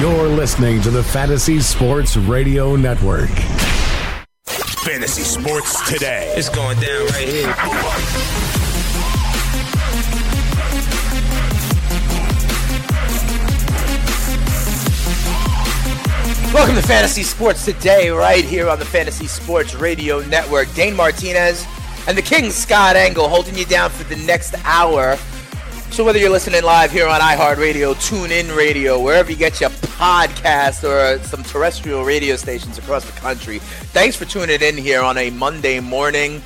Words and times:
You're 0.00 0.28
listening 0.28 0.80
to 0.82 0.90
the 0.90 1.02
Fantasy 1.02 1.58
Sports 1.58 2.16
Radio 2.16 2.76
Network. 2.76 3.30
Fantasy 4.46 5.22
Sports 5.22 5.90
Today. 5.90 6.32
It's 6.36 6.48
going 6.48 6.78
down 6.78 7.06
right 7.06 7.26
here. 7.26 7.46
Welcome 16.54 16.76
to 16.76 16.82
Fantasy 16.82 17.24
Sports 17.24 17.64
Today, 17.64 18.10
right 18.10 18.44
here 18.44 18.68
on 18.68 18.78
the 18.78 18.84
Fantasy 18.84 19.26
Sports 19.26 19.74
Radio 19.74 20.20
Network. 20.20 20.72
Dane 20.74 20.94
Martinez 20.94 21.66
and 22.06 22.16
the 22.16 22.22
King 22.22 22.52
Scott 22.52 22.94
Engel 22.94 23.28
holding 23.28 23.56
you 23.56 23.64
down 23.64 23.90
for 23.90 24.04
the 24.04 24.16
next 24.24 24.54
hour. 24.64 25.18
So 25.98 26.04
whether 26.04 26.20
you're 26.20 26.30
listening 26.30 26.62
live 26.62 26.92
here 26.92 27.08
on 27.08 27.20
iHeartRadio, 27.20 27.92
TuneIn 27.96 28.56
Radio, 28.56 29.02
wherever 29.02 29.32
you 29.32 29.36
get 29.36 29.60
your 29.60 29.70
podcast 29.70 30.84
or 30.84 31.20
some 31.24 31.42
terrestrial 31.42 32.04
radio 32.04 32.36
stations 32.36 32.78
across 32.78 33.04
the 33.04 33.10
country, 33.18 33.58
thanks 33.58 34.14
for 34.14 34.24
tuning 34.24 34.62
in 34.62 34.76
here 34.76 35.02
on 35.02 35.18
a 35.18 35.30
Monday 35.30 35.80
morning 35.80 36.40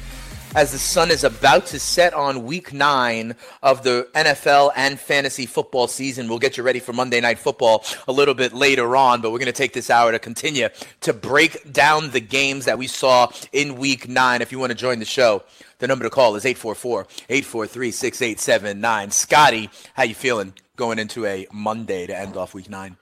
as 0.54 0.72
the 0.72 0.78
sun 0.78 1.10
is 1.10 1.22
about 1.22 1.66
to 1.66 1.78
set 1.78 2.14
on 2.14 2.44
week 2.44 2.72
nine 2.72 3.34
of 3.62 3.82
the 3.82 4.08
NFL 4.14 4.72
and 4.74 4.98
fantasy 4.98 5.44
football 5.44 5.86
season. 5.86 6.28
We'll 6.28 6.38
get 6.38 6.56
you 6.56 6.62
ready 6.62 6.80
for 6.80 6.94
Monday 6.94 7.20
Night 7.20 7.38
Football 7.38 7.84
a 8.08 8.12
little 8.12 8.34
bit 8.34 8.54
later 8.54 8.96
on, 8.96 9.20
but 9.20 9.32
we're 9.32 9.38
going 9.38 9.46
to 9.46 9.52
take 9.52 9.74
this 9.74 9.90
hour 9.90 10.12
to 10.12 10.18
continue 10.18 10.68
to 11.00 11.12
break 11.12 11.72
down 11.72 12.10
the 12.10 12.20
games 12.20 12.64
that 12.64 12.78
we 12.78 12.86
saw 12.86 13.30
in 13.52 13.76
week 13.76 14.08
nine. 14.08 14.40
If 14.40 14.50
you 14.50 14.58
want 14.58 14.70
to 14.70 14.78
join 14.78 14.98
the 14.98 15.04
show, 15.04 15.42
the 15.82 15.88
number 15.88 16.04
to 16.04 16.10
call 16.10 16.36
is 16.36 16.44
844-843-6879. 16.44 19.12
Scotty, 19.12 19.68
how 19.94 20.04
you 20.04 20.14
feeling 20.14 20.54
going 20.76 21.00
into 21.00 21.26
a 21.26 21.48
Monday 21.52 22.06
to 22.06 22.16
end 22.16 22.36
off 22.36 22.54
week 22.54 22.70
nine? 22.70 22.96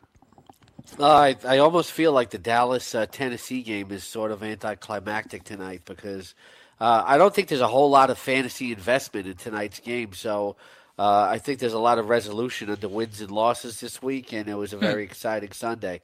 Uh, 0.99 1.07
I, 1.07 1.37
I 1.47 1.59
almost 1.59 1.93
feel 1.93 2.13
like 2.13 2.31
the 2.31 2.39
Dallas 2.39 2.95
uh, 2.95 3.05
Tennessee 3.05 3.63
game 3.63 3.93
is 3.93 4.03
sort 4.03 4.33
of 4.33 4.43
anticlimactic 4.43 5.45
tonight 5.45 5.83
because 5.85 6.35
uh, 6.81 7.05
I 7.07 7.19
don't 7.19 7.35
think 7.35 7.49
there's 7.49 7.61
a 7.61 7.69
whole 7.69 7.91
lot 7.91 8.09
of 8.09 8.17
fantasy 8.17 8.73
investment 8.73 9.27
in 9.27 9.35
tonight's 9.35 9.81
game. 9.81 10.15
So 10.15 10.57
uh, 10.99 11.29
I 11.31 11.37
think 11.37 11.59
there's 11.59 11.75
a 11.75 11.79
lot 11.79 11.99
of 11.99 12.09
resolution 12.09 12.71
of 12.71 12.81
the 12.81 12.89
wins 12.89 13.21
and 13.21 13.31
losses 13.31 13.81
this 13.81 14.01
week, 14.01 14.33
and 14.33 14.49
it 14.49 14.55
was 14.55 14.73
a 14.73 14.79
very 14.79 15.05
exciting 15.05 15.53
Sunday. 15.53 16.01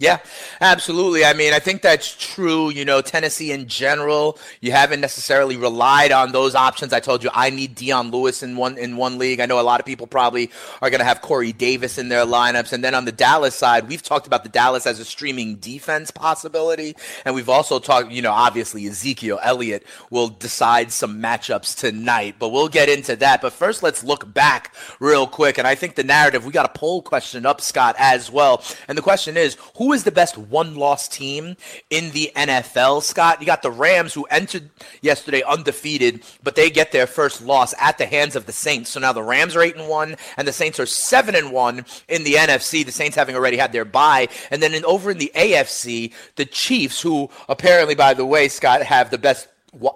Yeah, 0.00 0.20
absolutely. 0.62 1.26
I 1.26 1.34
mean, 1.34 1.52
I 1.52 1.58
think 1.58 1.82
that's 1.82 2.16
true. 2.16 2.70
You 2.70 2.86
know, 2.86 3.02
Tennessee 3.02 3.52
in 3.52 3.68
general, 3.68 4.38
you 4.62 4.72
haven't 4.72 5.02
necessarily 5.02 5.58
relied 5.58 6.10
on 6.10 6.32
those 6.32 6.54
options. 6.54 6.94
I 6.94 7.00
told 7.00 7.22
you 7.22 7.28
I 7.34 7.50
need 7.50 7.74
Dion 7.74 8.10
Lewis 8.10 8.42
in 8.42 8.56
one 8.56 8.78
in 8.78 8.96
one 8.96 9.18
league. 9.18 9.40
I 9.40 9.46
know 9.46 9.60
a 9.60 9.62
lot 9.62 9.78
of 9.78 9.84
people 9.84 10.06
probably 10.06 10.50
are 10.80 10.88
going 10.88 11.00
to 11.00 11.04
have 11.04 11.20
Corey 11.20 11.52
Davis 11.52 11.98
in 11.98 12.08
their 12.08 12.24
lineups. 12.24 12.72
And 12.72 12.82
then 12.82 12.94
on 12.94 13.04
the 13.04 13.12
Dallas 13.12 13.54
side, 13.54 13.88
we've 13.88 14.02
talked 14.02 14.26
about 14.26 14.42
the 14.42 14.48
Dallas 14.48 14.86
as 14.86 15.00
a 15.00 15.04
streaming 15.04 15.56
defense 15.56 16.10
possibility, 16.10 16.96
and 17.26 17.34
we've 17.34 17.50
also 17.50 17.78
talked. 17.78 18.10
You 18.10 18.22
know, 18.22 18.32
obviously 18.32 18.86
Ezekiel 18.86 19.38
Elliott 19.42 19.84
will 20.08 20.28
decide 20.28 20.92
some 20.92 21.20
matchups 21.20 21.76
tonight, 21.78 22.36
but 22.38 22.48
we'll 22.48 22.68
get 22.68 22.88
into 22.88 23.16
that. 23.16 23.42
But 23.42 23.52
first, 23.52 23.82
let's 23.82 24.02
look 24.02 24.32
back 24.32 24.74
real 24.98 25.26
quick. 25.26 25.58
And 25.58 25.66
I 25.66 25.74
think 25.74 25.96
the 25.96 26.04
narrative 26.04 26.46
we 26.46 26.52
got 26.52 26.74
a 26.74 26.78
poll 26.78 27.02
question 27.02 27.44
up, 27.44 27.60
Scott, 27.60 27.96
as 27.98 28.30
well. 28.30 28.64
And 28.88 28.96
the 28.96 29.02
question 29.02 29.36
is, 29.36 29.58
who 29.76 29.89
is 29.92 30.04
the 30.04 30.12
best 30.12 30.36
one-loss 30.36 31.08
team 31.08 31.56
in 31.90 32.10
the 32.10 32.32
NFL? 32.36 33.02
Scott, 33.02 33.40
you 33.40 33.46
got 33.46 33.62
the 33.62 33.70
Rams 33.70 34.14
who 34.14 34.24
entered 34.24 34.70
yesterday 35.00 35.42
undefeated, 35.42 36.22
but 36.42 36.56
they 36.56 36.70
get 36.70 36.92
their 36.92 37.06
first 37.06 37.42
loss 37.42 37.74
at 37.80 37.98
the 37.98 38.06
hands 38.06 38.36
of 38.36 38.46
the 38.46 38.52
Saints. 38.52 38.90
So 38.90 39.00
now 39.00 39.12
the 39.12 39.22
Rams 39.22 39.56
are 39.56 39.62
eight 39.62 39.76
and 39.76 39.88
one, 39.88 40.16
and 40.36 40.46
the 40.46 40.52
Saints 40.52 40.80
are 40.80 40.86
seven 40.86 41.34
and 41.34 41.52
one 41.52 41.84
in 42.08 42.24
the 42.24 42.34
NFC. 42.34 42.84
The 42.84 42.92
Saints 42.92 43.16
having 43.16 43.36
already 43.36 43.56
had 43.56 43.72
their 43.72 43.84
bye, 43.84 44.28
and 44.50 44.62
then 44.62 44.74
in, 44.74 44.84
over 44.84 45.10
in 45.10 45.18
the 45.18 45.32
AFC, 45.34 46.12
the 46.36 46.44
Chiefs, 46.44 47.00
who 47.00 47.30
apparently, 47.48 47.94
by 47.94 48.14
the 48.14 48.26
way, 48.26 48.48
Scott, 48.48 48.82
have 48.82 49.10
the 49.10 49.18
best 49.18 49.48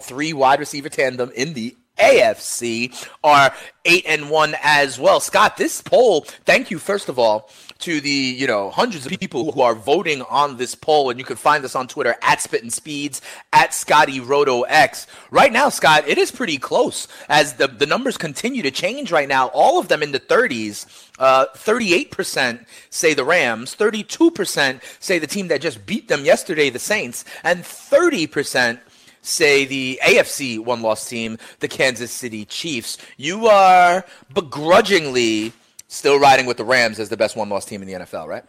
three 0.02 0.32
wide 0.32 0.60
receiver 0.60 0.88
tandem 0.88 1.30
in 1.34 1.54
the 1.54 1.76
AFC 1.98 3.08
are 3.22 3.54
eight 3.84 4.04
and 4.06 4.28
one 4.30 4.56
as 4.62 4.98
well. 4.98 5.20
Scott, 5.20 5.56
this 5.56 5.80
poll, 5.80 6.22
thank 6.44 6.70
you 6.70 6.78
first 6.78 7.08
of 7.08 7.18
all 7.18 7.50
to 7.78 8.00
the 8.00 8.10
you 8.10 8.46
know 8.46 8.70
hundreds 8.70 9.06
of 9.06 9.12
people 9.18 9.52
who 9.52 9.60
are 9.60 9.74
voting 9.74 10.22
on 10.22 10.56
this 10.56 10.74
poll, 10.74 11.10
and 11.10 11.18
you 11.18 11.24
can 11.24 11.36
find 11.36 11.64
us 11.64 11.74
on 11.74 11.88
Twitter 11.88 12.16
at 12.22 12.40
Spittin' 12.40 12.70
Speeds 12.70 13.20
at 13.52 13.74
Scotty 13.74 14.20
Roto 14.20 14.62
X. 14.62 15.06
Right 15.30 15.52
now, 15.52 15.68
Scott, 15.68 16.06
it 16.06 16.18
is 16.18 16.30
pretty 16.30 16.58
close 16.58 17.08
as 17.28 17.54
the 17.54 17.68
the 17.68 17.86
numbers 17.86 18.16
continue 18.16 18.62
to 18.62 18.70
change. 18.70 19.12
Right 19.12 19.28
now, 19.28 19.48
all 19.48 19.78
of 19.78 19.88
them 19.88 20.02
in 20.02 20.12
the 20.12 20.20
30s. 20.20 21.00
Uh, 21.16 21.46
38% 21.54 22.66
say 22.90 23.14
the 23.14 23.24
Rams, 23.24 23.76
32% 23.76 24.82
say 24.98 25.20
the 25.20 25.28
team 25.28 25.46
that 25.46 25.60
just 25.60 25.86
beat 25.86 26.08
them 26.08 26.24
yesterday, 26.24 26.70
the 26.70 26.80
Saints, 26.80 27.24
and 27.44 27.62
30% 27.62 28.80
say 29.24 29.64
the 29.64 29.98
AFC 30.02 30.58
one 30.58 30.82
loss 30.82 31.08
team, 31.08 31.38
the 31.60 31.68
Kansas 31.68 32.12
City 32.12 32.44
Chiefs. 32.44 32.98
You 33.16 33.46
are 33.46 34.04
begrudgingly 34.32 35.52
still 35.88 36.18
riding 36.18 36.46
with 36.46 36.56
the 36.56 36.64
Rams 36.64 36.98
as 36.98 37.08
the 37.08 37.16
best 37.16 37.36
one 37.36 37.48
loss 37.48 37.64
team 37.64 37.82
in 37.82 37.88
the 37.88 37.94
NFL, 37.94 38.26
right? 38.26 38.44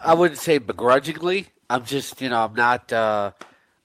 I 0.00 0.14
wouldn't 0.14 0.38
say 0.38 0.58
begrudgingly. 0.58 1.48
I'm 1.70 1.84
just, 1.84 2.20
you 2.20 2.28
know, 2.28 2.44
I'm 2.44 2.54
not. 2.54 2.92
Uh, 2.92 3.32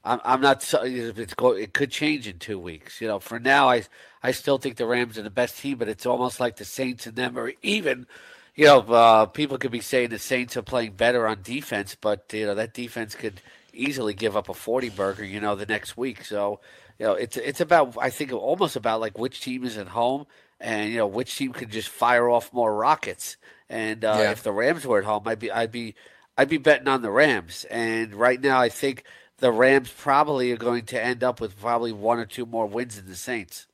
I'm, 0.04 0.20
I'm 0.24 0.42
not. 0.42 0.68
It's 0.84 1.34
go, 1.34 1.52
it 1.52 1.74
could 1.74 1.92
change 1.92 2.28
in 2.28 2.40
two 2.40 2.60
weeks. 2.60 3.02
You 3.02 3.08
know, 3.08 3.20
for 3.20 3.40
now, 3.40 3.70
I 3.70 3.84
I 4.22 4.32
still 4.32 4.58
think 4.58 4.78
the 4.78 4.86
Rams 4.86 5.18
are 5.18 5.24
the 5.24 5.30
best 5.30 5.58
team, 5.58 5.78
but 5.78 5.90
it's 5.90 6.06
almost 6.06 6.40
like 6.40 6.58
the 6.58 6.66
Saints 6.66 7.08
and 7.08 7.16
them 7.16 7.38
are 7.38 7.52
even. 7.62 8.08
You 8.56 8.66
know, 8.66 8.80
uh, 8.82 9.26
people 9.26 9.58
could 9.58 9.72
be 9.72 9.80
saying 9.80 10.10
the 10.10 10.20
Saints 10.20 10.56
are 10.56 10.62
playing 10.62 10.92
better 10.92 11.28
on 11.28 11.42
defense, 11.42 11.96
but 12.00 12.30
you 12.34 12.46
know 12.46 12.56
that 12.56 12.74
defense 12.74 13.16
could 13.16 13.42
easily 13.74 14.14
give 14.14 14.38
up 14.38 14.50
a 14.50 14.54
forty 14.54 14.90
burger. 14.90 15.26
You 15.26 15.40
know, 15.40 15.56
the 15.56 15.66
next 15.66 15.98
week. 15.98 16.24
So, 16.26 16.60
you 17.00 17.08
know, 17.08 17.14
it's 17.14 17.38
it's 17.38 17.62
about 17.62 17.98
I 18.00 18.10
think 18.10 18.32
almost 18.32 18.76
about 18.76 19.00
like 19.00 19.18
which 19.18 19.42
team 19.42 19.64
is 19.64 19.78
at 19.78 19.88
home 19.88 20.28
and 20.64 20.90
you 20.90 20.98
know 20.98 21.08
which 21.08 21.36
team 21.36 21.52
could 21.52 21.70
just 21.70 21.90
fire 21.90 22.30
off 22.30 22.54
more 22.54 22.74
rockets. 22.74 23.38
And 23.70 24.04
uh, 24.04 24.18
yeah. 24.20 24.32
if 24.32 24.44
the 24.44 24.52
Rams 24.52 24.88
were 24.88 25.00
at 25.00 25.06
home, 25.06 25.24
I'd 25.28 25.40
be 25.40 25.52
I'd 25.52 25.72
be 25.72 25.96
I'd 26.38 26.50
be 26.50 26.58
betting 26.58 26.88
on 26.88 27.02
the 27.02 27.12
Rams. 27.12 27.66
And 27.70 28.16
right 28.16 28.42
now, 28.42 28.60
I 28.60 28.70
think 28.70 29.04
the 29.38 29.52
Rams 29.52 29.92
probably 29.96 30.52
are 30.52 30.58
going 30.58 30.86
to 30.86 31.04
end 31.04 31.24
up 31.24 31.42
with 31.42 31.60
probably 31.60 31.92
one 31.92 32.18
or 32.18 32.26
two 32.26 32.46
more 32.46 32.66
wins 32.66 32.96
than 32.96 33.08
the 33.08 33.16
Saints. 33.16 33.68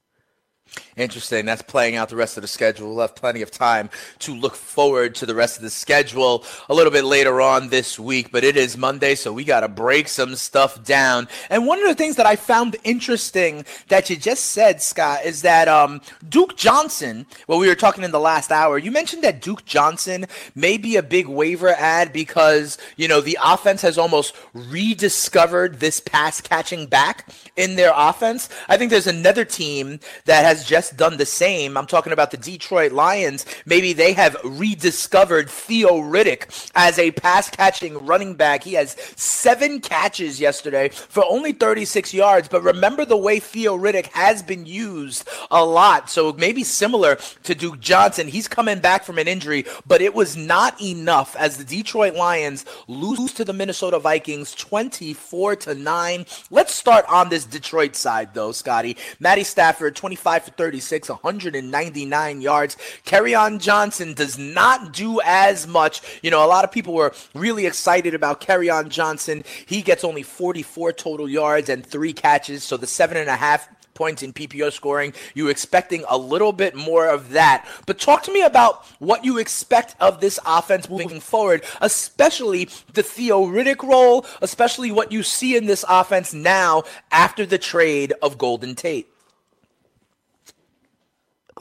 Interesting. 0.95 1.45
That's 1.45 1.61
playing 1.61 1.95
out 1.95 2.09
the 2.09 2.15
rest 2.15 2.37
of 2.37 2.41
the 2.41 2.47
schedule. 2.47 2.89
We'll 2.89 3.01
have 3.01 3.15
plenty 3.15 3.41
of 3.41 3.51
time 3.51 3.89
to 4.19 4.35
look 4.35 4.55
forward 4.55 5.15
to 5.15 5.25
the 5.25 5.33
rest 5.33 5.55
of 5.57 5.63
the 5.63 5.69
schedule 5.69 6.43
a 6.67 6.73
little 6.73 6.91
bit 6.91 7.05
later 7.05 7.39
on 7.39 7.69
this 7.69 7.97
week, 7.97 8.31
but 8.31 8.43
it 8.43 8.57
is 8.57 8.77
Monday, 8.77 9.15
so 9.15 9.31
we 9.31 9.45
got 9.45 9.61
to 9.61 9.69
break 9.69 10.09
some 10.09 10.35
stuff 10.35 10.83
down. 10.83 11.27
And 11.49 11.65
one 11.65 11.79
of 11.79 11.87
the 11.87 11.95
things 11.95 12.17
that 12.17 12.25
I 12.25 12.35
found 12.35 12.75
interesting 12.83 13.65
that 13.87 14.09
you 14.09 14.17
just 14.17 14.45
said, 14.47 14.81
Scott, 14.81 15.23
is 15.23 15.41
that 15.43 15.67
um, 15.67 16.01
Duke 16.27 16.57
Johnson, 16.57 17.25
well, 17.47 17.59
we 17.59 17.67
were 17.67 17.75
talking 17.75 18.03
in 18.03 18.11
the 18.11 18.19
last 18.19 18.51
hour, 18.51 18.77
you 18.77 18.91
mentioned 18.91 19.23
that 19.23 19.41
Duke 19.41 19.65
Johnson 19.65 20.25
may 20.53 20.77
be 20.77 20.97
a 20.97 21.03
big 21.03 21.27
waiver 21.27 21.69
ad 21.69 22.11
because, 22.11 22.77
you 22.97 23.07
know, 23.07 23.21
the 23.21 23.37
offense 23.43 23.81
has 23.81 23.97
almost 23.97 24.35
rediscovered 24.53 25.79
this 25.79 26.01
pass 26.01 26.41
catching 26.41 26.87
back 26.87 27.29
in 27.55 27.75
their 27.75 27.93
offense. 27.95 28.49
I 28.67 28.75
think 28.75 28.91
there's 28.91 29.07
another 29.07 29.45
team 29.45 29.99
that 30.25 30.43
has 30.43 30.58
has 30.59 30.67
just 30.67 30.97
done 30.97 31.17
the 31.17 31.25
same. 31.25 31.77
I'm 31.77 31.85
talking 31.85 32.11
about 32.11 32.31
the 32.31 32.37
Detroit 32.37 32.91
Lions. 32.91 33.45
Maybe 33.65 33.93
they 33.93 34.13
have 34.13 34.35
rediscovered 34.43 35.49
Theo 35.49 36.01
Riddick 36.01 36.71
as 36.75 36.99
a 36.99 37.11
pass 37.11 37.49
catching 37.49 38.05
running 38.05 38.35
back. 38.35 38.63
He 38.63 38.73
has 38.73 38.97
seven 39.15 39.79
catches 39.79 40.39
yesterday 40.39 40.89
for 40.89 41.23
only 41.25 41.53
36 41.53 42.13
yards. 42.13 42.49
But 42.49 42.63
remember 42.63 43.05
the 43.05 43.17
way 43.17 43.39
Theo 43.39 43.77
Riddick 43.77 44.07
has 44.07 44.43
been 44.43 44.65
used 44.65 45.27
a 45.49 45.63
lot. 45.63 46.09
So 46.09 46.33
maybe 46.33 46.63
similar 46.63 47.17
to 47.43 47.55
Duke 47.55 47.79
Johnson. 47.79 48.27
He's 48.27 48.47
coming 48.47 48.79
back 48.79 49.03
from 49.03 49.17
an 49.17 49.27
injury, 49.27 49.65
but 49.87 50.01
it 50.01 50.13
was 50.13 50.35
not 50.35 50.81
enough 50.81 51.35
as 51.37 51.57
the 51.57 51.63
Detroit 51.63 52.15
Lions 52.15 52.65
lose 52.87 53.33
to 53.33 53.45
the 53.45 53.53
Minnesota 53.53 53.99
Vikings 53.99 54.53
24 54.55 55.55
to 55.55 55.75
9. 55.75 56.25
Let's 56.51 56.75
start 56.75 57.05
on 57.07 57.29
this 57.29 57.45
Detroit 57.45 57.95
side 57.95 58.33
though, 58.33 58.51
Scotty. 58.51 58.97
Matty 59.19 59.45
Stafford 59.45 59.95
25 59.95 60.48
for 60.49 60.55
36, 60.55 61.09
199 61.09 62.41
yards. 62.41 62.77
Kerryon 63.05 63.59
Johnson 63.59 64.13
does 64.13 64.37
not 64.37 64.93
do 64.93 65.19
as 65.23 65.67
much. 65.67 66.01
You 66.21 66.31
know, 66.31 66.45
a 66.45 66.47
lot 66.47 66.63
of 66.63 66.71
people 66.71 66.93
were 66.93 67.13
really 67.33 67.65
excited 67.65 68.13
about 68.13 68.41
Kerryon 68.41 68.89
Johnson. 68.89 69.43
He 69.65 69.81
gets 69.81 70.03
only 70.03 70.23
44 70.23 70.93
total 70.93 71.29
yards 71.29 71.69
and 71.69 71.85
three 71.85 72.13
catches, 72.13 72.63
so 72.63 72.77
the 72.77 72.87
seven 72.87 73.17
and 73.17 73.29
a 73.29 73.35
half 73.35 73.69
points 73.93 74.23
in 74.23 74.31
PPR 74.31 74.71
scoring. 74.71 75.13
You 75.33 75.49
expecting 75.49 76.05
a 76.07 76.17
little 76.17 76.53
bit 76.53 76.73
more 76.73 77.07
of 77.07 77.31
that. 77.31 77.67
But 77.85 77.99
talk 77.99 78.23
to 78.23 78.33
me 78.33 78.41
about 78.43 78.85
what 78.99 79.25
you 79.25 79.37
expect 79.37 79.95
of 79.99 80.21
this 80.21 80.39
offense 80.45 80.89
moving 80.89 81.19
forward, 81.19 81.63
especially 81.81 82.69
the 82.93 83.03
Theo 83.03 83.45
Riddick 83.45 83.83
role, 83.83 84.25
especially 84.41 84.91
what 84.91 85.11
you 85.11 85.21
see 85.21 85.57
in 85.57 85.65
this 85.65 85.83
offense 85.89 86.33
now 86.33 86.83
after 87.11 87.45
the 87.45 87.57
trade 87.57 88.13
of 88.21 88.37
Golden 88.37 88.73
Tate. 88.73 89.09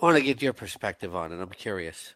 I 0.01 0.05
want 0.07 0.17
to 0.17 0.23
get 0.23 0.43
your 0.43 0.53
perspective 0.53 1.17
on 1.17 1.33
it. 1.33 1.41
I'm 1.41 1.49
curious. 1.51 2.15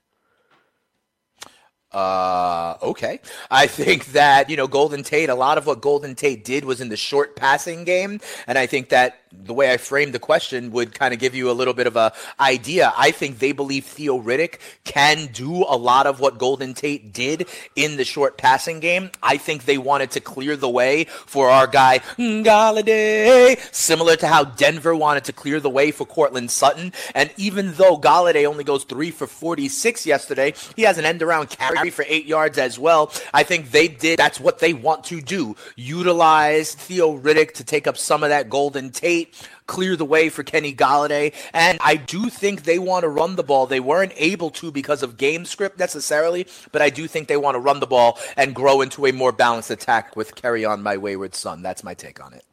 Uh, 1.93 2.77
okay. 2.83 3.21
I 3.51 3.67
think 3.67 4.07
that, 4.13 4.49
you 4.49 4.57
know, 4.57 4.67
Golden 4.67 5.03
Tate, 5.03 5.29
a 5.29 5.35
lot 5.35 5.59
of 5.59 5.67
what 5.67 5.81
Golden 5.81 6.15
Tate 6.15 6.45
did 6.45 6.65
was 6.65 6.81
in 6.81 6.89
the 6.89 6.97
short 6.97 7.37
passing 7.37 7.85
game. 7.85 8.21
And 8.47 8.59
I 8.59 8.67
think 8.67 8.89
that 8.91 9.19
the 9.33 9.55
way 9.55 9.73
I 9.73 9.77
framed 9.77 10.13
the 10.13 10.19
question 10.19 10.71
would 10.73 10.95
kind 10.95 11.15
of 11.15 11.21
give 11.21 11.35
you 11.35 11.51
a 11.51 11.53
little 11.53 11.75
bit 11.75 11.87
of 11.87 11.97
a 11.97 12.13
idea. 12.39 12.93
I 12.97 13.11
think 13.11 13.39
they 13.39 13.53
believe 13.53 13.85
Theo 13.85 14.21
Riddick 14.21 14.59
can 14.85 15.27
do 15.33 15.65
a 15.69 15.77
lot 15.77 16.07
of 16.07 16.21
what 16.21 16.39
Golden 16.39 16.75
Tate 16.75 17.13
did 17.13 17.49
in 17.75 17.97
the 17.97 18.05
short 18.05 18.37
passing 18.37 18.81
game. 18.81 19.11
I 19.23 19.37
think 19.39 19.65
they 19.65 19.79
wanted 19.79 20.11
to 20.13 20.21
clear 20.21 20.57
the 20.57 20.69
way 20.69 21.05
for 21.05 21.49
our 21.49 21.67
guy 21.67 22.01
Golladay, 22.19 23.59
similar 23.75 24.17
to 24.17 24.27
how 24.27 24.45
Denver 24.45 24.95
wanted 24.95 25.25
to 25.25 25.33
clear 25.33 25.61
the 25.61 25.71
way 25.71 25.91
for 25.91 26.07
Courtland 26.07 26.51
Sutton. 26.51 26.93
And 27.15 27.31
even 27.37 27.73
though 27.75 27.97
Golladay 27.97 28.47
only 28.47 28.65
goes 28.65 28.85
three 28.85 29.11
for 29.11 29.27
46 29.27 30.07
yesterday, 30.07 30.55
he 30.77 30.83
has 30.83 30.99
an 30.99 31.05
end 31.05 31.23
around 31.23 31.51
carry 31.51 31.82
for 31.91 32.05
eight 32.09 32.27
yards 32.27 32.59
as 32.59 32.79
well. 32.79 33.13
I 33.33 33.43
think 33.43 33.71
they 33.71 33.89
did. 33.89 34.19
That's 34.19 34.41
what 34.41 34.59
they 34.59 34.73
want 34.73 35.05
to 35.05 35.21
do. 35.21 35.57
Utilize 35.77 36.75
Theo 36.75 37.19
Riddick 37.19 37.53
to 37.55 37.65
take 37.65 37.87
up 37.87 37.97
some 37.97 38.23
of 38.23 38.31
that 38.31 38.49
Golden 38.49 38.91
Tate 38.91 39.35
clear 39.67 39.97
the 39.97 40.05
way 40.05 40.29
for 40.29 40.43
Kenny 40.43 40.75
Golladay. 40.75 41.33
And 41.53 41.79
I 41.81 41.97
do 41.97 42.29
think 42.29 42.65
they 42.65 42.79
want 42.79 43.05
to 43.05 43.09
run 43.09 43.37
the 43.37 43.43
ball. 43.43 43.67
They 43.67 43.81
weren't 43.81 44.13
able 44.17 44.51
to 44.51 44.71
because 44.71 45.03
of 45.03 45.17
game 45.17 45.45
script 45.45 45.79
necessarily, 45.79 46.47
but 46.73 46.83
I 46.83 46.91
do 46.91 47.09
think 47.09 47.29
they 47.29 47.37
want 47.37 47.55
to 47.55 47.61
run 47.61 47.81
the 47.81 47.87
ball 47.87 48.19
and 48.37 48.55
grow 48.55 48.81
into 48.81 49.07
a 49.07 49.13
more 49.13 49.33
balanced 49.33 49.71
attack 49.71 50.15
with 50.17 50.35
Carry 50.35 50.65
On 50.65 50.83
my 50.83 50.97
wayward 50.97 51.35
son. 51.35 51.63
That's 51.63 51.85
my 51.85 51.95
take 51.95 52.23
on 52.23 52.35
it. 52.35 52.45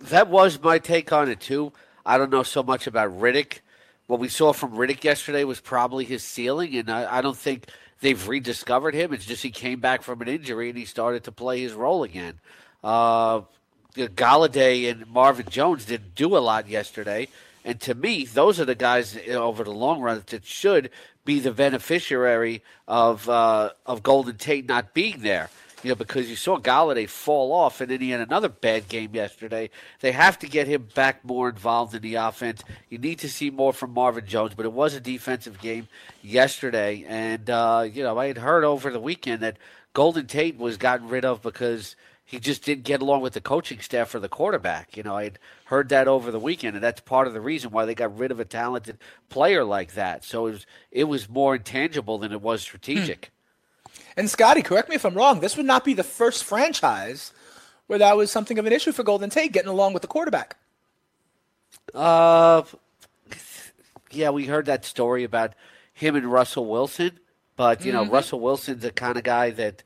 That 0.00 0.28
was 0.28 0.60
my 0.60 0.78
take 0.78 1.12
on 1.12 1.28
it 1.28 1.40
too. 1.40 1.72
I 2.04 2.18
don't 2.18 2.30
know 2.30 2.42
so 2.42 2.62
much 2.62 2.86
about 2.86 3.18
Riddick. 3.18 3.60
What 4.06 4.20
we 4.20 4.28
saw 4.28 4.52
from 4.52 4.72
Riddick 4.72 5.02
yesterday 5.02 5.44
was 5.44 5.60
probably 5.60 6.04
his 6.04 6.22
ceiling, 6.22 6.76
and 6.76 6.90
I, 6.90 7.18
I 7.18 7.20
don't 7.22 7.36
think 7.36 7.68
they've 8.00 8.28
rediscovered 8.28 8.94
him. 8.94 9.12
It's 9.12 9.26
just 9.26 9.42
he 9.42 9.50
came 9.50 9.80
back 9.80 10.02
from 10.02 10.20
an 10.22 10.28
injury 10.28 10.68
and 10.68 10.78
he 10.78 10.84
started 10.84 11.24
to 11.24 11.32
play 11.32 11.60
his 11.60 11.72
role 11.72 12.04
again. 12.04 12.40
Uh, 12.82 13.42
Golladay 13.94 14.90
and 14.90 15.06
Marvin 15.08 15.46
Jones 15.48 15.84
didn't 15.84 16.14
do 16.14 16.36
a 16.36 16.38
lot 16.38 16.68
yesterday. 16.68 17.28
And 17.64 17.80
to 17.82 17.94
me, 17.94 18.26
those 18.26 18.60
are 18.60 18.64
the 18.64 18.74
guys 18.74 19.16
over 19.28 19.64
the 19.64 19.70
long 19.72 20.00
run 20.00 20.22
that 20.26 20.44
should 20.44 20.90
be 21.24 21.40
the 21.40 21.52
beneficiary 21.52 22.62
of 22.86 23.28
uh, 23.28 23.70
of 23.86 24.02
Golden 24.02 24.36
Tate 24.36 24.68
not 24.68 24.92
being 24.92 25.20
there. 25.20 25.48
You 25.84 25.90
know, 25.90 25.96
because 25.96 26.30
you 26.30 26.36
saw 26.36 26.58
Golladay 26.58 27.06
fall 27.06 27.52
off, 27.52 27.80
and 27.82 27.90
then 27.90 28.00
he 28.00 28.10
had 28.10 28.22
another 28.22 28.48
bad 28.48 28.88
game 28.88 29.14
yesterday. 29.14 29.68
They 30.00 30.12
have 30.12 30.38
to 30.38 30.48
get 30.48 30.66
him 30.66 30.88
back 30.94 31.22
more 31.24 31.50
involved 31.50 31.94
in 31.94 32.00
the 32.00 32.14
offense. 32.14 32.64
You 32.88 32.96
need 32.96 33.18
to 33.18 33.28
see 33.28 33.50
more 33.50 33.74
from 33.74 33.92
Marvin 33.92 34.26
Jones, 34.26 34.54
but 34.56 34.64
it 34.64 34.72
was 34.72 34.94
a 34.94 35.00
defensive 35.00 35.60
game 35.60 35.88
yesterday, 36.22 37.04
and 37.06 37.50
uh, 37.50 37.86
you 37.92 38.02
know 38.02 38.18
I 38.18 38.28
had 38.28 38.38
heard 38.38 38.64
over 38.64 38.90
the 38.90 38.98
weekend 38.98 39.42
that 39.42 39.58
Golden 39.92 40.26
Tate 40.26 40.58
was 40.58 40.78
gotten 40.78 41.08
rid 41.08 41.26
of 41.26 41.42
because 41.42 41.96
he 42.24 42.40
just 42.40 42.64
didn't 42.64 42.84
get 42.84 43.02
along 43.02 43.20
with 43.20 43.34
the 43.34 43.40
coaching 43.40 43.80
staff 43.80 44.08
for 44.08 44.18
the 44.18 44.28
quarterback. 44.28 44.96
You 44.96 45.02
know, 45.02 45.16
I'd 45.16 45.38
heard 45.66 45.90
that 45.90 46.08
over 46.08 46.30
the 46.30 46.40
weekend, 46.40 46.74
and 46.74 46.82
that's 46.82 47.00
part 47.00 47.26
of 47.26 47.34
the 47.34 47.40
reason 47.40 47.70
why 47.70 47.84
they 47.84 47.94
got 47.94 48.16
rid 48.18 48.30
of 48.30 48.40
a 48.40 48.44
talented 48.44 48.98
player 49.28 49.62
like 49.62 49.94
that. 49.94 50.24
So 50.24 50.46
it 50.46 50.52
was 50.52 50.66
it 50.90 51.04
was 51.04 51.28
more 51.28 51.56
intangible 51.56 52.18
than 52.18 52.32
it 52.32 52.40
was 52.40 52.62
strategic. 52.62 53.26
Hmm. 53.26 53.33
And 54.16 54.30
Scotty, 54.30 54.62
correct 54.62 54.88
me 54.88 54.94
if 54.94 55.04
I'm 55.04 55.14
wrong. 55.14 55.40
This 55.40 55.56
would 55.56 55.66
not 55.66 55.84
be 55.84 55.94
the 55.94 56.04
first 56.04 56.44
franchise 56.44 57.32
where 57.86 57.98
that 57.98 58.16
was 58.16 58.30
something 58.30 58.58
of 58.58 58.66
an 58.66 58.72
issue 58.72 58.92
for 58.92 59.02
Golden 59.02 59.30
Tate 59.30 59.52
getting 59.52 59.70
along 59.70 59.92
with 59.92 60.02
the 60.02 60.08
quarterback. 60.08 60.56
Uh, 61.92 62.62
yeah, 64.10 64.30
we 64.30 64.46
heard 64.46 64.66
that 64.66 64.84
story 64.84 65.24
about 65.24 65.54
him 65.92 66.16
and 66.16 66.30
Russell 66.30 66.66
Wilson, 66.66 67.18
but 67.56 67.84
you 67.84 67.92
know, 67.92 68.02
mm-hmm. 68.02 68.12
Russell 68.12 68.40
Wilson's 68.40 68.82
the 68.82 68.90
kind 68.90 69.16
of 69.16 69.24
guy 69.24 69.50
that 69.50 69.82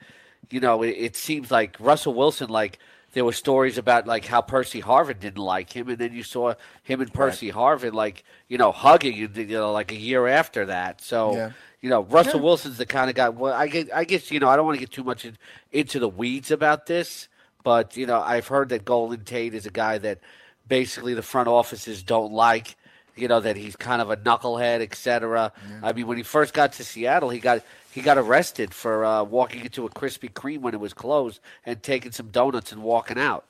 you 0.50 0.60
know, 0.60 0.82
it, 0.82 0.90
it 0.90 1.16
seems 1.16 1.50
like 1.50 1.76
Russell 1.78 2.14
Wilson, 2.14 2.48
like 2.48 2.78
there 3.12 3.24
were 3.24 3.32
stories 3.32 3.78
about 3.78 4.06
like 4.06 4.24
how 4.24 4.40
Percy 4.40 4.80
Harvin 4.80 5.18
didn't 5.18 5.42
like 5.42 5.74
him, 5.74 5.88
and 5.88 5.98
then 5.98 6.12
you 6.12 6.22
saw 6.22 6.54
him 6.82 7.00
and 7.00 7.12
Percy 7.12 7.50
right. 7.50 7.56
Harvin 7.56 7.92
like 7.92 8.24
you 8.48 8.58
know 8.58 8.72
hugging, 8.72 9.16
you 9.16 9.28
know, 9.46 9.72
like 9.72 9.92
a 9.92 9.96
year 9.96 10.26
after 10.26 10.66
that. 10.66 11.00
So 11.00 11.34
yeah. 11.34 11.52
You 11.80 11.90
know, 11.90 12.02
Russell 12.02 12.40
yeah. 12.40 12.44
Wilson's 12.44 12.78
the 12.78 12.86
kind 12.86 13.08
of 13.08 13.16
guy. 13.16 13.28
Well, 13.28 13.52
I 13.52 13.68
get, 13.68 13.88
I 13.94 14.04
guess 14.04 14.30
you 14.30 14.40
know, 14.40 14.48
I 14.48 14.56
don't 14.56 14.66
want 14.66 14.76
to 14.76 14.80
get 14.80 14.90
too 14.90 15.04
much 15.04 15.24
in, 15.24 15.36
into 15.72 15.98
the 15.98 16.08
weeds 16.08 16.50
about 16.50 16.86
this, 16.86 17.28
but 17.62 17.96
you 17.96 18.06
know, 18.06 18.20
I've 18.20 18.48
heard 18.48 18.70
that 18.70 18.84
Golden 18.84 19.24
Tate 19.24 19.54
is 19.54 19.66
a 19.66 19.70
guy 19.70 19.98
that 19.98 20.18
basically 20.66 21.14
the 21.14 21.22
front 21.22 21.48
offices 21.48 22.02
don't 22.02 22.32
like. 22.32 22.76
You 23.14 23.26
know 23.26 23.40
that 23.40 23.56
he's 23.56 23.74
kind 23.74 24.00
of 24.00 24.10
a 24.10 24.16
knucklehead, 24.16 24.80
etc. 24.80 25.52
Yeah. 25.68 25.80
I 25.82 25.92
mean, 25.92 26.06
when 26.06 26.16
he 26.16 26.22
first 26.22 26.54
got 26.54 26.74
to 26.74 26.84
Seattle, 26.84 27.30
he 27.30 27.40
got 27.40 27.62
he 27.92 28.00
got 28.00 28.16
arrested 28.16 28.72
for 28.72 29.04
uh, 29.04 29.24
walking 29.24 29.64
into 29.64 29.84
a 29.86 29.90
Krispy 29.90 30.32
Kreme 30.32 30.60
when 30.60 30.74
it 30.74 30.80
was 30.80 30.94
closed 30.94 31.40
and 31.66 31.82
taking 31.82 32.12
some 32.12 32.28
donuts 32.28 32.70
and 32.70 32.82
walking 32.82 33.18
out. 33.18 33.44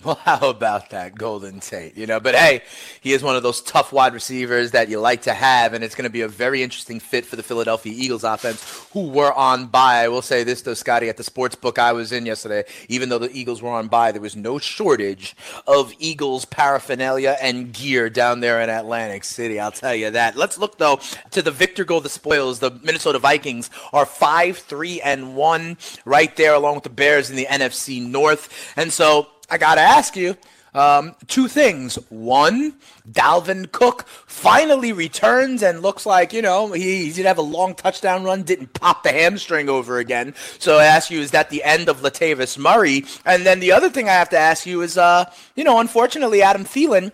Well, 0.04 0.14
how 0.24 0.48
about 0.48 0.90
that 0.90 1.14
Golden 1.14 1.60
Tate? 1.60 1.94
You 1.94 2.06
know, 2.06 2.20
but 2.20 2.34
hey, 2.34 2.62
he 3.02 3.12
is 3.12 3.22
one 3.22 3.36
of 3.36 3.42
those 3.42 3.60
tough 3.60 3.92
wide 3.92 4.14
receivers 4.14 4.70
that 4.70 4.88
you 4.88 4.98
like 4.98 5.22
to 5.22 5.34
have, 5.34 5.74
and 5.74 5.84
it's 5.84 5.94
going 5.94 6.04
to 6.04 6.10
be 6.10 6.22
a 6.22 6.28
very 6.28 6.62
interesting 6.62 7.00
fit 7.00 7.26
for 7.26 7.36
the 7.36 7.42
Philadelphia 7.42 7.92
Eagles 7.94 8.24
offense, 8.24 8.86
who 8.92 9.08
were 9.08 9.30
on 9.34 9.66
bye. 9.66 10.02
I 10.02 10.08
will 10.08 10.22
say 10.22 10.42
this 10.42 10.62
though, 10.62 10.72
Scotty, 10.72 11.10
at 11.10 11.18
the 11.18 11.22
sports 11.22 11.54
book 11.54 11.78
I 11.78 11.92
was 11.92 12.12
in 12.12 12.24
yesterday, 12.24 12.64
even 12.88 13.10
though 13.10 13.18
the 13.18 13.30
Eagles 13.30 13.60
were 13.60 13.68
on 13.68 13.88
bye, 13.88 14.10
there 14.10 14.22
was 14.22 14.36
no 14.36 14.58
shortage 14.58 15.36
of 15.66 15.92
Eagles 15.98 16.46
paraphernalia 16.46 17.36
and 17.42 17.70
gear 17.70 18.08
down 18.08 18.40
there 18.40 18.62
in 18.62 18.70
Atlantic 18.70 19.22
City. 19.24 19.60
I'll 19.60 19.70
tell 19.70 19.94
you 19.94 20.10
that. 20.12 20.34
Let's 20.34 20.56
look 20.56 20.78
though 20.78 20.98
to 21.32 21.42
the 21.42 21.50
victor 21.50 21.84
go 21.84 22.00
the 22.00 22.08
spoils. 22.08 22.60
The 22.60 22.70
Minnesota 22.82 23.18
Vikings 23.18 23.68
are 23.92 24.06
five, 24.06 24.56
three, 24.56 25.02
and 25.02 25.36
one, 25.36 25.76
right 26.06 26.34
there 26.36 26.54
along 26.54 26.76
with 26.76 26.84
the 26.84 26.90
Bears 26.90 27.28
in 27.28 27.36
the 27.36 27.46
NFC 27.50 28.02
North, 28.02 28.72
and 28.78 28.90
so. 28.90 29.28
I 29.50 29.58
got 29.58 29.74
to 29.74 29.80
ask 29.80 30.16
you 30.16 30.36
um, 30.74 31.14
two 31.26 31.48
things. 31.48 31.96
One, 32.08 32.74
Dalvin 33.10 33.70
Cook 33.72 34.06
finally 34.26 34.92
returns 34.92 35.62
and 35.62 35.82
looks 35.82 36.06
like, 36.06 36.32
you 36.32 36.42
know, 36.42 36.72
he, 36.72 37.06
he 37.06 37.12
did 37.12 37.26
have 37.26 37.38
a 37.38 37.42
long 37.42 37.74
touchdown 37.74 38.24
run, 38.24 38.42
didn't 38.42 38.74
pop 38.74 39.02
the 39.02 39.10
hamstring 39.10 39.68
over 39.68 39.98
again. 39.98 40.34
So 40.58 40.78
I 40.78 40.84
ask 40.84 41.10
you, 41.10 41.20
is 41.20 41.32
that 41.32 41.50
the 41.50 41.64
end 41.64 41.88
of 41.88 42.00
Latavius 42.00 42.56
Murray? 42.56 43.04
And 43.24 43.44
then 43.44 43.60
the 43.60 43.72
other 43.72 43.90
thing 43.90 44.08
I 44.08 44.12
have 44.12 44.30
to 44.30 44.38
ask 44.38 44.66
you 44.66 44.82
is, 44.82 44.96
uh, 44.96 45.30
you 45.56 45.64
know, 45.64 45.80
unfortunately, 45.80 46.42
Adam 46.42 46.64
Thielen 46.64 47.12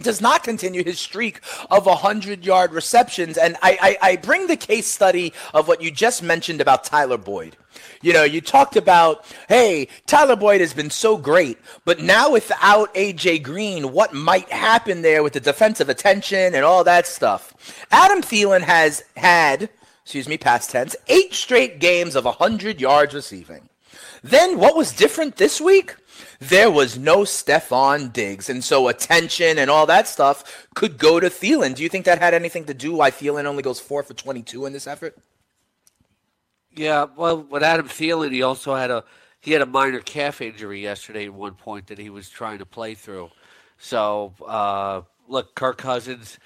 does 0.00 0.20
not 0.20 0.44
continue 0.44 0.84
his 0.84 0.98
streak 0.98 1.40
of 1.70 1.86
100 1.86 2.44
yard 2.44 2.72
receptions. 2.72 3.36
And 3.38 3.56
I, 3.62 3.98
I, 4.02 4.10
I, 4.10 4.16
bring 4.16 4.46
the 4.46 4.56
case 4.56 4.86
study 4.86 5.32
of 5.54 5.68
what 5.68 5.82
you 5.82 5.90
just 5.90 6.22
mentioned 6.22 6.60
about 6.60 6.84
Tyler 6.84 7.16
Boyd. 7.16 7.56
You 8.02 8.12
know, 8.12 8.22
you 8.22 8.40
talked 8.40 8.76
about, 8.76 9.24
hey, 9.48 9.88
Tyler 10.06 10.36
Boyd 10.36 10.60
has 10.60 10.74
been 10.74 10.90
so 10.90 11.16
great, 11.16 11.58
but 11.84 12.00
now 12.00 12.30
without 12.30 12.94
AJ 12.94 13.42
Green, 13.42 13.92
what 13.92 14.14
might 14.14 14.50
happen 14.50 15.02
there 15.02 15.22
with 15.22 15.32
the 15.32 15.40
defensive 15.40 15.88
attention 15.88 16.54
and 16.54 16.64
all 16.64 16.84
that 16.84 17.06
stuff? 17.06 17.54
Adam 17.90 18.22
Thielen 18.22 18.62
has 18.62 19.02
had, 19.16 19.68
excuse 20.02 20.28
me, 20.28 20.38
past 20.38 20.70
tense, 20.70 20.94
eight 21.08 21.34
straight 21.34 21.80
games 21.80 22.14
of 22.14 22.24
100 22.24 22.80
yards 22.80 23.14
receiving. 23.14 23.68
Then 24.22 24.58
what 24.58 24.76
was 24.76 24.92
different 24.92 25.36
this 25.36 25.60
week? 25.60 25.94
There 26.40 26.70
was 26.70 26.98
no 26.98 27.18
Stefon 27.18 28.12
Diggs. 28.12 28.48
And 28.48 28.62
so 28.62 28.88
attention 28.88 29.58
and 29.58 29.70
all 29.70 29.86
that 29.86 30.08
stuff 30.08 30.68
could 30.74 30.98
go 30.98 31.20
to 31.20 31.28
Thielen. 31.28 31.74
Do 31.74 31.82
you 31.82 31.88
think 31.88 32.04
that 32.04 32.18
had 32.18 32.34
anything 32.34 32.64
to 32.64 32.74
do 32.74 32.94
why 32.94 33.10
Thielen 33.10 33.44
only 33.44 33.62
goes 33.62 33.80
four 33.80 34.02
for 34.02 34.14
22 34.14 34.66
in 34.66 34.72
this 34.72 34.86
effort? 34.86 35.16
Yeah, 36.74 37.06
well, 37.16 37.42
with 37.42 37.62
Adam 37.62 37.88
Thielen, 37.88 38.32
he 38.32 38.42
also 38.42 38.74
had 38.74 38.90
a 38.90 39.04
he 39.40 39.52
had 39.52 39.62
a 39.62 39.66
minor 39.66 40.00
calf 40.00 40.40
injury 40.40 40.82
yesterday 40.82 41.26
at 41.26 41.32
one 41.32 41.54
point 41.54 41.86
that 41.86 41.98
he 41.98 42.10
was 42.10 42.28
trying 42.28 42.58
to 42.58 42.66
play 42.66 42.94
through. 42.94 43.30
So, 43.78 44.34
uh, 44.44 45.02
look, 45.28 45.54
Kirk 45.54 45.78
Cousins 45.78 46.38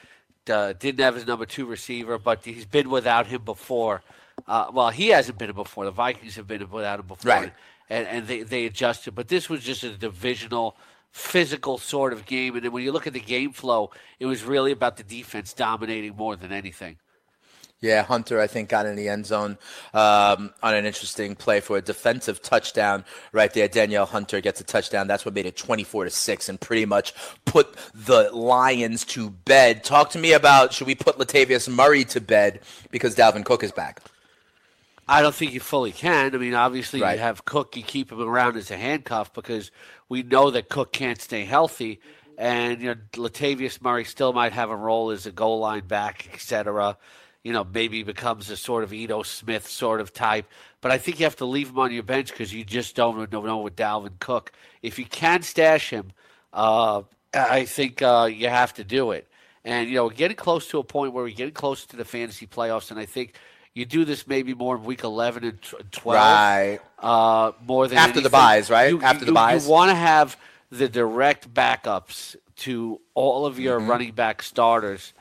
uh, 0.48 0.74
didn't 0.74 1.00
have 1.00 1.14
his 1.14 1.26
number 1.26 1.46
two 1.46 1.64
receiver, 1.64 2.18
but 2.18 2.44
he's 2.44 2.66
been 2.66 2.90
without 2.90 3.26
him 3.26 3.42
before. 3.42 4.02
Uh, 4.46 4.70
well, 4.72 4.90
he 4.90 5.08
hasn't 5.08 5.38
been 5.38 5.52
before. 5.52 5.86
The 5.86 5.90
Vikings 5.90 6.36
have 6.36 6.46
been 6.46 6.68
without 6.70 7.00
him 7.00 7.06
before. 7.06 7.30
Right 7.30 7.52
and, 7.90 8.06
and 8.06 8.26
they, 8.26 8.42
they 8.42 8.64
adjusted. 8.64 9.14
But 9.14 9.28
this 9.28 9.50
was 9.50 9.62
just 9.62 9.82
a 9.84 9.90
divisional 9.90 10.76
physical 11.10 11.76
sort 11.76 12.12
of 12.12 12.24
game. 12.24 12.54
And 12.54 12.64
then 12.64 12.72
when 12.72 12.84
you 12.84 12.92
look 12.92 13.06
at 13.06 13.12
the 13.12 13.20
game 13.20 13.52
flow, 13.52 13.90
it 14.18 14.26
was 14.26 14.44
really 14.44 14.72
about 14.72 14.96
the 14.96 15.02
defense 15.02 15.52
dominating 15.52 16.16
more 16.16 16.36
than 16.36 16.52
anything. 16.52 16.96
Yeah, 17.82 18.02
Hunter, 18.02 18.38
I 18.38 18.46
think, 18.46 18.68
got 18.68 18.84
in 18.84 18.94
the 18.94 19.08
end 19.08 19.24
zone 19.24 19.56
um, 19.94 20.52
on 20.62 20.74
an 20.74 20.84
interesting 20.84 21.34
play 21.34 21.60
for 21.60 21.78
a 21.78 21.80
defensive 21.80 22.42
touchdown 22.42 23.06
right 23.32 23.52
there. 23.54 23.68
Danielle 23.68 24.04
Hunter 24.04 24.42
gets 24.42 24.60
a 24.60 24.64
touchdown. 24.64 25.06
That's 25.06 25.24
what 25.24 25.34
made 25.34 25.46
it 25.46 25.56
24 25.56 26.04
to 26.04 26.10
6 26.10 26.48
and 26.50 26.60
pretty 26.60 26.84
much 26.84 27.14
put 27.46 27.74
the 27.94 28.30
Lions 28.32 29.06
to 29.06 29.30
bed. 29.30 29.82
Talk 29.82 30.10
to 30.10 30.18
me 30.18 30.34
about 30.34 30.74
should 30.74 30.88
we 30.88 30.94
put 30.94 31.16
Latavius 31.16 31.70
Murray 31.70 32.04
to 32.04 32.20
bed 32.20 32.60
because 32.90 33.16
Dalvin 33.16 33.46
Cook 33.46 33.64
is 33.64 33.72
back? 33.72 34.02
I 35.10 35.22
don't 35.22 35.34
think 35.34 35.52
you 35.52 35.60
fully 35.60 35.90
can. 35.90 36.34
I 36.34 36.38
mean, 36.38 36.54
obviously, 36.54 37.00
Right. 37.00 37.14
you 37.14 37.18
have 37.18 37.44
Cook, 37.44 37.76
you 37.76 37.82
keep 37.82 38.12
him 38.12 38.20
around 38.20 38.56
as 38.56 38.70
a 38.70 38.76
handcuff 38.76 39.32
because 39.34 39.72
we 40.08 40.22
know 40.22 40.52
that 40.52 40.68
Cook 40.68 40.92
can't 40.92 41.20
stay 41.20 41.44
healthy. 41.44 42.00
And, 42.38 42.80
you 42.80 42.94
know, 42.94 43.00
Latavius 43.14 43.82
Murray 43.82 44.04
still 44.04 44.32
might 44.32 44.52
have 44.52 44.70
a 44.70 44.76
role 44.76 45.10
as 45.10 45.26
a 45.26 45.32
goal 45.32 45.58
line 45.58 45.86
back, 45.86 46.28
et 46.32 46.40
cetera. 46.40 46.96
You 47.42 47.52
know, 47.52 47.64
maybe 47.64 48.02
becomes 48.04 48.48
a 48.50 48.56
sort 48.56 48.84
of 48.84 48.92
Ito 48.92 49.24
Smith 49.24 49.66
sort 49.66 50.00
of 50.00 50.12
type. 50.12 50.46
But 50.80 50.92
I 50.92 50.98
think 50.98 51.18
you 51.18 51.26
have 51.26 51.36
to 51.36 51.44
leave 51.44 51.70
him 51.70 51.78
on 51.80 51.92
your 51.92 52.02
bench 52.04 52.30
because 52.30 52.54
you 52.54 52.64
just 52.64 52.94
don't 52.94 53.32
know 53.32 53.58
with 53.58 53.76
Dalvin 53.76 54.18
Cook. 54.20 54.52
If 54.80 54.98
you 54.98 55.06
can 55.06 55.42
stash 55.42 55.90
him, 55.90 56.12
uh, 56.52 57.02
I 57.34 57.64
think 57.64 58.00
uh, 58.00 58.28
you 58.32 58.48
have 58.48 58.74
to 58.74 58.84
do 58.84 59.10
it. 59.10 59.26
And, 59.64 59.88
you 59.88 59.96
know, 59.96 60.04
we're 60.04 60.14
getting 60.14 60.36
close 60.36 60.68
to 60.68 60.78
a 60.78 60.84
point 60.84 61.12
where 61.12 61.24
we're 61.24 61.34
getting 61.34 61.52
close 61.52 61.84
to 61.86 61.96
the 61.96 62.04
fantasy 62.04 62.46
playoffs. 62.46 62.90
And 62.90 63.00
I 63.00 63.06
think 63.06 63.34
you 63.74 63.84
do 63.84 64.04
this 64.04 64.26
maybe 64.26 64.54
more 64.54 64.76
in 64.76 64.84
week 64.84 65.04
11 65.04 65.44
and 65.44 65.58
12. 65.92 66.16
Right. 66.16 66.78
Uh, 66.98 67.52
more 67.66 67.86
than 67.88 67.98
After 67.98 68.20
the 68.20 68.30
byes, 68.30 68.68
right? 68.70 68.90
You, 68.90 69.00
After 69.02 69.24
the 69.24 69.32
byes. 69.32 69.64
You 69.66 69.70
want 69.72 69.90
to 69.90 69.94
have 69.94 70.36
the 70.70 70.88
direct 70.88 71.52
backups 71.52 72.36
to 72.56 73.00
all 73.14 73.46
of 73.46 73.58
your 73.58 73.78
Mm-hmm. 73.80 73.90
running 73.90 74.12
back 74.12 74.42
starters 74.42 75.12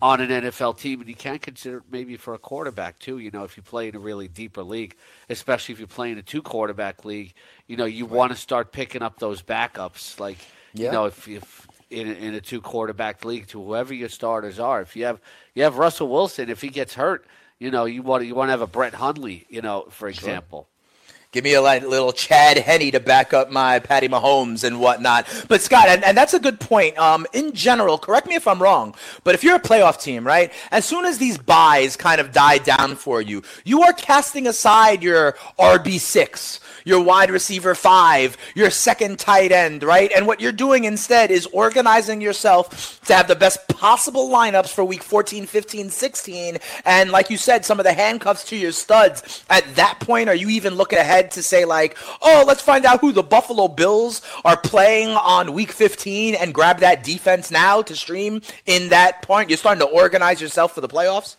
on 0.00 0.20
an 0.20 0.30
NFL 0.30 0.76
team, 0.78 1.00
and 1.00 1.08
you 1.08 1.14
can 1.14 1.38
consider 1.38 1.76
it 1.78 1.84
maybe 1.90 2.16
for 2.16 2.34
a 2.34 2.38
quarterback 2.38 2.98
too. 2.98 3.18
You 3.18 3.30
know, 3.30 3.44
if 3.44 3.56
you 3.56 3.62
play 3.62 3.88
in 3.88 3.94
a 3.94 4.00
really 4.00 4.26
deeper 4.26 4.62
league, 4.64 4.96
especially 5.30 5.72
if 5.74 5.78
you're 5.78 5.86
playing 5.86 6.18
a 6.18 6.22
two 6.22 6.42
quarterback 6.42 7.04
league, 7.04 7.34
you 7.68 7.76
know, 7.76 7.84
you 7.84 8.04
want 8.04 8.32
to 8.32 8.36
start 8.38 8.72
picking 8.72 9.00
up 9.02 9.20
those 9.20 9.42
backups. 9.42 10.18
Like, 10.18 10.38
Yeah. 10.74 10.86
you 10.86 10.92
know, 10.92 11.04
if 11.06 11.28
if 11.28 11.68
in 11.90 12.08
a, 12.08 12.12
in 12.12 12.34
a 12.34 12.40
two 12.40 12.60
quarterback 12.60 13.24
league 13.24 13.46
to 13.48 13.62
whoever 13.62 13.94
your 13.94 14.08
starters 14.08 14.58
are, 14.58 14.80
if 14.82 14.96
you 14.96 15.04
have 15.04 15.20
you 15.54 15.62
have 15.62 15.78
Russell 15.78 16.08
Wilson, 16.08 16.50
if 16.50 16.60
he 16.60 16.68
gets 16.68 16.94
hurt, 16.94 17.24
you 17.62 17.70
know, 17.70 17.84
you 17.84 18.02
want 18.02 18.22
to, 18.22 18.26
you 18.26 18.34
want 18.34 18.48
to 18.48 18.50
have 18.50 18.60
a 18.60 18.66
Brett 18.66 18.92
Hundley, 18.92 19.46
you 19.48 19.62
know, 19.62 19.86
for 19.90 20.08
example. 20.08 20.68
Give 21.30 21.44
me 21.44 21.54
a 21.54 21.62
little 21.62 22.12
Chad 22.12 22.58
Henne 22.58 22.90
to 22.90 23.00
back 23.00 23.32
up 23.32 23.50
my 23.50 23.78
Patty 23.78 24.06
Mahomes 24.06 24.64
and 24.64 24.80
whatnot. 24.80 25.26
But 25.48 25.62
Scott, 25.62 25.88
and, 25.88 26.04
and 26.04 26.14
that's 26.14 26.34
a 26.34 26.40
good 26.40 26.60
point. 26.60 26.98
Um, 26.98 27.26
in 27.32 27.52
general, 27.52 27.96
correct 27.96 28.26
me 28.26 28.34
if 28.34 28.46
I'm 28.46 28.60
wrong, 28.60 28.94
but 29.24 29.34
if 29.34 29.42
you're 29.42 29.56
a 29.56 29.60
playoff 29.60 30.02
team, 30.02 30.26
right? 30.26 30.52
As 30.70 30.84
soon 30.84 31.06
as 31.06 31.16
these 31.16 31.38
byes 31.38 31.96
kind 31.96 32.20
of 32.20 32.32
die 32.32 32.58
down 32.58 32.96
for 32.96 33.22
you, 33.22 33.42
you 33.64 33.82
are 33.82 33.94
casting 33.94 34.46
aside 34.46 35.02
your 35.02 35.32
RB 35.58 36.00
six, 36.00 36.60
your 36.84 37.00
wide 37.00 37.30
receiver 37.30 37.74
five, 37.74 38.36
your 38.54 38.70
second 38.70 39.18
tight 39.18 39.52
end, 39.52 39.82
right? 39.82 40.10
And 40.14 40.26
what 40.26 40.40
you're 40.40 40.52
doing 40.52 40.84
instead 40.84 41.30
is 41.30 41.46
organizing 41.46 42.20
yourself 42.20 43.00
to 43.06 43.14
have 43.14 43.28
the 43.28 43.36
best 43.36 43.68
possible 43.68 44.28
lineups 44.28 44.72
for 44.72 44.84
week 44.84 45.02
14, 45.02 45.46
15, 45.46 45.90
16. 45.90 46.58
And 46.84 47.10
like 47.10 47.30
you 47.30 47.36
said, 47.36 47.64
some 47.64 47.80
of 47.80 47.84
the 47.84 47.92
handcuffs 47.92 48.44
to 48.44 48.56
your 48.56 48.72
studs. 48.72 49.44
At 49.50 49.74
that 49.76 50.00
point, 50.00 50.28
are 50.28 50.34
you 50.34 50.48
even 50.50 50.74
looking 50.74 50.98
ahead 50.98 51.30
to 51.32 51.42
say, 51.42 51.64
like, 51.64 51.96
oh, 52.20 52.44
let's 52.46 52.62
find 52.62 52.84
out 52.84 53.00
who 53.00 53.12
the 53.12 53.22
Buffalo 53.22 53.68
Bills 53.68 54.22
are 54.44 54.56
playing 54.56 55.10
on 55.10 55.52
week 55.52 55.72
15 55.72 56.34
and 56.34 56.54
grab 56.54 56.78
that 56.80 57.04
defense 57.04 57.50
now 57.50 57.82
to 57.82 57.96
stream 57.96 58.42
in 58.66 58.88
that 58.90 59.22
point? 59.22 59.50
You're 59.50 59.58
starting 59.58 59.86
to 59.86 59.92
organize 59.92 60.40
yourself 60.40 60.74
for 60.74 60.80
the 60.80 60.88
playoffs? 60.88 61.36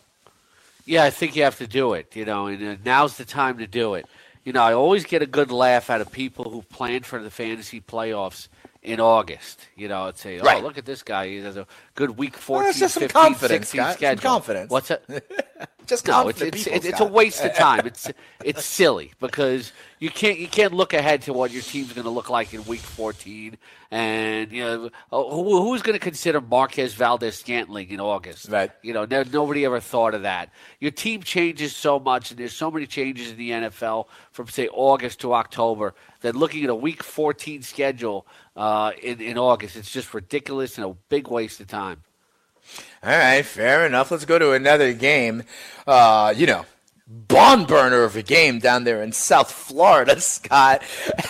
Yeah, 0.86 1.04
I 1.04 1.10
think 1.10 1.34
you 1.34 1.44
have 1.44 1.58
to 1.58 1.66
do 1.66 1.94
it. 1.94 2.14
You 2.14 2.24
know, 2.24 2.46
and 2.46 2.62
uh, 2.62 2.76
now's 2.84 3.16
the 3.16 3.24
time 3.24 3.58
to 3.58 3.66
do 3.66 3.94
it. 3.94 4.06
You 4.44 4.52
know, 4.52 4.62
I 4.62 4.74
always 4.74 5.04
get 5.04 5.22
a 5.22 5.26
good 5.26 5.50
laugh 5.50 5.88
out 5.88 6.02
of 6.02 6.12
people 6.12 6.50
who 6.50 6.62
plan 6.62 7.02
for 7.02 7.22
the 7.22 7.30
fantasy 7.30 7.80
playoffs 7.80 8.48
in 8.84 9.00
August. 9.00 9.66
You 9.76 9.88
know, 9.88 10.06
and 10.08 10.16
say, 10.16 10.38
"Oh, 10.38 10.44
Right. 10.44 10.62
look 10.62 10.78
at 10.78 10.84
this 10.84 11.02
guy. 11.02 11.28
He 11.28 11.36
has 11.38 11.56
a 11.56 11.66
good 11.94 12.16
week 12.16 12.34
Well, 12.34 12.60
14, 12.62 12.70
it's 12.70 12.78
just 12.78 12.94
some 12.94 13.08
confidence, 13.08 13.68
16 13.70 13.80
Scott. 13.80 13.90
Some 13.90 13.96
schedule." 13.96 14.22
confidence. 14.22 14.70
What's 14.70 14.88
that? 14.88 15.02
Just 15.86 16.06
No, 16.06 16.28
it's 16.28 16.40
it's, 16.40 16.64
people, 16.64 16.76
it's, 16.76 16.86
it's 16.86 17.00
a 17.00 17.04
waste 17.04 17.44
of 17.44 17.54
time. 17.54 17.86
It's 17.86 18.10
it's 18.42 18.64
silly 18.64 19.12
because 19.20 19.72
you 19.98 20.08
can't 20.08 20.38
you 20.38 20.48
can't 20.48 20.72
look 20.72 20.94
ahead 20.94 21.22
to 21.22 21.34
what 21.34 21.50
your 21.50 21.60
team's 21.60 21.92
going 21.92 22.04
to 22.04 22.10
look 22.10 22.30
like 22.30 22.54
in 22.54 22.64
Week 22.64 22.80
14, 22.80 23.58
and 23.90 24.50
you 24.50 24.64
know 24.64 24.90
oh, 25.12 25.44
who, 25.44 25.62
who's 25.62 25.82
going 25.82 25.92
to 25.92 26.02
consider 26.02 26.40
Marquez 26.40 26.94
Valdes-Scantling 26.94 27.90
in 27.90 28.00
August? 28.00 28.48
Right. 28.48 28.70
You 28.82 28.94
know, 28.94 29.04
no, 29.04 29.24
nobody 29.24 29.66
ever 29.66 29.78
thought 29.78 30.14
of 30.14 30.22
that. 30.22 30.48
Your 30.80 30.90
team 30.90 31.22
changes 31.22 31.76
so 31.76 31.98
much, 31.98 32.30
and 32.30 32.40
there's 32.40 32.54
so 32.56 32.70
many 32.70 32.86
changes 32.86 33.32
in 33.32 33.36
the 33.36 33.50
NFL 33.50 34.06
from 34.32 34.48
say 34.48 34.68
August 34.68 35.20
to 35.20 35.34
October 35.34 35.94
that 36.22 36.34
looking 36.34 36.64
at 36.64 36.70
a 36.70 36.74
Week 36.74 37.02
14 37.02 37.60
schedule 37.62 38.26
uh, 38.56 38.92
in 39.02 39.20
in 39.20 39.38
August, 39.38 39.76
it's 39.76 39.90
just 39.90 40.14
ridiculous 40.14 40.78
and 40.78 40.86
a 40.86 40.94
big 41.08 41.28
waste 41.28 41.60
of 41.60 41.66
time. 41.66 42.02
All 43.02 43.10
right, 43.10 43.44
fair 43.44 43.86
enough. 43.86 44.10
Let's 44.10 44.24
go 44.24 44.38
to 44.38 44.52
another 44.52 44.94
game. 44.94 45.42
Uh, 45.86 46.32
you 46.36 46.46
know, 46.46 46.64
barn 47.06 47.64
burner 47.64 48.02
of 48.02 48.16
a 48.16 48.22
game 48.22 48.58
down 48.58 48.84
there 48.84 49.02
in 49.02 49.12
South 49.12 49.50
Florida, 49.50 50.20
Scott, 50.20 50.82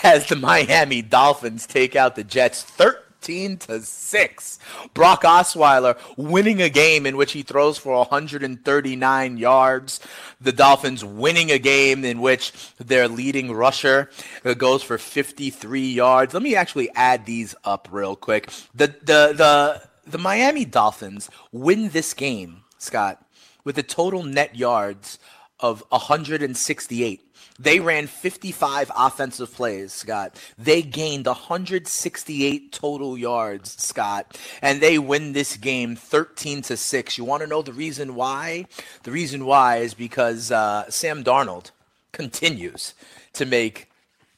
as 0.02 0.28
the 0.28 0.36
Miami 0.36 1.02
Dolphins 1.02 1.66
take 1.66 1.96
out 1.96 2.14
the 2.16 2.24
Jets 2.24 2.62
13 2.62 3.03
to 3.24 3.80
6. 3.80 4.58
Brock 4.92 5.22
Osweiler 5.22 5.98
winning 6.16 6.60
a 6.60 6.68
game 6.68 7.06
in 7.06 7.16
which 7.16 7.32
he 7.32 7.42
throws 7.42 7.78
for 7.78 7.96
139 7.96 9.36
yards. 9.38 10.00
The 10.40 10.52
Dolphins 10.52 11.04
winning 11.04 11.50
a 11.50 11.58
game 11.58 12.04
in 12.04 12.20
which 12.20 12.52
their 12.78 13.08
leading 13.08 13.52
rusher 13.52 14.10
uh, 14.44 14.54
goes 14.54 14.82
for 14.82 14.98
53 14.98 15.80
yards. 15.80 16.34
Let 16.34 16.42
me 16.42 16.54
actually 16.54 16.90
add 16.94 17.26
these 17.26 17.54
up 17.64 17.88
real 17.90 18.16
quick. 18.16 18.50
The 18.74 18.88
the 18.88 19.32
the 19.34 19.82
the 20.06 20.18
Miami 20.18 20.64
Dolphins 20.64 21.30
win 21.50 21.88
this 21.88 22.12
game, 22.12 22.64
Scott, 22.78 23.24
with 23.64 23.78
a 23.78 23.82
total 23.82 24.22
net 24.22 24.54
yards 24.54 25.18
of 25.60 25.82
168. 25.88 27.23
They 27.58 27.78
ran 27.78 28.08
55 28.08 28.90
offensive 28.96 29.54
plays, 29.54 29.92
Scott. 29.92 30.36
They 30.58 30.82
gained 30.82 31.26
168 31.26 32.72
total 32.72 33.16
yards, 33.16 33.80
Scott, 33.80 34.36
and 34.60 34.80
they 34.80 34.98
win 34.98 35.32
this 35.32 35.56
game 35.56 35.94
13 35.94 36.62
to 36.62 36.76
6. 36.76 37.18
You 37.18 37.24
want 37.24 37.42
to 37.42 37.46
know 37.46 37.62
the 37.62 37.72
reason 37.72 38.16
why? 38.16 38.66
The 39.04 39.12
reason 39.12 39.44
why 39.44 39.76
is 39.76 39.94
because 39.94 40.50
uh, 40.50 40.90
Sam 40.90 41.22
Darnold 41.22 41.70
continues 42.10 42.94
to 43.34 43.46
make 43.46 43.88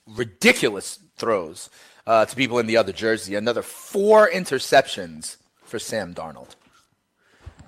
ridiculous 0.06 0.98
throws 1.16 1.70
uh, 2.06 2.26
to 2.26 2.36
people 2.36 2.58
in 2.58 2.66
the 2.66 2.76
other 2.76 2.92
jersey. 2.92 3.34
Another 3.34 3.62
four 3.62 4.28
interceptions 4.28 5.36
for 5.64 5.78
Sam 5.78 6.14
Darnold. 6.14 6.54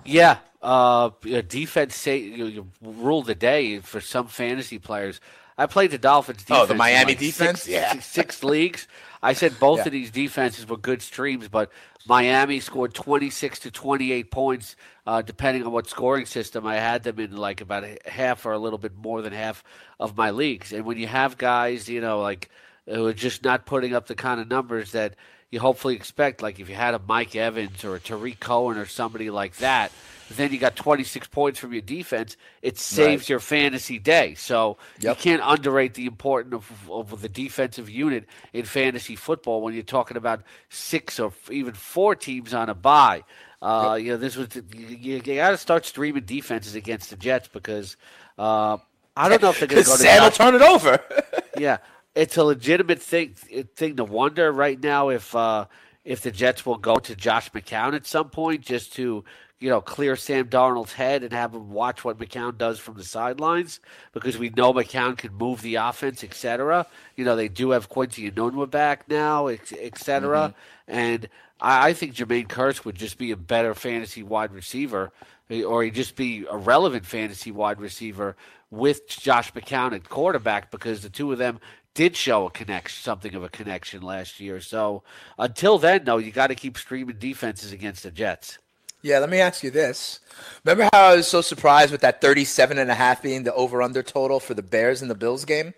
Yeah, 0.05 0.39
uh, 0.63 1.11
defense 1.47 1.95
say 1.97 2.19
you, 2.19 2.47
you 2.47 2.69
rule 2.83 3.23
the 3.23 3.35
day 3.35 3.79
for 3.81 4.01
some 4.01 4.27
fantasy 4.27 4.79
players. 4.79 5.21
I 5.57 5.67
played 5.67 5.91
the 5.91 5.99
Dolphins. 5.99 6.45
Oh, 6.51 6.67
Defense 6.67 6.69
the 6.69 6.73
in 6.75 6.79
Miami 6.79 7.13
like 7.13 7.19
defense? 7.19 7.63
Six, 7.63 7.69
Yeah. 7.69 7.93
six- 7.93 8.07
six 8.13 8.45
leagues. 8.45 8.87
I 9.23 9.33
said 9.33 9.59
both 9.59 9.79
Yeah. 9.81 9.87
of 9.87 9.93
these 9.93 10.11
defenses 10.13 10.69
were 10.69 10.77
good 10.77 11.03
streams, 11.03 11.49
but 11.49 11.71
Miami 12.07 12.61
scored 12.61 12.95
twenty 12.95 13.31
six 13.31 13.59
to 13.61 13.71
twenty 13.71 14.13
eight 14.13 14.31
points, 14.31 14.77
uh, 15.07 15.23
depending 15.23 15.65
on 15.65 15.73
what 15.73 15.89
scoring 15.89 16.27
system 16.27 16.65
I 16.67 16.77
had 16.77 17.03
them 17.03 17.19
in. 17.19 17.37
Like 17.37 17.61
about 17.61 17.85
half 18.07 18.47
or 18.47 18.53
a 18.53 18.59
little 18.59 18.79
bit 18.79 18.97
more 18.97 19.21
than 19.21 19.33
half 19.33 19.65
of 19.99 20.17
my 20.17 20.31
leagues. 20.31 20.73
And 20.73 20.85
when 20.85 20.97
you 20.99 21.09
have 21.09 21.37
guys, 21.37 21.89
you 21.89 22.01
know, 22.01 22.21
like 22.21 22.49
who 22.87 23.07
are 23.07 23.13
just 23.13 23.43
not 23.45 23.67
putting 23.67 23.95
up 23.95 24.07
the 24.07 24.15
kind 24.15 24.41
of 24.41 24.49
numbers 24.49 24.93
that 24.93 25.15
you 25.51 25.61
hopefully 25.61 25.95
expect. 25.97 26.43
Like 26.43 26.61
if 26.61 26.69
you 26.69 26.75
had 26.75 26.95
a 26.95 27.01
Mike 27.07 27.35
Evans 27.37 27.85
or 27.85 27.95
a 27.97 28.01
Tarik 28.01 28.41
Cohen 28.41 28.77
or 28.79 28.87
somebody 28.87 29.31
like 29.31 29.57
that, 29.59 29.93
then 30.31 30.53
you 30.53 30.59
got 30.59 30.77
26 30.77 31.27
points 31.29 31.59
from 31.59 31.73
your 31.73 31.81
defense. 31.81 32.37
It 32.61 32.79
saves 32.79 33.23
Right. 33.23 33.29
your 33.31 33.41
fantasy 33.41 33.99
day. 33.99 34.35
So 34.35 34.77
Yep. 35.01 35.17
you 35.17 35.23
can't 35.23 35.43
underrate 35.45 35.95
the 35.95 36.05
importance 36.07 36.55
of, 36.55 36.91
of 37.13 37.23
the 37.23 37.29
defensive 37.31 37.89
unit 37.89 38.27
in 38.53 38.65
fantasy 38.67 39.17
football 39.17 39.63
when 39.63 39.73
you're 39.75 39.83
talking 39.83 40.17
about 40.19 40.43
six 40.69 41.19
or 41.19 41.33
even 41.51 41.73
four 41.75 42.15
teams 42.15 42.53
on 42.53 42.69
a 42.69 42.75
bye. 42.75 43.25
Uh, 43.63 43.99
You 44.01 44.13
know, 44.13 44.17
this 44.19 44.37
was 44.37 44.49
you, 44.55 44.87
you 45.17 45.21
got 45.21 45.51
to 45.51 45.57
start 45.57 45.87
streaming 45.87 46.25
defenses 46.25 46.75
against 46.75 47.09
the 47.11 47.17
Jets 47.17 47.49
because 47.49 47.97
uh, 48.39 48.77
I 49.17 49.29
don't 49.29 49.43
know 49.43 49.51
if 49.51 49.59
they're 49.59 49.67
going 49.69 49.83
to 49.83 49.87
go 49.89 49.97
to 49.97 49.99
Sam 50.03 50.23
will 50.23 50.31
turn 50.31 50.55
it 50.55 50.63
over. 50.63 51.01
yeah, 51.59 51.79
it's 52.15 52.37
a 52.37 52.45
legitimate 52.45 53.01
thing 53.01 53.35
thing 53.35 53.97
to 53.97 54.05
wonder 54.05 54.51
right 54.53 54.83
now 54.83 55.09
if 55.09 55.35
uh, 55.35 55.67
if 56.05 56.23
the 56.23 56.31
Jets 56.31 56.65
will 56.65 56.79
go 56.79 56.97
to 56.97 57.15
Josh 57.15 57.51
McCown 57.53 57.95
at 57.95 58.07
some 58.07 58.31
point 58.31 58.63
just 58.63 58.93
to 58.95 59.25
you 59.61 59.69
know, 59.69 59.81
clear 59.81 60.15
Sam 60.15 60.49
Darnold's 60.49 60.93
head 60.93 61.25
and 61.25 61.33
have 61.33 61.53
him 61.53 61.71
watch 61.71 62.05
what 62.05 62.19
McCown 62.19 62.57
does 62.57 62.79
from 62.79 62.97
the 62.97 63.05
sidelines 63.05 63.81
because 64.13 64.39
we 64.39 64.51
know 64.51 64.73
McCown 64.73 65.19
can 65.19 65.35
move 65.35 65.63
the 65.63 65.77
offense, 65.77 66.23
etc. 66.23 66.87
You 67.17 67.25
know, 67.25 67.35
they 67.35 67.49
do 67.49 67.71
have 67.71 67.89
Quincy 67.89 68.31
Enunwa 68.31 68.71
back 68.71 69.09
now, 69.09 69.49
etc. 69.49 70.55
Mm-hmm. 70.87 70.97
And 70.97 71.29
I, 71.61 71.89
I 71.89 71.93
think 71.93 72.15
Jermaine 72.15 72.47
Kearse 72.47 72.85
would 72.85 72.95
just 72.95 73.19
be 73.19 73.33
a 73.33 73.37
better 73.37 73.75
fantasy 73.75 74.23
wide 74.23 74.53
receiver, 74.53 75.11
or 75.51 75.83
he'd 75.83 75.95
just 75.95 76.15
be 76.15 76.47
a 76.49 76.57
relevant 76.57 77.05
fantasy 77.05 77.51
wide 77.51 77.81
receiver 77.81 78.37
with 78.71 79.09
Josh 79.09 79.53
McCown 79.55 79.93
at 79.93 80.09
quarterback 80.09 80.71
because 80.71 81.01
the 81.03 81.11
two 81.11 81.33
of 81.33 81.39
them 81.39 81.59
did 81.99 82.15
show 82.15 82.47
a 82.47 82.51
connection, 82.51 83.03
something 83.03 83.35
of 83.35 83.43
a 83.43 83.49
connection 83.49 84.03
last 84.03 84.39
year. 84.39 84.61
So 84.61 85.03
until 85.37 85.79
then, 85.79 86.05
though, 86.05 86.19
you 86.19 86.31
got 86.31 86.47
to 86.47 86.55
keep 86.55 86.79
streaming 86.79 87.17
defenses 87.19 87.73
against 87.73 88.05
the 88.05 88.13
Jets. 88.13 88.59
Yeah, 89.03 89.19
let 89.19 89.29
me 89.29 89.41
ask 89.41 89.65
you 89.65 89.73
this. 89.73 90.21
Remember 90.65 90.89
how 90.93 91.09
I 91.09 91.17
was 91.17 91.27
so 91.27 91.41
surprised 91.41 91.91
with 91.91 92.03
that 92.03 92.21
37 92.21 92.79
and 92.79 92.89
a 92.89 92.95
half 92.95 93.21
being 93.21 93.43
the 93.43 93.53
over 93.53 93.83
under 93.83 94.05
total 94.05 94.39
for 94.39 94.55
the 94.55 94.63
Bears 94.63 95.03
and 95.03 95.11
the 95.11 95.17
Bills 95.17 95.45
game? 95.45 95.75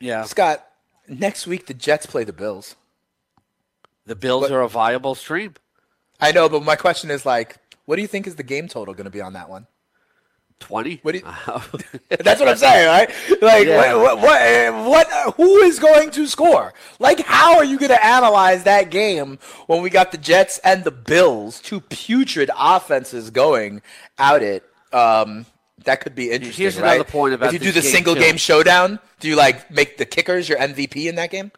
Yeah. 0.00 0.24
Scott, 0.24 0.66
next 1.06 1.46
week 1.46 1.66
the 1.66 1.74
Jets 1.74 2.06
play 2.06 2.24
the 2.24 2.32
Bills. 2.32 2.74
The 4.06 4.16
Bills 4.16 4.42
what? 4.42 4.50
are 4.50 4.62
a 4.62 4.68
viable 4.68 5.14
stream. 5.14 5.54
I 6.20 6.32
know, 6.32 6.48
but 6.48 6.64
my 6.64 6.74
question 6.74 7.08
is 7.08 7.24
like, 7.24 7.56
what 7.84 7.94
do 7.94 8.02
you 8.02 8.08
think 8.08 8.26
is 8.26 8.34
the 8.34 8.42
game 8.42 8.66
total 8.66 8.94
going 8.94 9.04
to 9.04 9.10
be 9.10 9.20
on 9.20 9.34
that 9.34 9.48
one? 9.48 9.68
Twenty. 10.60 11.00
What? 11.02 11.14
You, 11.14 11.22
that's 12.08 12.38
what 12.38 12.48
I'm 12.48 12.56
saying, 12.56 12.86
right? 12.86 13.10
Like, 13.42 13.66
yeah. 13.66 13.94
what, 13.96 14.20
what, 14.20 14.86
what, 14.86 15.34
Who 15.34 15.56
is 15.58 15.78
going 15.78 16.10
to 16.12 16.26
score? 16.26 16.72
Like, 16.98 17.20
how 17.20 17.56
are 17.56 17.64
you 17.64 17.78
going 17.78 17.90
to 17.90 18.04
analyze 18.04 18.64
that 18.64 18.90
game 18.90 19.38
when 19.66 19.82
we 19.82 19.90
got 19.90 20.12
the 20.12 20.18
Jets 20.18 20.58
and 20.62 20.84
the 20.84 20.90
Bills, 20.90 21.60
two 21.60 21.80
putrid 21.80 22.50
offenses 22.56 23.30
going 23.30 23.82
out 24.18 24.42
it? 24.42 24.62
Um, 24.92 25.46
that 25.84 26.00
could 26.00 26.14
be 26.14 26.30
interesting. 26.30 26.62
Here's 26.62 26.78
right? 26.78 26.94
another 26.94 27.10
point 27.10 27.34
about 27.34 27.48
if 27.48 27.52
you 27.54 27.58
do 27.58 27.72
the 27.72 27.80
game 27.80 27.90
single 27.90 28.14
too. 28.14 28.20
game 28.20 28.36
showdown. 28.36 28.98
Do 29.18 29.28
you 29.28 29.36
like 29.36 29.70
make 29.70 29.96
the 29.96 30.04
kickers 30.04 30.48
your 30.48 30.58
MVP 30.58 31.08
in 31.08 31.14
that 31.16 31.30
game? 31.30 31.52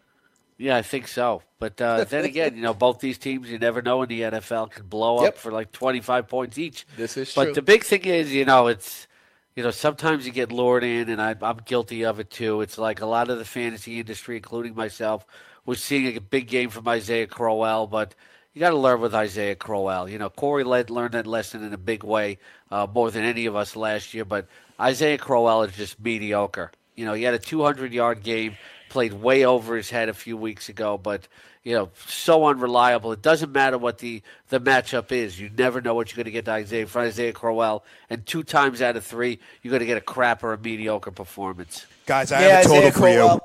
Yeah, 0.62 0.76
I 0.76 0.83
think 0.83 1.09
so. 1.09 1.42
But 1.59 1.81
uh, 1.81 2.04
then 2.09 2.25
again, 2.25 2.54
you 2.54 2.62
know, 2.62 2.73
both 2.73 3.00
these 3.00 3.19
teams, 3.19 3.50
you 3.50 3.59
never 3.59 3.83
know 3.83 4.02
in 4.02 4.09
the 4.09 4.21
NFL, 4.21 4.71
can 4.71 4.87
blow 4.87 5.23
yep. 5.23 5.35
up 5.35 5.38
for 5.38 5.50
like 5.50 5.73
25 5.73 6.28
points 6.28 6.57
each. 6.57 6.87
This 6.97 7.16
is 7.16 7.35
but 7.35 7.47
true. 7.47 7.54
the 7.54 7.62
big 7.62 7.83
thing 7.83 8.04
is, 8.04 8.33
you 8.33 8.45
know, 8.45 8.69
it's, 8.69 9.09
you 9.57 9.64
know, 9.64 9.73
sometimes 9.73 10.25
you 10.25 10.31
get 10.31 10.52
lured 10.52 10.85
in, 10.85 11.09
and 11.09 11.21
I, 11.21 11.35
I'm 11.42 11.59
guilty 11.64 12.04
of 12.04 12.21
it 12.21 12.31
too. 12.31 12.61
It's 12.61 12.78
like 12.78 13.00
a 13.00 13.07
lot 13.07 13.28
of 13.28 13.38
the 13.38 13.45
fantasy 13.45 13.99
industry, 13.99 14.37
including 14.37 14.76
myself, 14.76 15.26
was 15.66 15.83
seeing 15.83 16.16
a 16.16 16.21
big 16.21 16.47
game 16.47 16.71
from 16.71 16.87
Isaiah 16.87 17.26
Crowell, 17.26 17.88
but 17.88 18.14
you 18.54 18.61
got 18.61 18.71
to 18.71 18.76
learn 18.76 19.00
with 19.00 19.16
Isaiah 19.16 19.57
Crowell. 19.57 20.09
You 20.09 20.19
know, 20.19 20.31
Corey 20.31 20.62
led, 20.62 20.90
learned 20.90 21.14
that 21.14 21.26
lesson 21.26 21.64
in 21.64 21.73
a 21.73 21.78
big 21.78 22.04
way, 22.04 22.38
uh, 22.71 22.87
more 22.92 23.11
than 23.11 23.25
any 23.25 23.47
of 23.47 23.57
us 23.57 23.75
last 23.75 24.14
year. 24.14 24.25
But 24.25 24.47
Isaiah 24.78 25.19
Crowell 25.19 25.64
is 25.64 25.75
just 25.75 25.99
mediocre. 25.99 26.71
You 26.95 27.04
know, 27.04 27.14
he 27.14 27.25
had 27.25 27.35
a 27.35 27.38
200 27.38 27.92
yard 27.92 28.23
game 28.23 28.57
played 28.92 29.14
way 29.14 29.44
over 29.44 29.75
his 29.75 29.90
head 29.90 30.08
a 30.08 30.14
few 30.14 30.37
weeks 30.37 30.68
ago, 30.68 30.99
but 30.99 31.26
you 31.64 31.75
know, 31.75 31.90
so 32.06 32.46
unreliable. 32.46 33.12
It 33.12 33.22
doesn't 33.22 33.52
matter 33.52 33.78
what 33.78 33.99
the, 33.99 34.22
the 34.49 34.61
matchup 34.61 35.12
is. 35.12 35.40
You 35.40 35.49
never 35.56 35.80
know 35.80 35.94
what 35.94 36.11
you're 36.11 36.16
going 36.16 36.26
to 36.26 36.32
get 36.32 36.44
to 36.46 36.50
Isaiah 36.50 36.87
from 36.87 37.02
Isaiah 37.02 37.32
Crowell, 37.32 37.84
and 38.11 38.25
two 38.26 38.42
times 38.42 38.82
out 38.82 38.96
of 38.96 39.04
three, 39.04 39.38
you're 39.62 39.70
going 39.70 39.80
to 39.80 39.87
get 39.87 39.96
a 39.96 40.02
crap 40.02 40.44
or 40.44 40.52
a 40.52 40.58
mediocre 40.58 41.11
performance. 41.11 41.87
Guys, 42.04 42.32
I 42.32 42.42
yeah, 42.42 42.49
have 42.49 42.61
a 42.61 42.68
total 42.68 42.78
Isaiah 42.78 42.92
for 42.92 42.99
Crowell. 42.99 43.34
you. 43.34 43.40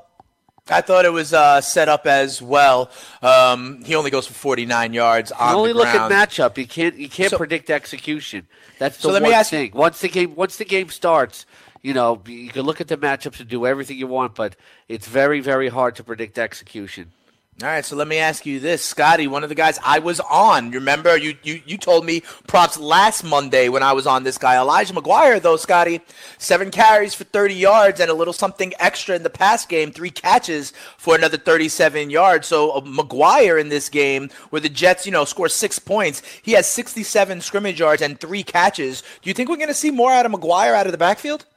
I 0.69 0.81
thought 0.81 1.05
it 1.05 1.13
was 1.13 1.33
uh, 1.33 1.61
set 1.61 1.87
up 1.87 2.05
as 2.05 2.41
well. 2.41 2.91
Um, 3.21 3.83
he 3.85 3.95
only 3.95 4.11
goes 4.11 4.27
for 4.27 4.33
49 4.33 4.93
yards 4.93 5.31
on 5.31 5.51
you 5.51 5.57
only 5.57 5.71
the 5.71 5.77
look 5.77 5.91
ground. 5.91 6.11
at 6.11 6.29
matchup. 6.29 6.57
You 6.57 6.67
can't 6.67 6.95
you 6.97 7.07
can't 7.07 7.29
so, 7.29 7.37
predict 7.37 7.69
execution. 7.69 8.47
That's 8.77 8.97
the 8.97 9.03
so 9.03 9.11
let 9.11 9.21
one 9.21 9.31
me 9.31 9.35
ask, 9.37 9.49
thing. 9.49 9.71
Once 9.73 10.01
the 10.01 10.09
game 10.09 10.35
once 10.35 10.57
the 10.57 10.65
game 10.65 10.89
starts, 10.89 11.45
you 11.81 11.93
know, 11.93 12.22
you 12.25 12.50
can 12.50 12.63
look 12.63 12.81
at 12.81 12.88
the 12.88 12.98
matchups 12.98 13.39
and 13.39 13.50
do 13.50 13.65
everything 13.65 13.98
you 13.98 14.07
want, 14.07 14.36
but 14.36 14.55
it's 14.88 15.07
very, 15.07 15.39
very 15.39 15.69
hard 15.69 15.96
to 15.96 16.03
predict 16.03 16.38
execution. 16.38 17.12
All 17.60 17.67
right, 17.67 17.84
so 17.84 17.96
let 17.96 18.07
me 18.07 18.19
ask 18.19 18.46
you 18.46 18.60
this, 18.60 18.86
Scotty, 18.86 19.25
one 19.25 19.41
of 19.41 19.50
the 19.50 19.55
guys 19.55 19.79
I 19.84 19.98
was 19.98 20.19
on. 20.19 20.69
Remember, 20.69 21.17
you, 21.17 21.36
you 21.41 21.60
you 21.65 21.79
told 21.79 22.05
me 22.05 22.22
props 22.46 22.77
last 22.77 23.24
Monday 23.24 23.67
when 23.67 23.81
I 23.81 23.93
was 23.93 24.05
on 24.05 24.22
this 24.22 24.38
guy, 24.38 24.57
Elijah 24.57 24.93
McGuire, 24.93 25.41
though, 25.41 25.57
Scotty. 25.57 26.01
Seven 26.38 26.69
carries 26.69 27.15
for 27.15 27.24
30 27.24 27.55
yards 27.55 28.00
and 28.00 28.12
a 28.12 28.13
little 28.13 28.31
something 28.31 28.75
extra 28.77 29.15
in 29.15 29.24
the 29.24 29.31
pass 29.31 29.65
game, 29.65 29.91
three 29.91 30.12
catches 30.12 30.72
for 31.00 31.15
another 31.15 31.39
37 31.39 32.12
yards. 32.12 32.48
So 32.48 32.69
uh, 32.69 32.82
McGuire 32.82 33.60
in 33.60 33.69
this 33.69 33.89
game, 33.89 34.30
where 34.51 34.62
the 34.62 34.69
Jets, 34.69 35.08
you 35.08 35.12
know, 35.12 35.25
score 35.25 35.49
six 35.49 35.80
points, 35.80 36.21
he 36.43 36.51
has 36.51 36.67
67 36.67 37.41
scrimmage 37.41 37.80
yards 37.80 38.04
and 38.04 38.19
three 38.19 38.43
catches. 38.43 39.01
Do 39.01 39.32
you 39.32 39.34
think 39.34 39.49
we're 39.49 39.56
going 39.56 39.67
to 39.69 39.73
see 39.73 39.89
more 39.89 40.12
out 40.12 40.28
of 40.28 40.32
McGuire 40.32 40.75
out 40.75 40.86
of 40.86 40.91
the 40.91 40.99
backfield? 40.99 41.47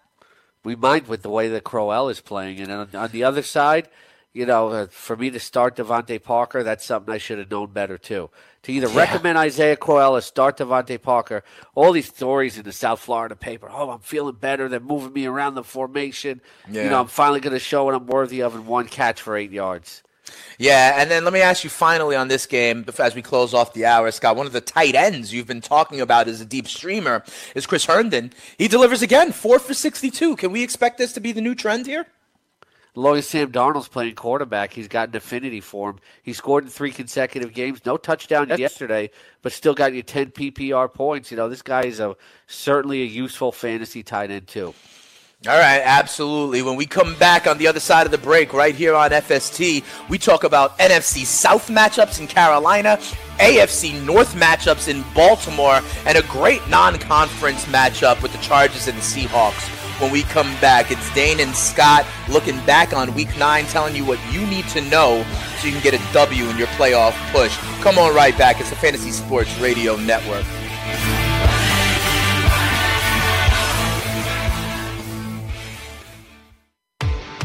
We 0.64 0.76
mind 0.76 1.08
with 1.08 1.22
the 1.22 1.30
way 1.30 1.48
that 1.48 1.64
Crowell 1.64 2.08
is 2.08 2.20
playing. 2.20 2.60
And 2.60 2.70
on, 2.70 2.88
on 2.94 3.10
the 3.10 3.24
other 3.24 3.42
side, 3.42 3.88
you 4.32 4.46
know, 4.46 4.68
uh, 4.68 4.86
for 4.90 5.16
me 5.16 5.30
to 5.30 5.40
start 5.40 5.76
DeVante 5.76 6.22
Parker, 6.22 6.62
that's 6.62 6.84
something 6.84 7.12
I 7.12 7.18
should 7.18 7.38
have 7.38 7.50
known 7.50 7.72
better 7.72 7.98
too. 7.98 8.30
To 8.64 8.72
either 8.72 8.88
yeah. 8.88 8.96
recommend 8.96 9.38
Isaiah 9.38 9.76
Crowell 9.76 10.16
or 10.16 10.20
start 10.20 10.58
DeVante 10.58 11.00
Parker, 11.00 11.42
all 11.74 11.92
these 11.92 12.06
stories 12.06 12.56
in 12.56 12.64
the 12.64 12.72
South 12.72 13.00
Florida 13.00 13.34
paper. 13.34 13.68
Oh, 13.72 13.90
I'm 13.90 14.00
feeling 14.00 14.36
better. 14.36 14.68
They're 14.68 14.80
moving 14.80 15.12
me 15.12 15.26
around 15.26 15.54
the 15.54 15.64
formation. 15.64 16.40
Yeah. 16.70 16.84
You 16.84 16.90
know, 16.90 17.00
I'm 17.00 17.08
finally 17.08 17.40
going 17.40 17.54
to 17.54 17.58
show 17.58 17.84
what 17.84 17.94
I'm 17.94 18.06
worthy 18.06 18.42
of 18.42 18.54
in 18.54 18.66
one 18.66 18.86
catch 18.86 19.20
for 19.22 19.36
eight 19.36 19.50
yards. 19.50 20.02
Yeah, 20.58 21.00
and 21.00 21.10
then 21.10 21.24
let 21.24 21.32
me 21.32 21.40
ask 21.40 21.64
you 21.64 21.70
finally 21.70 22.16
on 22.16 22.28
this 22.28 22.46
game 22.46 22.84
as 22.98 23.14
we 23.14 23.22
close 23.22 23.54
off 23.54 23.72
the 23.72 23.86
hour, 23.86 24.10
Scott. 24.10 24.36
One 24.36 24.46
of 24.46 24.52
the 24.52 24.60
tight 24.60 24.94
ends 24.94 25.32
you've 25.32 25.46
been 25.46 25.60
talking 25.60 26.00
about 26.00 26.28
as 26.28 26.40
a 26.40 26.44
deep 26.44 26.68
streamer 26.68 27.24
is 27.54 27.66
Chris 27.66 27.86
Herndon. 27.86 28.32
He 28.58 28.68
delivers 28.68 29.02
again, 29.02 29.32
four 29.32 29.58
for 29.58 29.74
62. 29.74 30.36
Can 30.36 30.52
we 30.52 30.62
expect 30.62 30.98
this 30.98 31.12
to 31.14 31.20
be 31.20 31.32
the 31.32 31.40
new 31.40 31.54
trend 31.54 31.86
here? 31.86 32.06
As 32.92 32.96
long 32.96 33.16
as 33.16 33.28
Sam 33.28 33.52
Darnold's 33.52 33.86
playing 33.86 34.16
quarterback, 34.16 34.72
he's 34.72 34.88
got 34.88 35.10
an 35.10 35.16
affinity 35.16 35.60
for 35.60 35.90
him. 35.90 35.98
He 36.24 36.32
scored 36.32 36.64
in 36.64 36.70
three 36.70 36.90
consecutive 36.90 37.52
games, 37.54 37.80
no 37.86 37.96
touchdown 37.96 38.48
yesterday, 38.58 39.10
but 39.42 39.52
still 39.52 39.74
got 39.74 39.94
you 39.94 40.02
10 40.02 40.32
PPR 40.32 40.92
points. 40.92 41.30
You 41.30 41.36
know, 41.36 41.48
this 41.48 41.62
guy 41.62 41.84
is 41.84 42.00
a 42.00 42.16
certainly 42.48 43.02
a 43.02 43.06
useful 43.06 43.52
fantasy 43.52 44.02
tight 44.02 44.32
end 44.32 44.48
too. 44.48 44.74
All 45.48 45.56
right, 45.56 45.80
absolutely. 45.82 46.60
When 46.60 46.76
we 46.76 46.84
come 46.84 47.14
back 47.14 47.46
on 47.46 47.56
the 47.56 47.66
other 47.66 47.80
side 47.80 48.04
of 48.04 48.12
the 48.12 48.18
break, 48.18 48.52
right 48.52 48.74
here 48.74 48.94
on 48.94 49.10
FST, 49.10 49.82
we 50.10 50.18
talk 50.18 50.44
about 50.44 50.78
NFC 50.78 51.24
South 51.24 51.68
matchups 51.68 52.20
in 52.20 52.26
Carolina, 52.26 52.98
AFC 53.38 54.04
North 54.04 54.34
matchups 54.34 54.88
in 54.88 55.02
Baltimore, 55.14 55.80
and 56.04 56.18
a 56.18 56.22
great 56.24 56.60
non 56.68 56.98
conference 56.98 57.64
matchup 57.64 58.20
with 58.22 58.32
the 58.32 58.38
Chargers 58.38 58.86
and 58.86 58.98
the 58.98 59.02
Seahawks. 59.02 59.66
When 59.98 60.12
we 60.12 60.24
come 60.24 60.54
back, 60.60 60.90
it's 60.90 61.14
Dane 61.14 61.40
and 61.40 61.56
Scott 61.56 62.04
looking 62.28 62.62
back 62.66 62.92
on 62.92 63.14
week 63.14 63.34
nine, 63.38 63.64
telling 63.64 63.96
you 63.96 64.04
what 64.04 64.18
you 64.30 64.46
need 64.46 64.68
to 64.68 64.82
know 64.82 65.24
so 65.58 65.66
you 65.66 65.72
can 65.72 65.82
get 65.82 65.94
a 65.94 66.12
W 66.12 66.50
in 66.50 66.58
your 66.58 66.68
playoff 66.68 67.14
push. 67.32 67.56
Come 67.82 67.96
on 67.96 68.14
right 68.14 68.36
back. 68.36 68.60
It's 68.60 68.68
the 68.68 68.76
Fantasy 68.76 69.10
Sports 69.10 69.58
Radio 69.58 69.96
Network. 69.96 70.44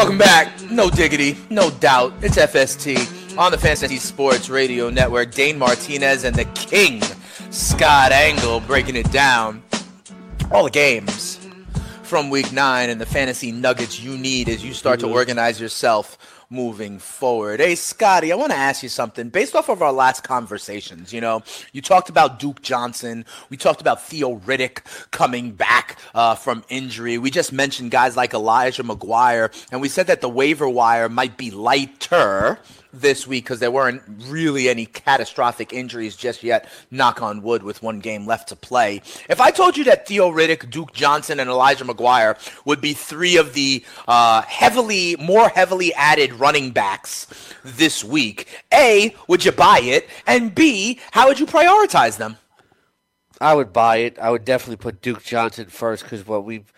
Welcome 0.00 0.16
back. 0.16 0.62
No 0.70 0.88
diggity, 0.88 1.36
no 1.50 1.70
doubt. 1.72 2.14
It's 2.22 2.38
FST 2.38 3.36
on 3.36 3.52
the 3.52 3.58
Fantasy 3.58 3.98
Sports 3.98 4.48
Radio 4.48 4.88
Network. 4.88 5.32
Dane 5.32 5.58
Martinez 5.58 6.24
and 6.24 6.34
the 6.34 6.46
King, 6.46 7.02
Scott 7.50 8.10
Engel, 8.10 8.60
breaking 8.60 8.96
it 8.96 9.12
down. 9.12 9.62
All 10.50 10.64
the 10.64 10.70
games 10.70 11.38
from 12.02 12.30
week 12.30 12.50
nine 12.50 12.88
and 12.88 12.98
the 12.98 13.04
fantasy 13.04 13.52
nuggets 13.52 14.00
you 14.00 14.16
need 14.16 14.48
as 14.48 14.64
you 14.64 14.72
start 14.72 15.00
to 15.00 15.06
mm-hmm. 15.06 15.16
organize 15.16 15.60
yourself 15.60 16.16
moving 16.50 16.98
forward. 16.98 17.60
Hey, 17.60 17.76
Scotty, 17.76 18.32
I 18.32 18.34
want 18.34 18.50
to 18.50 18.58
ask 18.58 18.82
you 18.82 18.88
something. 18.88 19.28
Based 19.28 19.54
off 19.54 19.68
of 19.68 19.82
our 19.82 19.92
last 19.92 20.24
conversations, 20.24 21.12
you 21.12 21.20
know, 21.20 21.42
you 21.72 21.80
talked 21.80 22.08
about 22.08 22.40
Duke 22.40 22.60
Johnson. 22.60 23.24
We 23.50 23.56
talked 23.56 23.80
about 23.80 24.02
Theo 24.02 24.36
Riddick 24.40 24.82
coming 25.12 25.52
back 25.52 25.96
uh, 26.12 26.34
from 26.34 26.64
injury. 26.68 27.18
We 27.18 27.30
just 27.30 27.52
mentioned 27.52 27.92
guys 27.92 28.16
like 28.16 28.34
Elijah 28.34 28.82
McGuire, 28.82 29.52
and 29.70 29.80
we 29.80 29.88
said 29.88 30.08
that 30.08 30.20
the 30.20 30.28
waiver 30.28 30.68
wire 30.68 31.08
might 31.08 31.36
be 31.36 31.52
lighter 31.52 32.58
this 32.92 33.26
week 33.26 33.44
because 33.44 33.60
there 33.60 33.70
weren't 33.70 34.02
really 34.26 34.68
any 34.68 34.86
catastrophic 34.86 35.72
injuries 35.72 36.16
just 36.16 36.42
yet. 36.42 36.68
Knock 36.90 37.22
on 37.22 37.42
wood, 37.42 37.62
with 37.62 37.82
one 37.82 38.00
game 38.00 38.26
left 38.26 38.48
to 38.48 38.56
play. 38.56 39.02
If 39.28 39.40
I 39.40 39.50
told 39.50 39.76
you 39.76 39.84
that 39.84 40.06
Theo 40.06 40.30
Riddick, 40.30 40.70
Duke 40.70 40.92
Johnson, 40.92 41.40
and 41.40 41.48
Elijah 41.50 41.84
McGuire 41.84 42.36
would 42.64 42.80
be 42.80 42.92
three 42.92 43.36
of 43.36 43.54
the 43.54 43.84
uh, 44.08 44.42
heavily, 44.42 45.16
more 45.16 45.48
heavily 45.48 45.92
added 45.94 46.32
running 46.34 46.70
backs 46.70 47.26
this 47.64 48.02
week, 48.02 48.48
A, 48.72 49.14
would 49.28 49.44
you 49.44 49.52
buy 49.52 49.80
it? 49.82 50.08
And 50.26 50.54
B, 50.54 50.98
how 51.12 51.28
would 51.28 51.40
you 51.40 51.46
prioritize 51.46 52.18
them? 52.18 52.36
I 53.40 53.54
would 53.54 53.72
buy 53.72 53.98
it. 53.98 54.18
I 54.18 54.30
would 54.30 54.44
definitely 54.44 54.76
put 54.76 55.00
Duke 55.00 55.22
Johnson 55.22 55.66
first 55.66 56.02
because 56.02 56.26
what 56.26 56.44
we've 56.44 56.70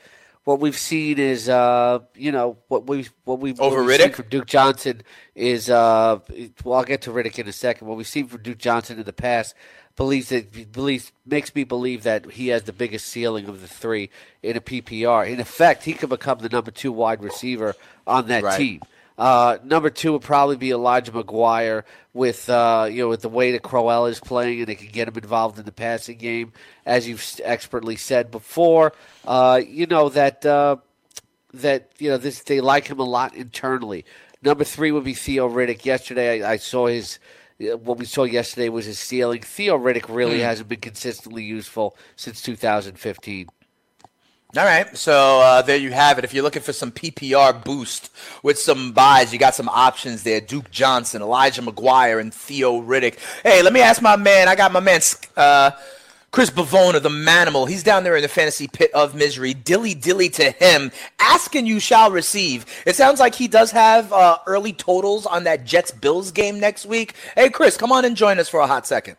what 0.45 0.61
we've 0.61 0.77
seen 0.77 1.19
is, 1.19 1.49
uh, 1.49 2.01
you 2.15 2.33
know, 2.33 2.59
what 2.69 2.87
we 2.87 3.07
what 3.25 3.39
we 3.41 3.53
over 3.59 3.77
what 3.77 3.87
we've 3.87 3.99
Riddick 3.99 4.03
seen 4.05 4.13
from 4.13 4.29
Duke 4.29 4.47
Johnson 4.47 5.03
is, 5.35 5.71
uh, 5.71 6.19
well, 6.65 6.79
I'll 6.79 6.85
get 6.85 7.03
to 7.03 7.11
Riddick 7.11 7.39
in 7.39 7.47
a 7.49 7.53
second. 7.53 7.87
What 7.89 7.97
we've 7.97 8.07
seen 8.07 8.27
from 8.27 8.43
Duke 8.43 8.59
Johnson 8.59 8.99
in 8.99 9.05
the 9.05 9.13
past 9.13 9.55
believes 9.95 10.31
that 10.31 10.73
believes 10.73 11.13
makes 11.27 11.55
me 11.55 11.65
believe 11.65 12.03
that 12.03 12.33
he 12.33 12.49
has 12.49 12.65
the 12.65 12.73
biggest 12.73 13.07
ceiling 13.07 13.47
of 13.47 13.61
the 13.61 13.69
three 13.69 14.11
in 14.43 14.57
a 14.57 14.61
PPR. 14.61 15.29
In 15.29 15.39
effect, 15.39 15.85
he 15.85 15.93
could 15.93 16.09
become 16.09 16.39
the 16.39 16.49
number 16.49 16.71
two 16.71 16.93
wide 16.93 17.23
receiver 17.23 17.75
on 18.07 18.27
that 18.29 18.43
Right. 18.43 18.57
team. 18.59 18.81
Uh, 19.19 19.59
number 19.65 19.91
two 19.91 20.13
would 20.13 20.23
probably 20.23 20.57
be 20.57 20.71
Elijah 20.71 21.13
McGuire 21.13 21.85
with 22.15 22.49
uh, 22.49 22.89
you 22.91 23.03
know 23.03 23.09
with 23.09 23.23
the 23.23 23.29
way 23.29 23.53
that 23.53 23.63
Crowell 23.63 24.07
is 24.07 24.21
playing 24.21 24.61
and 24.61 24.69
it 24.71 24.77
can 24.77 24.89
get 24.89 25.09
him 25.09 25.15
involved 25.17 25.59
in 25.59 25.65
the 25.65 25.73
passing 25.73 26.17
game, 26.19 26.53
as 26.87 27.07
you've 27.07 27.25
expertly 27.45 27.97
said 27.97 28.31
before. 28.31 28.93
Uh, 29.25 29.61
you 29.67 29.87
know 29.87 30.09
that 30.09 30.45
uh, 30.47 30.77
that 31.55 31.91
you 31.99 32.09
know 32.11 32.17
this 32.17 32.43
they 32.43 32.61
like 32.61 32.89
him 32.89 32.99
a 33.01 33.05
lot 33.05 33.35
internally. 33.35 34.05
Number 34.43 34.65
three 34.65 34.91
would 34.91 35.05
be 35.05 35.15
Theo 35.15 35.49
Riddick. 35.49 35.85
Yesterday, 35.85 36.43
I, 36.43 36.53
I 36.53 36.57
saw 36.57 36.87
his. 36.87 37.19
uh, 37.61 37.77
What 37.77 37.99
we 37.99 38.07
saw 38.07 38.25
yesterday 38.25 38.69
was 38.71 38.87
his 38.87 38.99
ceiling. 38.99 39.43
Theo 39.43 39.79
Riddick 39.79 40.13
really 40.13 40.41
hasn't 40.41 40.69
been 40.69 40.81
consistently 40.81 41.45
useful 41.45 41.97
since 42.17 42.43
2015. 42.43 43.49
All 44.55 44.67
right, 44.67 44.95
so 44.95 45.41
uh, 45.41 45.63
there 45.63 45.79
you 45.79 45.93
have 45.93 46.19
it. 46.19 46.25
If 46.25 46.35
you're 46.35 46.43
looking 46.43 46.61
for 46.61 46.75
some 46.75 46.93
PPR 46.93 47.65
boost 47.65 48.11
with 48.43 48.59
some 48.59 48.93
byes, 48.93 49.33
you 49.33 49.39
got 49.39 49.55
some 49.55 49.71
options 49.71 50.25
there. 50.25 50.43
Duke 50.43 50.71
Johnson, 50.71 51.23
Elijah 51.23 51.63
McGuire, 51.63 52.21
and 52.21 52.35
Theo 52.35 52.83
Riddick. 52.83 53.17
Hey, 53.43 53.63
let 53.63 53.73
me 53.73 53.81
ask 53.81 54.03
my 54.03 54.17
man. 54.17 54.49
I 54.49 54.55
got 54.55 54.71
my 54.71 54.81
man 54.81 55.01
uh, 55.39 55.71
Chris 56.33 56.51
Bivona, 56.51 57.01
the 57.01 57.09
Manimal. 57.09 57.67
He's 57.67 57.83
down 57.83 58.05
there 58.05 58.15
in 58.15 58.21
the 58.21 58.29
fantasy 58.29 58.69
pit 58.69 58.91
of 58.93 59.15
misery. 59.15 59.55
Dilly 59.55 59.95
dilly 59.95 60.29
to 60.31 60.51
him. 60.51 60.93
Ask 61.19 61.55
and 61.55 61.67
you 61.67 61.81
shall 61.81 62.11
receive. 62.11 62.67
It 62.85 62.95
sounds 62.95 63.21
like 63.21 63.35
he 63.35 63.49
does 63.49 63.71
have 63.71 64.13
uh, 64.13 64.37
early 64.47 64.75
totals 64.75 65.25
on 65.25 65.45
that 65.45 65.65
Jets 65.65 65.93
Bills 65.93 66.31
game 66.31 66.61
next 66.61 66.85
week. 66.85 67.15
Hey, 67.37 67.49
Chris, 67.49 67.79
come 67.79 67.91
on 67.91 68.05
and 68.05 68.15
join 68.15 68.39
us 68.39 68.51
for 68.51 68.61
a 68.61 68.67
hot 68.67 68.87
second. 68.87 69.17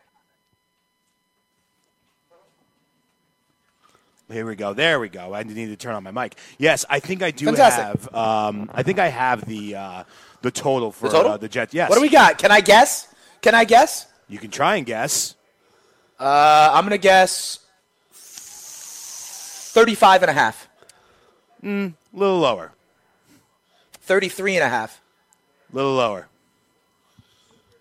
Here 4.34 4.48
we 4.48 4.56
go. 4.56 4.74
There 4.74 5.00
we 5.00 5.10
go. 5.10 5.36
I 5.36 5.44
need 5.44 5.68
to 5.68 5.76
turn 5.76 5.94
on 5.94 6.04
my 6.04 6.10
mic. 6.10 6.36
Yes, 6.58 6.86
I 6.90 7.00
think 7.00 7.22
I 7.22 7.30
do 7.30 7.46
Fantastic. 7.46 7.84
have. 7.84 8.16
Um, 8.16 8.72
I 8.74 8.82
think 8.82 8.98
I 8.98 9.10
have 9.10 9.46
the 9.46 9.76
uh, 9.76 10.04
the 10.42 10.50
total 10.50 10.92
for 10.92 11.08
The 11.08 11.14
total? 11.14 11.32
Uh, 11.34 11.38
the 11.38 11.48
Jets. 11.48 11.72
Yes. 11.74 11.88
What 11.90 11.98
do 11.98 12.02
we 12.02 12.10
got? 12.10 12.40
Can 12.40 12.52
I 12.52 12.60
guess? 12.60 13.14
Can 13.42 13.54
I 13.54 13.64
guess? 13.64 14.08
You 14.28 14.40
can 14.40 14.50
try 14.50 14.78
and 14.78 14.88
guess. 14.88 15.36
Uh, 16.20 16.72
I'm 16.74 16.84
going 16.84 16.92
to 16.92 16.98
guess 16.98 17.60
35 18.12 20.24
and 20.24 20.32
a 20.32 20.34
half. 20.34 20.68
A 21.64 21.94
little 22.12 22.40
lower. 22.40 22.72
33 24.02 24.56
and 24.58 24.64
a 24.64 24.70
half. 24.70 25.00
A 25.72 25.76
little 25.76 25.94
lower. 25.94 26.28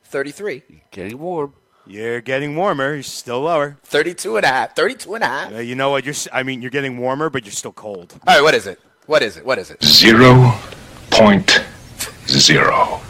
33. 0.04 0.62
Getting 0.90 1.18
warm. 1.18 1.54
You're 1.86 2.20
getting 2.20 2.54
warmer. 2.56 2.94
You're 2.94 3.02
still 3.02 3.40
lower. 3.42 3.76
32 3.84 4.36
and 4.36 4.44
a 4.44 4.48
half. 4.48 4.76
32 4.76 5.14
and 5.14 5.24
a 5.24 5.26
half. 5.26 5.52
Uh, 5.52 5.58
you 5.58 5.74
know 5.74 5.90
what? 5.90 6.04
You're. 6.04 6.12
s- 6.14 6.28
I 6.32 6.42
mean, 6.42 6.62
you're 6.62 6.70
getting 6.70 6.98
warmer, 6.98 7.28
but 7.30 7.44
you're 7.44 7.52
still 7.52 7.72
cold. 7.72 8.14
All 8.26 8.34
right, 8.36 8.42
what 8.42 8.54
is 8.54 8.66
it? 8.66 8.78
What 9.06 9.22
is 9.22 9.36
it? 9.36 9.44
What 9.44 9.58
is 9.58 9.70
it? 9.70 9.82
Zero 9.84 10.54
point 11.10 11.60
zero. 12.28 13.00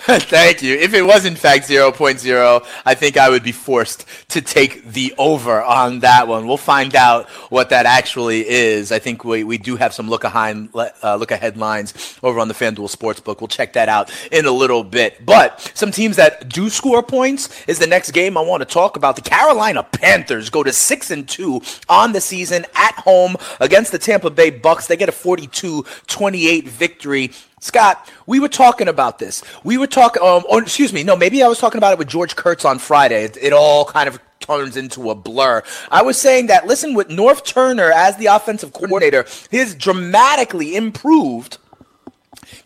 Thank 0.04 0.62
you. 0.62 0.76
If 0.76 0.94
it 0.94 1.02
was 1.02 1.26
in 1.26 1.36
fact 1.36 1.68
0.0, 1.68 2.66
I 2.86 2.94
think 2.94 3.18
I 3.18 3.28
would 3.28 3.42
be 3.42 3.52
forced 3.52 4.06
to 4.28 4.40
take 4.40 4.82
the 4.92 5.12
over 5.18 5.60
on 5.62 5.98
that 6.00 6.26
one. 6.26 6.46
We'll 6.46 6.56
find 6.56 6.96
out 6.96 7.28
what 7.50 7.68
that 7.68 7.84
actually 7.84 8.48
is. 8.48 8.92
I 8.92 8.98
think 8.98 9.26
we, 9.26 9.44
we 9.44 9.58
do 9.58 9.76
have 9.76 9.92
some 9.92 10.08
look 10.08 10.24
ahead, 10.24 10.70
uh, 10.74 11.16
look 11.16 11.32
ahead 11.32 11.58
lines 11.58 12.18
over 12.22 12.40
on 12.40 12.48
the 12.48 12.54
FanDuel 12.54 12.88
Sportsbook. 12.96 13.42
We'll 13.42 13.48
check 13.48 13.74
that 13.74 13.90
out 13.90 14.10
in 14.32 14.46
a 14.46 14.50
little 14.50 14.84
bit. 14.84 15.26
But 15.26 15.70
some 15.74 15.90
teams 15.90 16.16
that 16.16 16.48
do 16.48 16.70
score 16.70 17.02
points 17.02 17.50
is 17.66 17.78
the 17.78 17.86
next 17.86 18.12
game 18.12 18.38
I 18.38 18.40
want 18.40 18.62
to 18.62 18.66
talk 18.66 18.96
about. 18.96 19.16
The 19.16 19.22
Carolina 19.22 19.82
Panthers 19.82 20.48
go 20.48 20.62
to 20.62 20.72
6 20.72 21.10
and 21.10 21.28
2 21.28 21.60
on 21.90 22.12
the 22.12 22.22
season 22.22 22.64
at 22.74 22.94
home 22.94 23.36
against 23.60 23.92
the 23.92 23.98
Tampa 23.98 24.30
Bay 24.30 24.50
Bucs. 24.50 24.86
They 24.86 24.96
get 24.96 25.10
a 25.10 25.12
42-28 25.12 26.64
victory. 26.68 27.32
Scott, 27.60 28.10
we 28.26 28.40
were 28.40 28.48
talking 28.48 28.88
about 28.88 29.18
this. 29.18 29.44
We 29.64 29.76
were 29.76 29.86
talking, 29.86 30.22
um, 30.22 30.44
excuse 30.50 30.94
me, 30.94 31.04
no, 31.04 31.14
maybe 31.14 31.42
I 31.42 31.48
was 31.48 31.58
talking 31.58 31.76
about 31.76 31.92
it 31.92 31.98
with 31.98 32.08
George 32.08 32.34
Kurtz 32.34 32.64
on 32.64 32.78
Friday. 32.78 33.24
It, 33.24 33.36
it 33.40 33.52
all 33.52 33.84
kind 33.84 34.08
of 34.08 34.18
turns 34.40 34.78
into 34.78 35.10
a 35.10 35.14
blur. 35.14 35.62
I 35.90 36.00
was 36.02 36.18
saying 36.18 36.46
that, 36.46 36.66
listen, 36.66 36.94
with 36.94 37.08
Norv 37.08 37.44
Turner 37.44 37.92
as 37.92 38.16
the 38.16 38.26
offensive 38.26 38.72
coordinator, 38.72 39.26
he's 39.50 39.74
dramatically 39.74 40.74
improved 40.74 41.58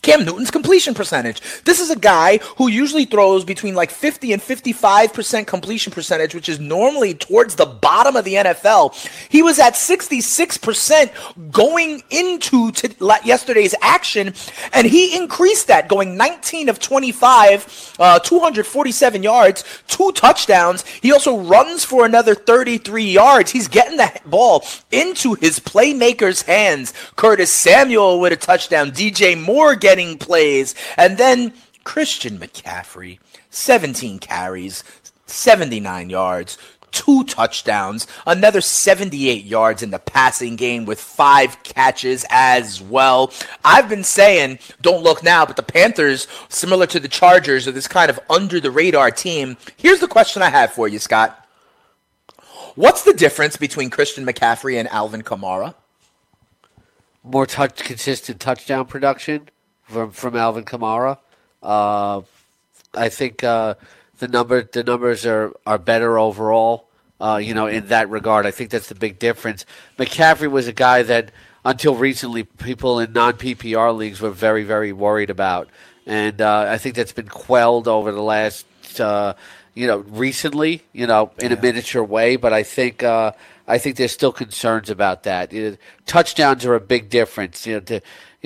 Cam 0.04 0.24
Newton's 0.24 0.50
completion 0.50 0.92
percentage. 0.92 1.40
This 1.64 1.80
is 1.80 1.90
a 1.90 1.96
guy 1.96 2.36
who 2.58 2.68
usually 2.68 3.06
throws 3.06 3.42
between 3.42 3.74
like 3.74 3.90
50 3.90 4.34
and 4.34 4.42
55% 4.42 5.46
completion 5.46 5.92
percentage, 5.92 6.34
which 6.34 6.48
is 6.50 6.60
normally 6.60 7.14
towards 7.14 7.56
the 7.56 7.64
bottom 7.64 8.14
of 8.14 8.26
the 8.26 8.34
NFL. 8.34 8.94
He 9.30 9.42
was 9.42 9.58
at 9.58 9.72
66% 9.72 11.50
going 11.50 12.02
into 12.10 12.70
to 12.72 12.94
yesterday's 13.24 13.74
action, 13.80 14.34
and 14.74 14.86
he 14.86 15.16
increased 15.16 15.68
that, 15.68 15.88
going 15.88 16.18
19 16.18 16.68
of 16.68 16.78
25, 16.78 17.96
uh, 17.98 18.18
247 18.18 19.22
yards, 19.22 19.64
two 19.88 20.12
touchdowns. 20.12 20.84
He 20.84 21.12
also 21.12 21.38
runs 21.38 21.82
for 21.82 22.04
another 22.04 22.34
33 22.34 23.04
yards. 23.04 23.50
He's 23.50 23.68
getting 23.68 23.96
the 23.96 24.12
ball 24.26 24.64
into 24.92 25.32
his 25.34 25.58
playmakers' 25.60 26.44
hands. 26.44 26.92
Curtis 27.16 27.50
Samuel 27.50 28.20
with 28.20 28.34
a 28.34 28.36
touchdown, 28.36 28.90
DJ 28.90 29.40
Moore 29.40 29.74
getting 29.74 29.93
plays, 30.18 30.74
and 30.96 31.18
then 31.18 31.52
Christian 31.84 32.38
McCaffrey, 32.38 33.18
17 33.50 34.18
carries, 34.18 34.82
79 35.26 36.10
yards, 36.10 36.58
two 36.90 37.24
touchdowns, 37.24 38.06
another 38.26 38.60
78 38.60 39.44
yards 39.44 39.82
in 39.82 39.90
the 39.90 39.98
passing 39.98 40.56
game 40.56 40.84
with 40.84 41.00
five 41.00 41.62
catches 41.62 42.24
as 42.30 42.80
well. 42.80 43.32
I've 43.64 43.88
been 43.88 44.04
saying, 44.04 44.58
don't 44.80 45.02
look 45.02 45.22
now, 45.22 45.44
but 45.44 45.56
the 45.56 45.62
Panthers, 45.62 46.26
similar 46.48 46.86
to 46.86 47.00
the 47.00 47.08
Chargers, 47.08 47.66
are 47.66 47.72
this 47.72 47.88
kind 47.88 48.10
of 48.10 48.20
under 48.30 48.60
the 48.60 48.70
radar 48.70 49.10
team. 49.10 49.56
Here's 49.76 50.00
the 50.00 50.08
question 50.08 50.42
I 50.42 50.50
have 50.50 50.72
for 50.72 50.88
you, 50.88 50.98
Scott. 50.98 51.40
What's 52.74 53.02
the 53.02 53.14
difference 53.14 53.56
between 53.56 53.90
Christian 53.90 54.26
McCaffrey 54.26 54.78
and 54.78 54.88
Alvin 54.88 55.22
Kamara? 55.22 55.74
more 57.24 57.46
touch 57.46 57.82
consistent 57.82 58.38
touchdown 58.38 58.84
production 58.84 59.48
from 59.84 60.10
from 60.10 60.36
Alvin 60.36 60.64
Kamara. 60.64 61.18
Uh, 61.62 62.22
I 62.94 63.08
think 63.08 63.44
uh, 63.44 63.74
the 64.18 64.28
number 64.28 64.62
the 64.62 64.82
numbers 64.84 65.24
are 65.26 65.52
are 65.66 65.78
better 65.78 66.18
overall. 66.18 66.88
Uh, 67.20 67.36
you 67.36 67.54
know, 67.54 67.66
in 67.66 67.88
that 67.88 68.10
regard, 68.10 68.44
I 68.44 68.50
think 68.50 68.70
that's 68.70 68.88
the 68.88 68.94
big 68.94 69.18
difference. 69.18 69.64
McCaffrey 69.98 70.50
was 70.50 70.66
a 70.66 70.72
guy 70.72 71.02
that 71.04 71.30
until 71.64 71.94
recently 71.94 72.44
people 72.44 72.98
in 73.00 73.12
non 73.12 73.34
PPR 73.34 73.96
leagues 73.96 74.20
were 74.20 74.30
very 74.30 74.64
very 74.64 74.92
worried 74.92 75.30
about, 75.30 75.68
and 76.06 76.40
uh, 76.40 76.66
I 76.68 76.78
think 76.78 76.94
that's 76.94 77.12
been 77.12 77.28
quelled 77.28 77.88
over 77.88 78.12
the 78.12 78.22
last. 78.22 78.66
Uh, 78.98 79.34
you 79.74 79.88
know, 79.88 79.98
recently, 79.98 80.82
you 80.92 81.04
know, 81.04 81.32
in 81.40 81.50
a 81.50 81.60
miniature 81.60 82.04
way, 82.04 82.36
but 82.36 82.52
I 82.52 82.62
think 82.62 83.02
uh, 83.02 83.32
I 83.66 83.78
think 83.78 83.96
there's 83.96 84.12
still 84.12 84.32
concerns 84.32 84.88
about 84.88 85.24
that. 85.24 85.52
You 85.52 85.70
know, 85.70 85.76
touchdowns 86.06 86.64
are 86.64 86.74
a 86.74 86.80
big 86.80 87.10
difference. 87.10 87.66
You 87.66 87.74
know, 87.74 87.80
to 87.80 88.00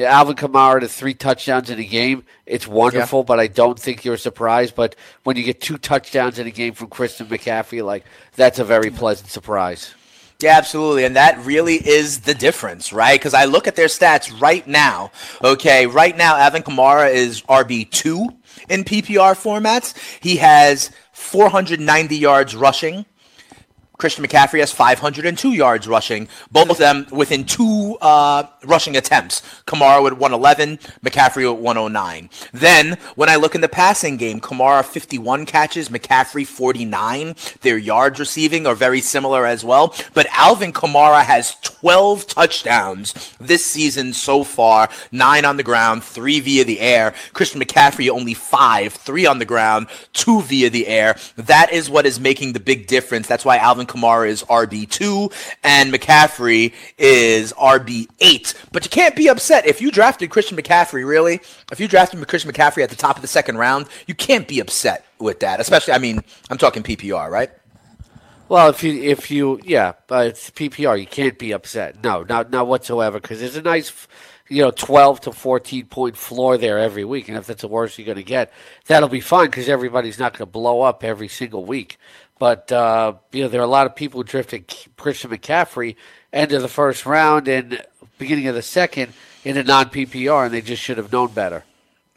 know, 0.05 0.11
Alvin 0.11 0.37
Kamara 0.37 0.81
to 0.81 0.89
three 0.89 1.15
touchdowns 1.15 1.71
in 1.71 1.79
a 1.79 1.85
game, 1.85 2.25
it's 2.47 2.69
wonderful, 2.69 3.25
but 3.25 3.41
I 3.41 3.47
don't 3.47 3.79
think 3.79 4.05
you're 4.05 4.17
surprised. 4.17 4.75
But 4.75 4.95
when 5.25 5.37
you 5.37 5.43
get 5.43 5.61
two 5.61 5.79
touchdowns 5.79 6.39
in 6.39 6.47
a 6.47 6.51
game 6.51 6.75
from 6.75 6.89
Christian 6.89 7.27
McCaffrey, 7.27 7.85
like 7.85 8.05
that's 8.37 8.59
a 8.59 8.65
very 8.65 8.91
pleasant 8.91 9.31
surprise. 9.31 9.95
Yeah, 10.41 10.57
absolutely. 10.57 11.05
And 11.05 11.17
that 11.17 11.45
really 11.45 11.75
is 11.75 12.21
the 12.21 12.35
difference, 12.35 12.93
right? 12.93 13.19
Because 13.19 13.35
I 13.35 13.47
look 13.47 13.67
at 13.67 13.75
their 13.75 13.89
stats 13.89 14.41
right 14.41 14.65
now. 14.69 15.11
Okay, 15.43 15.87
right 15.89 16.17
now, 16.17 16.37
Alvin 16.37 16.63
Kamara 16.63 17.13
is 17.13 17.43
RB2 17.43 18.37
in 18.69 18.85
PPR 18.85 19.35
formats. 19.35 19.97
He 20.21 20.37
has 20.37 20.93
490 21.11 22.17
yards 22.17 22.55
rushing. 22.55 23.05
Christian 23.99 24.25
McCaffrey 24.25 24.61
has 24.61 24.71
502 24.71 25.53
yards 25.53 25.89
rushing, 25.89 26.29
both 26.53 26.71
of 26.71 26.79
them 26.79 27.09
within 27.11 27.45
two 27.45 27.99
uh, 28.01 28.45
rushing 28.65 28.97
attempts. 28.97 29.43
Kamara 29.67 30.05
with 30.05 30.13
111, 30.13 30.79
McCaffrey 31.05 31.53
with 31.53 31.61
109. 31.61 32.31
Then, 32.53 32.97
when 33.17 33.29
I 33.29 33.35
look 33.35 33.57
in 33.57 33.61
the 33.61 33.69
passing 33.69 34.17
game, 34.17 34.41
Kamara 34.41 34.85
51 34.85 35.47
catches, 35.47 35.89
McCaffrey 35.89 36.47
49. 36.47 37.35
Their 37.63 37.77
yards 37.77 38.21
receiving 38.21 38.69
are 38.69 38.77
very 38.77 39.01
similar 39.01 39.45
as 39.45 39.65
well. 39.65 39.93
But 40.15 40.29
Alvin 40.31 40.73
Kamara 40.73 41.25
has 41.25 41.57
12 41.57 42.29
touchdowns 42.29 43.35
this 43.41 43.67
season 43.67 44.13
so 44.13 44.45
far, 44.45 44.89
nine 45.11 45.45
on 45.45 45.57
the 45.57 45.65
ground, 45.65 46.05
three 46.05 46.39
via 46.39 46.65
the 46.65 46.79
air. 46.79 47.15
Christian 47.33 47.61
McCaffrey 47.61 48.09
only 48.09 48.35
five, 48.35 48.93
three 48.93 49.27
on 49.27 49.41
the 49.41 49.45
ground, 49.45 49.89
two 50.13 50.41
via 50.43 50.71
the 50.71 50.87
air. 50.87 51.17
That 51.35 51.73
is 51.73 51.91
what 51.91 52.07
is 52.07 52.21
making 52.21 52.53
the 52.53 52.61
big 52.61 52.87
difference. 52.87 53.27
That's 53.27 53.45
why 53.45 53.57
Alvin 53.57 53.88
Kamara 53.89 54.29
is 54.29 54.45
RB2 54.45 55.33
and 55.65 55.93
McCaffrey 55.93 56.73
is 56.99 57.53
RB8. 57.55 58.55
But 58.73 58.85
you 58.85 58.91
can't 58.91 59.17
be 59.17 59.29
upset 59.29 59.67
if 59.67 59.81
you 59.81 59.91
drafted 59.91 60.31
Christian 60.31 60.57
McCaffrey, 60.57 61.07
really. 61.07 61.41
If 61.73 61.81
you 61.81 61.89
drafted 61.89 62.27
Christian 62.29 62.53
McCaffrey 62.53 62.83
at 62.83 62.91
the 62.91 62.97
top 62.97 63.17
of 63.17 63.23
the 63.23 63.29
second 63.29 63.57
round, 63.57 63.87
you 64.07 64.15
can't 64.15 64.47
be 64.47 64.61
upset 64.61 65.05
with 65.19 65.41
that. 65.41 65.61
Especially, 65.61 65.95
I 65.95 65.99
mean, 65.99 66.23
I'm 66.51 66.59
talking 66.59 66.83
PPR, 66.83 67.31
right? 67.31 67.51
Well, 68.49 68.71
if 68.71 68.83
you 68.83 69.03
if 69.03 69.31
you 69.31 69.61
yeah, 69.63 69.93
but 70.07 70.29
it's 70.29 70.51
PPR, 70.51 70.99
you 70.99 71.07
can't 71.07 71.39
be 71.39 71.53
upset. 71.53 72.03
No, 72.03 72.23
not 72.23 72.51
not 72.51 72.67
whatsoever, 72.67 73.21
because 73.21 73.41
there's 73.41 73.57
a 73.57 73.63
nice, 73.63 74.09
you 74.49 74.63
know, 74.63 74.71
twelve 74.71 75.21
to 75.23 75.33
fourteen 75.33 75.85
point 75.85 76.17
floor 76.17 76.57
there 76.57 76.79
every 76.79 77.05
week, 77.05 77.29
and 77.29 77.37
if 77.37 77.47
that's 77.47 77.61
the 77.61 77.69
worst 77.69 77.99
you're 77.99 78.07
going 78.07 78.17
to 78.17 78.23
get, 78.23 78.51
that'll 78.87 79.11
be 79.11 79.21
fine 79.21 79.47
because 79.49 79.69
everybody's 79.69 80.19
not 80.19 80.33
going 80.33 80.47
to 80.47 80.47
blow 80.47 80.81
up 80.81 81.05
every 81.05 81.29
single 81.29 81.67
week. 81.67 81.99
But 82.39 82.71
uh, 82.71 83.15
you 83.33 83.43
know, 83.43 83.49
there 83.49 83.61
are 83.61 83.65
a 83.65 83.69
lot 83.69 83.87
of 83.87 83.95
people 83.95 84.21
who 84.21 84.25
drifted 84.25 84.75
Christian 84.97 85.31
McCaffrey 85.31 85.97
end 86.33 86.53
of 86.53 86.63
the 86.63 86.69
first 86.69 87.07
round 87.07 87.49
and 87.49 87.85
beginning 88.19 88.47
of 88.49 88.55
the 88.55 88.63
second 88.63 89.13
in 89.45 89.57
a 89.57 89.63
non 89.63 89.87
PPR, 89.87 90.47
and 90.47 90.55
they 90.55 90.61
just 90.61 90.83
should 90.83 90.99
have 90.99 91.13
known 91.13 91.33
better. 91.33 91.65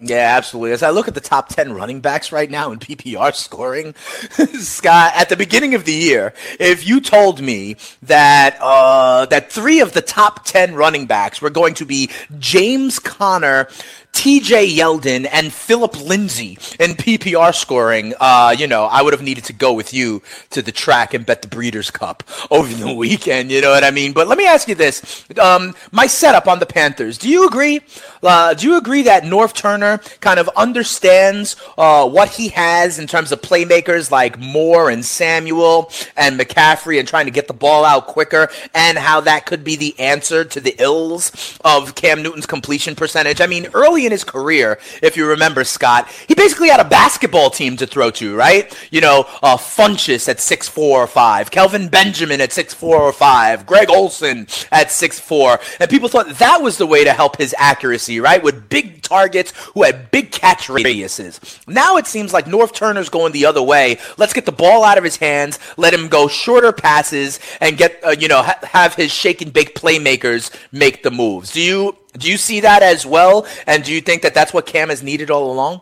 Yeah, 0.03 0.35
absolutely. 0.35 0.71
As 0.71 0.81
I 0.81 0.89
look 0.89 1.07
at 1.07 1.13
the 1.13 1.21
top 1.21 1.49
10 1.49 1.73
running 1.73 2.01
backs 2.01 2.31
right 2.31 2.49
now 2.49 2.71
in 2.71 2.79
PPR 2.79 3.35
scoring, 3.35 3.93
Scott, 4.59 5.13
at 5.15 5.29
the 5.29 5.37
beginning 5.37 5.75
of 5.75 5.85
the 5.85 5.93
year, 5.93 6.33
if 6.59 6.87
you 6.87 7.01
told 7.01 7.39
me 7.39 7.75
that 8.01 8.57
uh, 8.59 9.27
that 9.27 9.51
three 9.51 9.79
of 9.79 9.93
the 9.93 10.01
top 10.01 10.43
10 10.43 10.73
running 10.73 11.05
backs 11.05 11.39
were 11.39 11.51
going 11.51 11.75
to 11.75 11.85
be 11.85 12.09
James 12.39 12.97
Conner, 12.97 13.67
TJ 14.13 14.75
Yeldon 14.75 15.27
and 15.31 15.51
Philip 15.51 15.99
Lindsay 15.99 16.51
in 16.79 16.91
PPR 16.91 17.55
scoring, 17.55 18.13
uh, 18.19 18.55
you 18.57 18.67
know, 18.67 18.85
I 18.85 19.01
would 19.01 19.13
have 19.13 19.21
needed 19.21 19.45
to 19.45 19.53
go 19.53 19.73
with 19.73 19.93
you 19.93 20.21
to 20.51 20.61
the 20.61 20.71
track 20.71 21.13
and 21.13 21.25
bet 21.25 21.41
the 21.41 21.47
Breeders' 21.47 21.89
Cup 21.89 22.23
over 22.51 22.71
the 22.71 22.93
weekend. 22.93 23.51
You 23.51 23.61
know 23.61 23.71
what 23.71 23.83
I 23.83 23.89
mean? 23.89 24.13
But 24.13 24.27
let 24.27 24.37
me 24.37 24.45
ask 24.45 24.67
you 24.67 24.75
this: 24.75 25.25
um, 25.39 25.73
my 25.91 26.07
setup 26.07 26.47
on 26.47 26.59
the 26.59 26.65
Panthers. 26.65 27.17
Do 27.17 27.29
you 27.29 27.47
agree? 27.47 27.81
Uh, 28.21 28.53
do 28.53 28.67
you 28.67 28.77
agree 28.77 29.01
that 29.03 29.23
Norv 29.23 29.53
Turner 29.53 29.97
kind 30.19 30.39
of 30.39 30.47
understands 30.55 31.55
uh, 31.77 32.07
what 32.07 32.29
he 32.29 32.49
has 32.49 32.99
in 32.99 33.07
terms 33.07 33.31
of 33.31 33.41
playmakers 33.41 34.11
like 34.11 34.37
Moore 34.37 34.91
and 34.91 35.03
Samuel 35.03 35.91
and 36.15 36.39
McCaffrey, 36.39 36.99
and 36.99 37.07
trying 37.07 37.25
to 37.25 37.31
get 37.31 37.47
the 37.47 37.53
ball 37.53 37.83
out 37.83 38.07
quicker, 38.07 38.49
and 38.75 38.97
how 38.97 39.21
that 39.21 39.47
could 39.47 39.63
be 39.63 39.75
the 39.75 39.99
answer 39.99 40.45
to 40.45 40.59
the 40.59 40.75
ills 40.77 41.57
of 41.65 41.95
Cam 41.95 42.21
Newton's 42.21 42.45
completion 42.45 42.95
percentage? 42.95 43.41
I 43.41 43.47
mean, 43.47 43.67
early 43.73 44.00
in 44.05 44.11
his 44.11 44.23
career, 44.23 44.79
if 45.01 45.17
you 45.17 45.27
remember, 45.27 45.63
Scott, 45.63 46.09
he 46.27 46.35
basically 46.35 46.69
had 46.69 46.79
a 46.79 46.85
basketball 46.87 47.49
team 47.49 47.77
to 47.77 47.87
throw 47.87 48.11
to, 48.11 48.35
right? 48.35 48.75
You 48.91 49.01
know, 49.01 49.25
uh, 49.41 49.57
Funchess 49.57 50.27
at 50.27 50.39
six 50.39 50.67
four 50.67 51.03
or 51.03 51.07
5, 51.07 51.51
Kelvin 51.51 51.87
Benjamin 51.87 52.41
at 52.41 52.51
six 52.51 52.73
four 52.73 52.97
or 52.97 53.13
5, 53.13 53.65
Greg 53.65 53.89
Olsen 53.89 54.47
at 54.71 54.91
six 54.91 55.19
four, 55.19 55.59
And 55.79 55.89
people 55.89 56.09
thought 56.09 56.29
that 56.29 56.61
was 56.61 56.77
the 56.77 56.87
way 56.87 57.03
to 57.03 57.13
help 57.13 57.37
his 57.37 57.55
accuracy, 57.57 58.19
right? 58.19 58.41
With 58.41 58.69
big 58.69 59.01
targets 59.01 59.53
who 59.73 59.83
had 59.83 60.11
big 60.11 60.31
catch 60.31 60.67
radiuses. 60.67 61.59
Now 61.67 61.97
it 61.97 62.07
seems 62.07 62.33
like 62.33 62.45
Norv 62.45 62.73
Turner's 62.73 63.09
going 63.09 63.33
the 63.33 63.45
other 63.45 63.61
way. 63.61 63.97
Let's 64.17 64.33
get 64.33 64.45
the 64.45 64.51
ball 64.51 64.83
out 64.83 64.97
of 64.97 65.03
his 65.03 65.17
hands, 65.17 65.59
let 65.77 65.93
him 65.93 66.07
go 66.07 66.27
shorter 66.27 66.71
passes, 66.71 67.39
and 67.59 67.77
get, 67.77 67.99
uh, 68.05 68.15
you 68.17 68.27
know, 68.27 68.41
ha- 68.41 68.59
have 68.63 68.95
his 68.95 69.11
shake 69.11 69.41
and 69.41 69.51
bake 69.51 69.75
playmakers 69.75 70.51
make 70.71 71.03
the 71.03 71.11
moves. 71.11 71.51
Do 71.51 71.61
you 71.61 71.97
do 72.17 72.29
you 72.29 72.37
see 72.37 72.61
that 72.61 72.83
as 72.83 73.05
well? 73.05 73.45
And 73.65 73.83
do 73.83 73.93
you 73.93 74.01
think 74.01 74.21
that 74.23 74.33
that's 74.33 74.53
what 74.53 74.65
Cam 74.65 74.89
has 74.89 75.01
needed 75.01 75.31
all 75.31 75.51
along? 75.51 75.81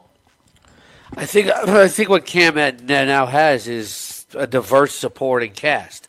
I 1.15 1.25
think 1.25 1.49
I 1.49 1.87
think 1.87 2.09
what 2.09 2.25
Cam 2.25 2.55
now 2.85 3.25
has 3.25 3.67
is 3.67 4.25
a 4.35 4.45
diverse 4.45 4.93
supporting 4.93 5.51
cast. 5.51 6.07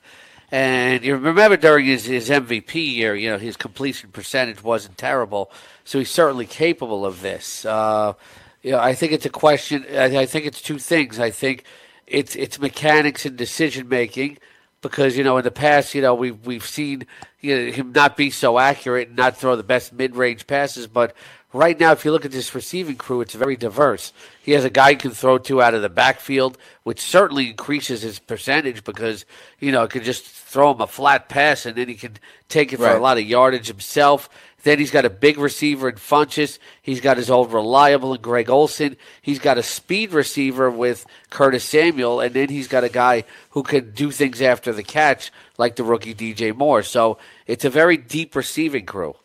And 0.53 1.05
you 1.05 1.17
remember 1.17 1.57
during 1.57 1.87
his, 1.87 2.07
his 2.07 2.29
MVP 2.29 2.75
year, 2.75 3.15
you 3.15 3.31
know, 3.31 3.39
his 3.39 3.57
completion 3.57 4.11
percentage 4.11 4.65
wasn't 4.65 4.99
terrible, 4.99 5.51
so 5.85 6.01
he's 6.01 6.11
certainly 6.11 6.47
capable 6.47 7.07
of 7.07 7.21
this. 7.21 7.65
Uh, 7.65 8.15
you 8.63 8.73
know, 8.73 8.81
I 8.81 8.95
think 8.95 9.13
it's 9.13 9.27
a 9.27 9.31
question. 9.31 9.87
I, 9.91 10.19
I 10.19 10.27
think 10.27 10.47
it's 10.47 10.61
two 10.61 10.79
things. 10.79 11.21
I 11.21 11.31
think 11.31 11.65
it's 12.07 12.35
it's 12.35 12.59
mechanics 12.59 13.25
and 13.25 13.37
decision 13.37 13.89
making 13.89 14.39
because 14.83 15.17
you 15.17 15.25
know 15.25 15.39
in 15.39 15.45
the 15.45 15.51
past 15.51 15.95
you 15.95 16.03
know 16.03 16.15
we've 16.15 16.47
we've 16.47 16.67
seen 16.67 17.07
you 17.41 17.57
know, 17.57 17.73
him 17.73 17.93
not 17.93 18.17
be 18.17 18.31
so 18.31 18.59
accurate 18.59 19.09
and 19.09 19.17
not 19.17 19.37
throw 19.37 19.57
the 19.57 19.63
best 19.63 19.93
mid 19.93 20.15
range 20.17 20.47
passes, 20.47 20.87
but 20.87 21.15
right 21.53 21.79
now 21.79 21.93
if 21.93 22.05
you 22.05 22.13
look 22.13 22.25
at 22.25 22.33
this 22.33 22.55
receiving 22.55 22.97
crew, 22.97 23.21
it's 23.21 23.35
very 23.35 23.57
diverse. 23.57 24.13
He 24.43 24.53
has 24.53 24.65
a 24.65 24.71
guy 24.71 24.91
he 24.91 24.97
can 24.97 25.11
throw 25.11 25.39
to 25.39 25.63
out 25.63 25.75
of 25.75 25.83
the 25.83 25.89
backfield, 25.89 26.59
which 26.83 27.01
certainly 27.01 27.51
increases 27.51 28.03
his 28.03 28.19
percentage 28.19 28.85
because 28.85 29.25
you 29.59 29.73
know 29.73 29.85
it 29.85 29.91
can 29.91 30.03
just 30.03 30.25
throw 30.25 30.73
him 30.73 30.81
a 30.81 30.87
flat 30.87 31.29
pass 31.29 31.67
and 31.67 31.77
then 31.77 31.89
he 31.89 31.95
can 31.95 32.17
take 32.49 32.73
it 32.73 32.79
for 32.79 32.85
right. 32.85 32.97
a 32.97 33.01
lot 33.01 33.19
of 33.19 33.25
yardage 33.25 33.69
himself. 33.69 34.29
Then 34.63 34.79
he's 34.79 34.91
got 34.91 35.07
a 35.07 35.11
big 35.11 35.39
receiver 35.39 35.89
in 35.89 35.95
Funchess. 35.95 36.59
He's 36.83 37.01
got 37.01 37.17
his 37.17 37.31
old 37.31 37.53
reliable 37.53 38.13
in 38.13 38.21
Greg 38.21 38.51
Olsen. 38.51 38.97
He's 39.23 39.39
got 39.39 39.57
a 39.57 39.63
speed 39.63 40.13
receiver 40.13 40.71
with 40.71 41.07
Curtis 41.31 41.65
Samuel, 41.65 42.21
and 42.21 42.35
then 42.35 42.51
he's 42.51 42.69
got 42.69 42.85
a 42.85 42.91
guy 42.91 43.25
who 43.51 43.63
can 43.63 43.93
do 43.93 44.11
things 44.11 44.43
after 44.43 44.73
the 44.73 44.83
catch, 44.83 45.33
like 45.57 45.77
the 45.77 45.85
rookie 45.85 46.15
DJ 46.15 46.55
Moore. 46.55 46.83
So 46.83 47.17
it's 47.47 47.65
a 47.65 47.71
very 47.71 47.97
deep 47.97 48.37
receiving 48.37 48.85
crew. 48.85 49.17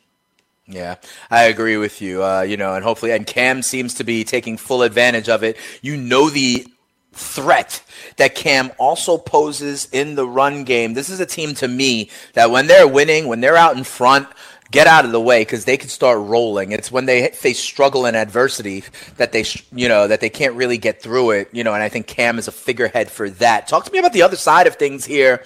Yeah, 0.67 0.95
I 1.29 1.43
agree 1.43 1.77
with 1.77 2.01
you. 2.01 2.23
Uh, 2.23 2.41
you 2.41 2.57
know, 2.57 2.73
and 2.73 2.83
hopefully, 2.83 3.11
and 3.11 3.25
Cam 3.25 3.61
seems 3.61 3.93
to 3.95 4.03
be 4.03 4.23
taking 4.23 4.57
full 4.57 4.81
advantage 4.81 5.29
of 5.29 5.43
it. 5.43 5.57
You 5.81 5.95
know 5.95 6.29
the 6.29 6.65
threat 7.13 7.83
that 8.17 8.35
Cam 8.35 8.71
also 8.77 9.17
poses 9.17 9.87
in 9.91 10.15
the 10.15 10.27
run 10.27 10.63
game. 10.63 10.93
This 10.93 11.09
is 11.09 11.19
a 11.19 11.25
team 11.25 11.53
to 11.55 11.67
me 11.67 12.09
that 12.33 12.51
when 12.51 12.67
they're 12.67 12.87
winning, 12.87 13.27
when 13.27 13.41
they're 13.41 13.55
out 13.55 13.77
in 13.77 13.83
front, 13.83 14.27
get 14.71 14.87
out 14.87 15.05
of 15.05 15.11
the 15.11 15.21
way 15.21 15.41
because 15.41 15.65
they 15.65 15.77
can 15.77 15.89
start 15.89 16.19
rolling. 16.19 16.71
It's 16.71 16.91
when 16.91 17.05
they 17.05 17.27
face 17.29 17.59
struggle 17.59 18.05
and 18.05 18.17
adversity 18.17 18.83
that 19.17 19.31
they, 19.31 19.45
you 19.71 19.87
know, 19.87 20.07
that 20.07 20.19
they 20.19 20.29
can't 20.29 20.55
really 20.55 20.77
get 20.77 21.01
through 21.01 21.31
it. 21.31 21.49
You 21.53 21.63
know, 21.63 21.73
and 21.73 21.83
I 21.83 21.89
think 21.89 22.07
Cam 22.07 22.39
is 22.39 22.47
a 22.47 22.51
figurehead 22.51 23.09
for 23.09 23.29
that. 23.31 23.67
Talk 23.67 23.85
to 23.85 23.91
me 23.91 23.99
about 23.99 24.13
the 24.13 24.23
other 24.23 24.35
side 24.35 24.67
of 24.67 24.75
things 24.75 25.05
here, 25.05 25.43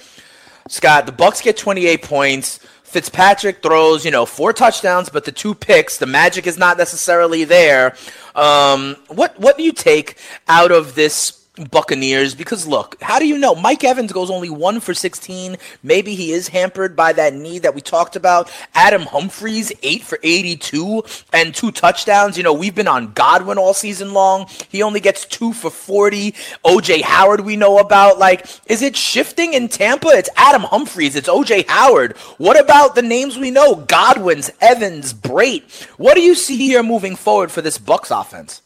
Scott. 0.67 1.05
The 1.05 1.11
Bucs 1.11 1.43
get 1.43 1.57
28 1.57 2.01
points. 2.03 2.59
Fitzpatrick 2.89 3.61
throws, 3.61 4.03
you 4.03 4.11
know, 4.11 4.25
four 4.25 4.51
touchdowns, 4.51 5.09
but 5.09 5.23
the 5.23 5.31
two 5.31 5.53
picks. 5.53 5.97
The 5.97 6.07
magic 6.07 6.47
is 6.47 6.57
not 6.57 6.77
necessarily 6.77 7.43
there. 7.43 7.95
Um, 8.35 8.95
what 9.07 9.39
what 9.39 9.57
do 9.57 9.63
you 9.63 9.71
take 9.71 10.17
out 10.47 10.71
of 10.71 10.95
this 10.95 11.38
Buccaneers 11.65 12.35
because 12.35 12.67
look, 12.67 13.01
how 13.01 13.19
do 13.19 13.27
you 13.27 13.37
know? 13.37 13.55
Mike 13.55 13.83
Evans 13.83 14.11
goes 14.11 14.29
only 14.29 14.49
one 14.49 14.79
for 14.79 14.93
16. 14.93 15.57
Maybe 15.83 16.15
he 16.15 16.31
is 16.31 16.47
hampered 16.47 16.95
by 16.95 17.13
that 17.13 17.33
knee 17.33 17.59
that 17.59 17.75
we 17.75 17.81
talked 17.81 18.15
about. 18.15 18.51
Adam 18.73 19.03
Humphries, 19.03 19.71
eight 19.83 20.03
for 20.03 20.19
82 20.23 21.03
and 21.33 21.53
two 21.53 21.71
touchdowns. 21.71 22.37
You 22.37 22.43
know, 22.43 22.53
we've 22.53 22.75
been 22.75 22.87
on 22.87 23.13
Godwin 23.13 23.57
all 23.57 23.73
season 23.73 24.13
long. 24.13 24.47
He 24.69 24.83
only 24.83 24.99
gets 24.99 25.25
two 25.25 25.53
for 25.53 25.69
40. 25.69 26.31
OJ 26.63 27.01
Howard, 27.01 27.41
we 27.41 27.55
know 27.55 27.79
about. 27.79 28.19
Like, 28.19 28.45
is 28.67 28.81
it 28.81 28.95
shifting 28.95 29.53
in 29.53 29.67
Tampa? 29.67 30.09
It's 30.09 30.29
Adam 30.35 30.63
Humphries, 30.63 31.15
it's 31.15 31.29
OJ 31.29 31.67
Howard. 31.67 32.17
What 32.37 32.59
about 32.59 32.95
the 32.95 33.01
names 33.01 33.37
we 33.37 33.51
know? 33.51 33.75
Godwin's, 33.75 34.51
Evans, 34.61 35.13
Brate. 35.13 35.69
What 35.97 36.15
do 36.15 36.21
you 36.21 36.35
see 36.35 36.57
here 36.57 36.83
moving 36.83 37.15
forward 37.15 37.51
for 37.51 37.61
this 37.61 37.77
Bucs 37.77 38.09
offense? 38.17 38.61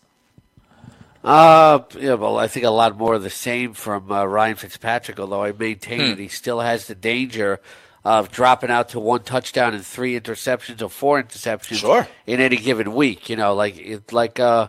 Uh, 1.24 1.80
yeah, 1.98 2.16
well, 2.16 2.38
I 2.38 2.48
think 2.48 2.66
a 2.66 2.70
lot 2.70 2.98
more 2.98 3.14
of 3.14 3.24
the 3.24 3.30
same 3.30 3.74
from 3.74 4.12
uh, 4.12 4.26
Ryan 4.26 4.56
Fitzpatrick, 4.56 5.20
although 5.20 5.44
I 5.44 5.54
maintain 5.54 6.02
hmm. 6.02 6.10
that 6.10 6.20
he 6.20 6.28
still 6.28 6.60
has 6.60 6.88
the 6.88 6.96
danger 6.96 7.62
of 8.04 8.30
dropping 8.30 8.70
out 8.70 8.90
to 8.90 9.00
one 9.00 9.24
touchdown 9.24 9.74
and 9.74 9.86
three 9.86 10.20
interceptions 10.20 10.82
or 10.82 10.90
four 10.90 11.24
interceptions 11.24 11.78
sure. 11.78 12.08
in 12.28 12.42
any 12.42 12.58
given 12.58 12.94
week. 12.94 13.30
You 13.30 13.38
know, 13.38 13.54
like 13.54 14.12
like 14.12 14.40
uh, 14.40 14.68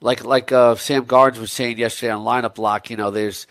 like 0.00 0.24
like 0.24 0.52
uh, 0.52 0.76
Sam 0.76 1.04
Gardens 1.04 1.40
was 1.40 1.52
saying 1.52 1.78
yesterday 1.78 2.12
on 2.12 2.24
lineup 2.24 2.54
block. 2.54 2.90
You 2.90 2.96
know, 2.96 3.10
there's 3.10 3.46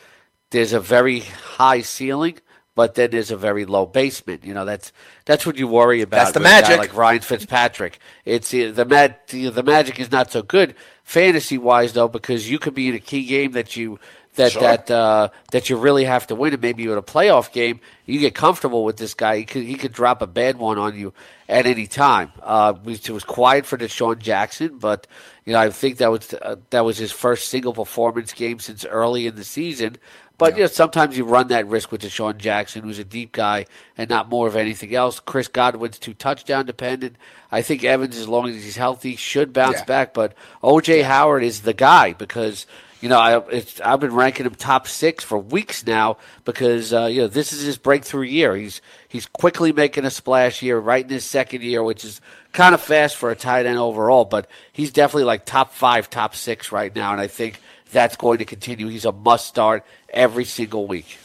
there's 0.51 0.71
a 0.71 0.79
very 0.79 1.19
high 1.19 1.81
ceiling, 1.81 2.37
but 2.75 2.95
then 2.95 3.11
there's 3.11 3.31
a 3.31 3.37
very 3.37 3.65
low 3.65 3.85
basement. 3.85 4.45
You 4.45 4.53
know, 4.53 4.65
that's 4.65 4.91
that's 5.25 5.45
what 5.45 5.57
you 5.57 5.67
worry 5.67 6.01
about. 6.01 6.17
That's 6.17 6.31
the 6.33 6.39
with 6.39 6.47
a 6.47 6.51
guy 6.51 6.61
magic. 6.61 6.77
like 6.77 6.95
Ryan 6.95 7.21
Fitzpatrick. 7.21 7.99
It's 8.25 8.53
uh, 8.53 8.71
the 8.75 8.85
mag- 8.85 9.15
the 9.27 9.63
magic 9.63 9.99
is 9.99 10.11
not 10.11 10.31
so 10.31 10.41
good 10.43 10.75
fantasy 11.03 11.57
wise 11.57 11.93
though 11.93 12.07
because 12.07 12.49
you 12.49 12.57
could 12.59 12.73
be 12.73 12.89
in 12.89 12.95
a 12.95 12.99
key 12.99 13.25
game 13.25 13.51
that 13.53 13.75
you 13.75 13.99
that 14.35 14.51
Sure. 14.51 14.61
that 14.61 14.91
uh, 14.91 15.29
that 15.51 15.69
you 15.69 15.77
really 15.77 16.03
have 16.03 16.27
to 16.27 16.35
win, 16.35 16.51
and 16.53 16.61
maybe 16.61 16.83
in 16.83 16.89
a 16.91 17.01
playoff 17.01 17.53
game, 17.53 17.79
you 18.05 18.19
get 18.19 18.35
comfortable 18.35 18.83
with 18.83 18.97
this 18.97 19.13
guy. 19.13 19.37
He 19.37 19.45
could 19.45 19.63
he 19.63 19.75
could 19.75 19.93
drop 19.93 20.21
a 20.21 20.27
bad 20.27 20.57
one 20.57 20.77
on 20.77 20.97
you 20.97 21.13
at 21.47 21.65
any 21.65 21.87
time. 21.87 22.33
Uh, 22.41 22.73
it 22.85 23.09
was 23.09 23.23
quiet 23.23 23.65
for 23.65 23.77
DeSean 23.77 24.19
Jackson, 24.19 24.77
but 24.77 25.07
you 25.45 25.53
know 25.53 25.59
I 25.59 25.69
think 25.69 25.97
that 25.99 26.11
was 26.11 26.33
uh, 26.33 26.57
that 26.71 26.83
was 26.83 26.97
his 26.97 27.13
first 27.13 27.47
single 27.47 27.73
performance 27.73 28.33
game 28.33 28.59
since 28.59 28.83
early 28.83 29.25
in 29.27 29.35
the 29.35 29.45
season. 29.45 29.95
But 30.37 30.55
you 30.57 30.63
know 30.63 30.67
sometimes 30.67 31.17
you 31.17 31.23
run 31.23 31.47
that 31.47 31.67
risk 31.67 31.91
with 31.91 32.01
DeSean 32.01 32.37
Jackson, 32.37 32.83
who's 32.83 32.99
a 32.99 33.03
deep 33.05 33.31
guy 33.31 33.65
and 33.97 34.09
not 34.09 34.29
more 34.29 34.47
of 34.47 34.55
anything 34.55 34.93
else. 34.93 35.19
Chris 35.19 35.47
Godwin's 35.47 35.97
too 35.97 36.13
touchdown 36.13 36.65
dependent. 36.65 37.15
I 37.51 37.61
think 37.61 37.83
Evans, 37.83 38.17
as 38.17 38.27
long 38.27 38.49
as 38.49 38.55
he's 38.63 38.75
healthy, 38.77 39.15
should 39.15 39.53
bounce 39.53 39.79
Yeah. 39.79 39.85
back. 39.85 40.13
But 40.13 40.33
OJ 40.61 41.03
Howard 41.03 41.43
is 41.43 41.61
the 41.61 41.73
guy 41.73 42.13
because 42.13 42.65
you 43.01 43.09
know, 43.09 43.19
I, 43.19 43.37
it's, 43.49 43.79
I've 43.81 43.99
been 43.99 44.15
ranking 44.15 44.45
him 44.47 44.55
top 44.55 44.87
six 44.87 45.23
for 45.23 45.37
weeks 45.37 45.85
now 45.85 46.17
because 46.43 46.91
uh, 46.91 47.05
you 47.05 47.21
know 47.21 47.27
this 47.27 47.53
is 47.53 47.61
his 47.61 47.77
breakthrough 47.77 48.23
year. 48.23 48.55
He's 48.55 48.81
he's 49.07 49.27
quickly 49.27 49.71
making 49.71 50.05
a 50.05 50.09
splash 50.09 50.59
here, 50.59 50.79
right 50.79 51.03
in 51.03 51.09
his 51.11 51.23
second 51.23 51.61
year, 51.61 51.83
which 51.83 52.03
is 52.03 52.19
kind 52.51 52.73
of 52.73 52.81
fast 52.81 53.15
for 53.15 53.29
a 53.29 53.35
tight 53.35 53.67
end 53.67 53.77
overall. 53.77 54.25
But 54.25 54.47
he's 54.71 54.91
definitely 54.91 55.25
like 55.25 55.45
top 55.45 55.73
five, 55.73 56.09
top 56.09 56.35
six 56.35 56.71
right 56.71 56.95
now, 56.95 57.11
and 57.11 57.21
I 57.21 57.27
think 57.27 57.59
that's 57.91 58.15
going 58.15 58.39
to 58.39 58.45
continue. 58.45 58.87
He's 58.87 59.05
a 59.05 59.11
must 59.11 59.47
start 59.47 59.85
every 60.09 60.45
single 60.45 60.87
week. 60.87 61.17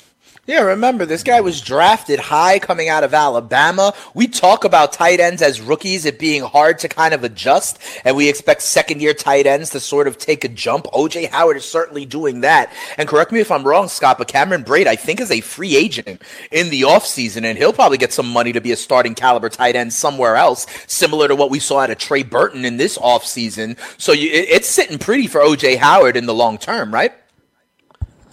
Yeah, 0.47 0.63
remember 0.63 1.05
this 1.05 1.23
guy 1.23 1.43
was 1.43 1.61
drafted 1.61 2.19
high 2.19 2.59
coming 2.59 2.89
out 2.89 3.05
of 3.05 3.13
Alabama. 3.13 3.93
We 4.15 4.27
talk 4.27 4.65
about 4.65 4.93
tight 4.93 5.21
ends 5.21 5.43
as 5.43 5.61
rookies, 5.61 6.07
it 6.07 6.19
being 6.19 6.43
hard 6.43 6.79
to 6.79 6.89
kind 6.89 7.13
of 7.13 7.23
adjust, 7.23 7.79
and 8.07 8.17
we 8.17 8.29
expect 8.29 8.63
second 8.63 9.03
year 9.03 9.13
tight 9.13 9.47
ends 9.47 9.69
to 9.71 9.81
sort 9.81 10.09
of 10.09 10.17
take 10.17 10.43
a 10.43 10.49
jump. 10.49 10.87
OJ 10.87 11.29
Howard 11.29 11.59
is 11.59 11.67
certainly 11.67 12.07
doing 12.07 12.41
that. 12.41 12.73
And 12.97 13.07
correct 13.07 13.33
me 13.33 13.41
if 13.41 13.51
I'm 13.51 13.65
wrong, 13.65 13.89
Scott, 13.89 14.17
but 14.17 14.29
Cameron 14.29 14.65
Brate, 14.65 14.87
I 14.87 14.97
think, 14.97 15.21
is 15.21 15.31
a 15.31 15.43
free 15.43 15.77
agent 15.77 16.23
in 16.51 16.71
the 16.71 16.83
offseason, 16.83 17.45
and 17.45 17.59
he'll 17.59 17.75
probably 17.75 17.99
get 17.99 18.13
some 18.13 18.29
money 18.29 18.53
to 18.53 18.63
be 18.63 18.73
a 18.73 18.77
starting 18.77 19.15
caliber 19.15 19.51
tight 19.51 19.77
end 19.77 19.93
somewhere 19.93 20.37
else, 20.37 20.67
similar 20.87 21.29
to 21.29 21.37
what 21.37 21.51
we 21.51 21.61
saw 21.61 21.81
out 21.81 21.91
of 21.91 21.99
Trey 21.99 22.23
Burton 22.23 22.65
in 22.65 22.79
this 22.79 22.97
offseason. 22.97 23.77
So 23.99 24.13
you, 24.13 24.31
it, 24.31 24.49
it's 24.49 24.69
sitting 24.71 24.99
pretty 24.99 25.27
for 25.27 25.43
OJ 25.43 25.77
Howard 25.77 26.17
in 26.17 26.25
the 26.25 26.35
long 26.35 26.57
term, 26.57 26.95
right? 26.95 27.13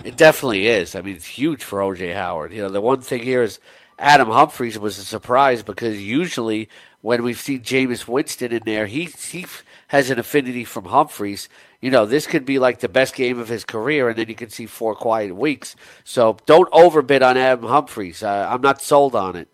It 0.08 0.15
definitely 0.15 0.67
is. 0.67 0.96
I 0.96 1.02
mean, 1.02 1.17
it's 1.17 1.26
huge 1.26 1.65
for 1.65 1.80
OJ 1.80 2.13
Howard. 2.13 2.54
You 2.54 2.62
know, 2.62 2.70
the 2.70 2.80
one 2.80 3.02
thing 3.02 3.24
here 3.24 3.43
is 3.43 3.60
Adam 4.00 4.30
Humphries 4.30 4.80
was 4.80 4.98
a 4.98 5.04
surprise 5.04 5.63
because 5.63 6.02
usually 6.02 6.70
when 7.02 7.24
we've 7.24 7.38
seen 7.38 7.60
Jameis 7.60 8.08
Winston 8.08 8.54
in 8.54 8.63
there, 8.63 8.86
he 8.86 9.08
he 9.08 9.46
has 9.89 10.10
an 10.10 10.17
affinity 10.17 10.63
from 10.63 10.86
Humphries. 10.86 11.50
You 11.82 11.91
know, 11.91 12.06
this 12.06 12.26
could 12.26 12.46
be 12.46 12.58
like 12.58 12.80
the 12.80 12.88
best 12.88 13.15
game 13.15 13.38
of 13.38 13.50
his 13.50 13.65
career, 13.65 14.08
and 14.08 14.17
then 14.17 14.30
you 14.30 14.36
can 14.36 14.50
see 14.50 14.65
four 14.65 14.96
quiet 14.96 15.36
weeks. 15.36 15.76
So 16.06 16.38
don't 16.46 16.70
overbid 16.72 17.22
on 17.22 17.36
Adam 17.36 17.67
Humphries. 17.67 18.24
I'm 18.24 18.62
not 18.62 18.82
sold 18.82 19.13
on 19.13 19.36
it. 19.36 19.50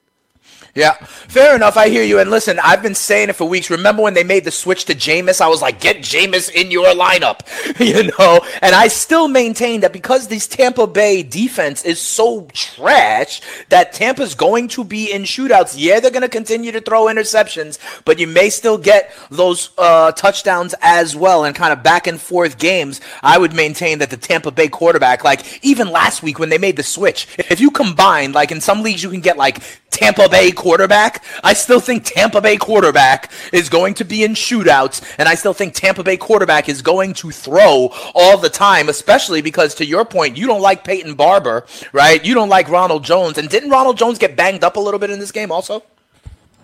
Yeah, 0.76 0.94
fair 0.94 1.56
enough. 1.56 1.78
I 1.78 1.90
hear 1.90 2.04
you. 2.04 2.18
And 2.18 2.32
listen, 2.32 2.60
I've 2.64 2.82
been 2.82 2.96
saying 2.96 3.30
it 3.30 3.36
for 3.36 3.48
weeks. 3.48 3.70
Remember 3.70 4.02
when 4.02 4.16
they 4.16 4.24
made 4.24 4.44
the 4.44 4.50
switch 4.50 4.86
to 4.86 4.96
Jameis? 4.96 5.40
I 5.40 5.48
was 5.48 5.62
like, 5.62 5.80
get 5.80 5.98
Jameis 5.98 6.52
in 6.52 6.72
your 6.72 6.88
lineup, 6.96 7.42
you 7.80 8.12
know? 8.18 8.44
And 8.60 8.74
I 8.74 8.88
still 8.88 9.28
maintain 9.28 9.82
that 9.82 9.94
because 9.94 10.30
this 10.30 10.48
Tampa 10.48 10.88
Bay 10.88 11.22
defense 11.22 11.86
is 11.86 12.02
so 12.02 12.48
trash 12.54 13.40
that 13.70 13.94
Tampa's 13.94 14.34
going 14.34 14.68
to 14.70 14.84
be 14.84 15.12
in 15.12 15.24
shootouts. 15.24 15.76
Yeah, 15.78 16.00
they're 16.00 16.10
going 16.10 16.24
to 16.24 16.28
continue 16.28 16.72
to 16.72 16.82
throw 16.82 17.06
interceptions, 17.06 17.78
but 18.04 18.18
you 18.18 18.26
may 18.26 18.50
still 18.50 18.80
get 18.80 19.16
those 19.30 19.70
uh, 19.78 20.12
touchdowns 20.14 20.74
as 20.82 21.16
well 21.16 21.46
and 21.46 21.56
kind 21.56 21.72
of 21.72 21.84
back 21.84 22.08
and 22.08 22.20
forth 22.20 22.58
games. 22.58 23.00
I 23.22 23.38
would 23.38 23.54
maintain 23.54 24.00
that 24.00 24.10
the 24.10 24.18
Tampa 24.18 24.50
Bay 24.50 24.70
quarterback, 24.70 25.24
like 25.24 25.64
even 25.64 25.92
last 25.92 26.24
week 26.24 26.40
when 26.40 26.50
they 26.50 26.58
made 26.58 26.78
the 26.78 26.84
switch, 26.84 27.28
if 27.38 27.62
you 27.62 27.70
combine, 27.70 28.32
like 28.32 28.52
in 28.52 28.60
some 28.60 28.82
leagues, 28.82 29.04
you 29.04 29.12
can 29.12 29.22
get 29.22 29.38
like 29.38 29.60
Tampa 29.94 30.28
Bay 30.28 30.52
quarterback. 30.52 31.24
I 31.44 31.54
still 31.54 31.80
think 31.80 32.04
Tampa 32.04 32.42
Bay 32.42 32.58
quarterback 32.58 33.32
is 33.54 33.70
going 33.70 33.94
to 33.96 34.04
be 34.04 34.24
in 34.24 34.34
shootouts, 34.34 35.02
and 35.18 35.30
I 35.30 35.36
still 35.36 35.54
think 35.54 35.76
Tampa 35.76 36.04
Bay 36.04 36.18
quarterback 36.18 36.68
is 36.68 36.82
going 36.82 37.14
to 37.14 37.32
throw 37.32 37.94
all 38.14 38.38
the 38.38 38.50
time, 38.50 38.90
especially 38.90 39.42
because, 39.42 39.76
to 39.76 39.86
your 39.86 40.04
point, 40.04 40.36
you 40.36 40.48
don't 40.48 40.62
like 40.62 40.84
Peyton 40.84 41.14
Barber, 41.14 41.66
right? 41.94 42.24
You 42.26 42.34
don't 42.34 42.50
like 42.50 42.68
Ronald 42.70 43.04
Jones, 43.04 43.38
and 43.38 43.48
didn't 43.48 43.70
Ronald 43.70 43.98
Jones 43.98 44.18
get 44.18 44.36
banged 44.36 44.64
up 44.64 44.76
a 44.76 44.80
little 44.80 45.00
bit 45.00 45.12
in 45.12 45.20
this 45.20 45.32
game 45.32 45.52
also? 45.52 45.84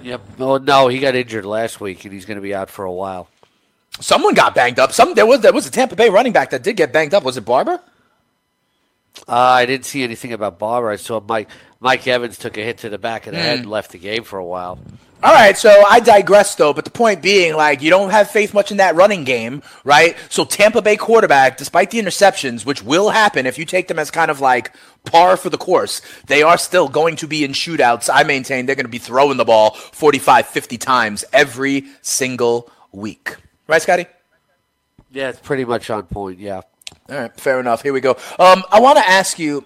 Yep. 0.01 0.21
Oh 0.39 0.57
no, 0.57 0.87
he 0.87 0.99
got 0.99 1.15
injured 1.15 1.45
last 1.45 1.79
week, 1.79 2.03
and 2.03 2.13
he's 2.13 2.25
going 2.25 2.37
to 2.37 2.41
be 2.41 2.55
out 2.55 2.69
for 2.69 2.83
a 2.85 2.91
while. 2.91 3.27
Someone 3.99 4.33
got 4.33 4.55
banged 4.55 4.79
up. 4.79 4.91
Some 4.91 5.13
there 5.13 5.25
was 5.25 5.41
there 5.41 5.53
was 5.53 5.67
a 5.67 5.71
Tampa 5.71 5.95
Bay 5.95 6.09
running 6.09 6.33
back 6.33 6.51
that 6.51 6.63
did 6.63 6.77
get 6.77 6.93
banged 6.93 7.13
up. 7.13 7.23
Was 7.23 7.37
it 7.37 7.45
Barber? 7.45 7.79
Uh, 9.27 9.35
I 9.35 9.65
didn't 9.65 9.85
see 9.85 10.03
anything 10.03 10.33
about 10.33 10.59
Barber. 10.59 10.89
I 10.89 10.95
saw 10.95 11.19
Mike 11.19 11.49
Mike 11.79 12.07
Evans 12.07 12.37
took 12.37 12.57
a 12.57 12.61
hit 12.61 12.79
to 12.79 12.89
the 12.89 12.97
back 12.97 13.27
of 13.27 13.33
the 13.33 13.39
head 13.39 13.59
and 13.59 13.69
left 13.69 13.91
the 13.91 13.97
game 13.97 14.23
for 14.23 14.37
a 14.37 14.45
while. 14.45 14.79
All 15.21 15.33
right, 15.33 15.57
so 15.57 15.83
I 15.85 15.99
digress 15.99 16.55
though, 16.55 16.71
but 16.73 16.85
the 16.85 16.91
point 16.91 17.21
being, 17.21 17.53
like, 17.53 17.81
you 17.81 17.89
don't 17.89 18.09
have 18.09 18.31
faith 18.31 18.53
much 18.53 18.71
in 18.71 18.77
that 18.77 18.95
running 18.95 19.25
game, 19.25 19.61
right? 19.83 20.15
So 20.29 20.45
Tampa 20.45 20.81
Bay 20.81 20.95
quarterback, 20.95 21.57
despite 21.57 21.91
the 21.91 21.99
interceptions, 21.99 22.65
which 22.65 22.81
will 22.81 23.09
happen 23.09 23.45
if 23.45 23.57
you 23.57 23.65
take 23.65 23.89
them 23.89 23.99
as 23.99 24.11
kind 24.11 24.31
of 24.31 24.39
like 24.39 24.73
par 25.03 25.35
for 25.35 25.49
the 25.49 25.57
course, 25.57 26.01
they 26.27 26.41
are 26.41 26.57
still 26.57 26.87
going 26.87 27.17
to 27.17 27.27
be 27.27 27.43
in 27.43 27.51
shootouts. 27.51 28.09
I 28.11 28.23
maintain 28.23 28.65
they're 28.65 28.75
going 28.75 28.85
to 28.85 28.89
be 28.89 28.97
throwing 28.97 29.35
the 29.35 29.43
ball 29.43 29.71
45, 29.71 30.47
50 30.47 30.77
times 30.77 31.25
every 31.33 31.85
single 32.01 32.71
week. 32.93 33.35
Right, 33.67 33.81
Scotty? 33.81 34.05
Yeah, 35.11 35.29
it's 35.29 35.39
pretty 35.39 35.65
much 35.65 35.89
on 35.89 36.03
point. 36.03 36.39
Yeah. 36.39 36.61
All 37.09 37.17
right, 37.17 37.33
fair 37.39 37.59
enough. 37.59 37.81
Here 37.81 37.93
we 37.93 38.01
go. 38.01 38.17
Um, 38.37 38.63
I 38.71 38.79
want 38.79 38.97
to 38.99 39.07
ask 39.07 39.39
you, 39.39 39.65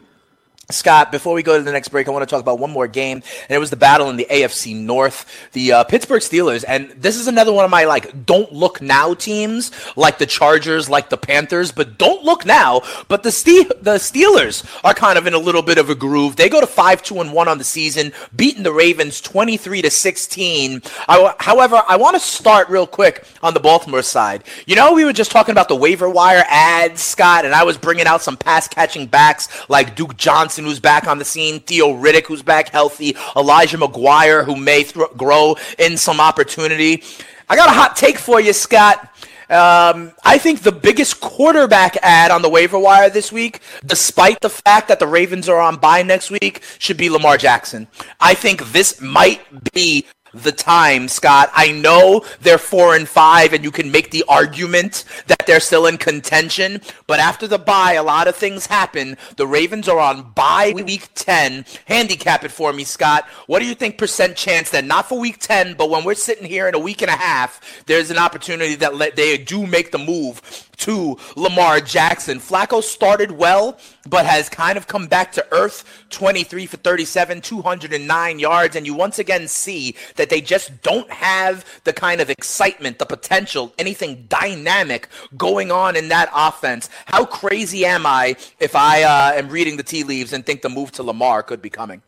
Scott, 0.69 1.11
before 1.11 1.33
we 1.33 1.43
go 1.43 1.57
to 1.57 1.63
the 1.63 1.73
next 1.73 1.89
break, 1.89 2.07
I 2.07 2.11
want 2.11 2.23
to 2.23 2.33
talk 2.33 2.39
about 2.39 2.57
one 2.57 2.71
more 2.71 2.87
game, 2.87 3.17
and 3.17 3.51
it 3.51 3.59
was 3.59 3.69
the 3.69 3.75
battle 3.75 4.09
in 4.09 4.15
the 4.15 4.25
AFC 4.29 4.73
North, 4.73 5.49
the 5.51 5.73
uh, 5.73 5.83
Pittsburgh 5.83 6.21
Steelers, 6.21 6.63
and 6.65 6.89
this 6.91 7.17
is 7.17 7.27
another 7.27 7.51
one 7.51 7.65
of 7.65 7.69
my 7.69 7.83
like 7.83 8.25
don't 8.25 8.51
look 8.53 8.81
now 8.81 9.13
teams, 9.13 9.71
like 9.97 10.19
the 10.19 10.25
Chargers, 10.25 10.89
like 10.89 11.09
the 11.09 11.17
Panthers, 11.17 11.73
but 11.73 11.97
don't 11.97 12.23
look 12.23 12.45
now. 12.45 12.81
But 13.09 13.23
the 13.23 13.31
Ste- 13.31 13.73
the 13.81 13.95
Steelers 13.95 14.65
are 14.85 14.93
kind 14.93 15.17
of 15.17 15.27
in 15.27 15.33
a 15.33 15.37
little 15.37 15.63
bit 15.63 15.77
of 15.77 15.89
a 15.89 15.95
groove. 15.95 16.37
They 16.37 16.47
go 16.47 16.61
to 16.61 16.67
five 16.67 17.03
two 17.03 17.19
and 17.19 17.33
one 17.33 17.49
on 17.49 17.57
the 17.57 17.65
season, 17.65 18.13
beating 18.33 18.63
the 18.63 18.71
Ravens 18.71 19.19
twenty 19.19 19.57
three 19.57 19.81
to 19.81 19.91
sixteen. 19.91 20.81
However, 21.09 21.83
I 21.89 21.97
want 21.97 22.15
to 22.15 22.21
start 22.21 22.69
real 22.69 22.87
quick 22.87 23.25
on 23.41 23.53
the 23.53 23.59
Baltimore 23.59 24.01
side. 24.01 24.45
You 24.65 24.77
know, 24.77 24.93
we 24.93 25.03
were 25.03 25.11
just 25.11 25.31
talking 25.31 25.51
about 25.51 25.67
the 25.67 25.75
waiver 25.75 26.09
wire 26.09 26.45
ads, 26.47 27.01
Scott, 27.01 27.43
and 27.43 27.53
I 27.53 27.65
was 27.65 27.77
bringing 27.77 28.07
out 28.07 28.21
some 28.21 28.37
pass 28.37 28.69
catching 28.69 29.07
backs 29.07 29.49
like 29.67 29.97
Duke 29.97 30.15
Johnson, 30.15 30.52
who's 30.57 30.79
back 30.79 31.07
on 31.07 31.17
the 31.17 31.25
scene, 31.25 31.59
Theo 31.59 31.93
Riddick, 31.93 32.25
who's 32.25 32.43
back 32.43 32.69
healthy, 32.69 33.15
Elijah 33.35 33.77
McGuire, 33.77 34.45
who 34.45 34.55
may 34.55 34.83
thro- 34.83 35.07
grow 35.17 35.55
in 35.79 35.97
some 35.97 36.19
opportunity. 36.19 37.03
I 37.49 37.55
got 37.55 37.69
a 37.69 37.73
hot 37.73 37.95
take 37.95 38.17
for 38.17 38.39
you, 38.39 38.53
Scott. 38.53 39.09
Um, 39.49 40.13
I 40.23 40.37
think 40.37 40.61
the 40.61 40.71
biggest 40.71 41.19
quarterback 41.19 41.97
ad 42.01 42.31
on 42.31 42.41
the 42.41 42.49
waiver 42.49 42.79
wire 42.79 43.09
this 43.09 43.31
week, 43.31 43.59
despite 43.85 44.39
the 44.39 44.49
fact 44.49 44.87
that 44.87 44.99
the 44.99 45.07
Ravens 45.07 45.49
are 45.49 45.59
on 45.59 45.75
bye 45.77 46.01
next 46.01 46.31
week, 46.31 46.63
should 46.79 46.97
be 46.97 47.09
Lamar 47.09 47.37
Jackson. 47.37 47.87
I 48.19 48.33
think 48.33 48.71
this 48.71 49.01
might 49.01 49.41
be 49.73 50.05
the 50.33 50.51
time, 50.51 51.07
Scott. 51.07 51.49
I 51.53 51.71
know 51.71 52.25
they're 52.41 52.57
four 52.57 52.95
and 52.95 53.07
five, 53.07 53.53
and 53.53 53.63
you 53.63 53.71
can 53.71 53.91
make 53.91 54.11
the 54.11 54.23
argument 54.27 55.05
that 55.27 55.45
they're 55.45 55.59
still 55.59 55.85
in 55.85 55.97
contention. 55.97 56.81
But 57.07 57.19
after 57.19 57.47
the 57.47 57.59
bye, 57.59 57.93
a 57.93 58.03
lot 58.03 58.27
of 58.27 58.35
things 58.35 58.65
happen. 58.65 59.17
The 59.37 59.47
Ravens 59.47 59.87
are 59.87 59.99
on 59.99 60.31
bye 60.31 60.73
week 60.75 61.09
ten. 61.15 61.65
Handicap 61.85 62.43
it 62.43 62.51
for 62.51 62.73
me, 62.73 62.83
Scott. 62.83 63.25
What 63.47 63.59
do 63.59 63.65
you 63.65 63.75
think 63.75 63.97
percent 63.97 64.35
chance 64.35 64.69
that 64.71 64.85
not 64.85 65.07
for 65.07 65.19
week 65.19 65.39
ten, 65.39 65.75
but 65.75 65.89
when 65.89 66.03
we're 66.03 66.15
sitting 66.15 66.47
here 66.47 66.67
in 66.67 66.75
a 66.75 66.79
week 66.79 67.01
and 67.01 67.09
a 67.09 67.15
half, 67.15 67.83
there's 67.85 68.11
an 68.11 68.17
opportunity 68.17 68.75
that 68.75 69.15
they 69.15 69.37
do 69.37 69.67
make 69.67 69.91
the 69.91 69.97
move 69.97 70.41
to 70.77 71.17
Lamar 71.35 71.79
Jackson. 71.79 72.39
Flacco 72.39 72.81
started 72.81 73.31
well, 73.31 73.77
but 74.07 74.25
has 74.25 74.49
kind 74.49 74.77
of 74.77 74.87
come 74.87 75.07
back 75.07 75.31
to 75.33 75.45
earth 75.51 76.05
23 76.09 76.65
for 76.65 76.77
37, 76.77 77.41
209 77.41 78.39
yards. 78.39 78.75
And 78.75 78.85
you 78.85 78.93
once 78.93 79.19
again 79.19 79.47
see 79.47 79.95
that 80.15 80.29
they 80.29 80.41
just 80.41 80.81
don't 80.81 81.09
have 81.09 81.65
the 81.83 81.93
kind 81.93 82.21
of 82.21 82.29
excitement, 82.29 82.99
the 82.99 83.05
potential, 83.05 83.73
anything 83.77 84.25
dynamic 84.27 85.07
going 85.37 85.71
on 85.71 85.95
in 85.95 86.09
that 86.09 86.29
offense. 86.35 86.89
How 87.05 87.25
crazy 87.25 87.85
am 87.85 88.05
I 88.05 88.35
if 88.59 88.75
I 88.75 89.03
uh, 89.03 89.33
am 89.35 89.49
reading 89.49 89.77
the 89.77 89.83
tea 89.83 90.03
leaves 90.03 90.33
and 90.33 90.45
think 90.45 90.61
the 90.61 90.69
move 90.69 90.91
to 90.93 91.03
Lamar 91.03 91.43
could 91.43 91.61
be 91.61 91.69
coming? 91.69 92.01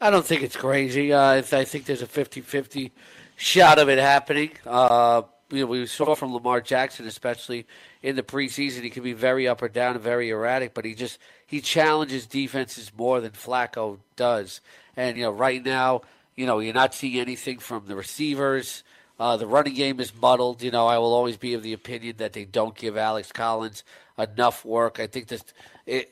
I 0.00 0.10
don't 0.10 0.26
think 0.26 0.42
it's 0.42 0.56
crazy. 0.56 1.12
Uh, 1.12 1.42
I 1.52 1.64
think 1.64 1.84
there's 1.84 2.02
a 2.02 2.06
50 2.06 2.40
50 2.40 2.90
shot 3.36 3.78
of 3.78 3.88
it 3.88 3.98
happening. 3.98 4.50
Uh, 4.66 5.22
you 5.52 5.60
know, 5.60 5.66
we 5.66 5.86
saw 5.86 6.14
from 6.14 6.32
Lamar 6.32 6.60
Jackson, 6.60 7.06
especially 7.06 7.66
in 8.02 8.16
the 8.16 8.22
preseason, 8.22 8.82
he 8.82 8.90
can 8.90 9.02
be 9.02 9.12
very 9.12 9.46
up 9.46 9.62
or 9.62 9.68
down 9.68 9.94
and 9.94 10.02
very 10.02 10.30
erratic, 10.30 10.72
but 10.74 10.84
he 10.84 10.94
just 10.94 11.18
he 11.46 11.60
challenges 11.60 12.26
defenses 12.26 12.90
more 12.96 13.20
than 13.20 13.32
Flacco 13.32 13.98
does. 14.16 14.60
And 14.96 15.16
you 15.16 15.24
know, 15.24 15.30
right 15.30 15.62
now, 15.62 16.02
you 16.34 16.46
know, 16.46 16.58
you're 16.58 16.74
not 16.74 16.94
seeing 16.94 17.20
anything 17.20 17.58
from 17.58 17.86
the 17.86 17.94
receivers. 17.94 18.82
Uh, 19.20 19.36
the 19.36 19.46
running 19.46 19.74
game 19.74 20.00
is 20.00 20.12
muddled. 20.14 20.62
You 20.62 20.70
know, 20.70 20.86
I 20.86 20.98
will 20.98 21.12
always 21.12 21.36
be 21.36 21.54
of 21.54 21.62
the 21.62 21.74
opinion 21.74 22.16
that 22.16 22.32
they 22.32 22.44
don't 22.44 22.74
give 22.74 22.96
Alex 22.96 23.30
Collins 23.30 23.84
enough 24.18 24.64
work. 24.64 24.98
I 24.98 25.06
think 25.06 25.28
that 25.28 25.44
it 25.86 26.10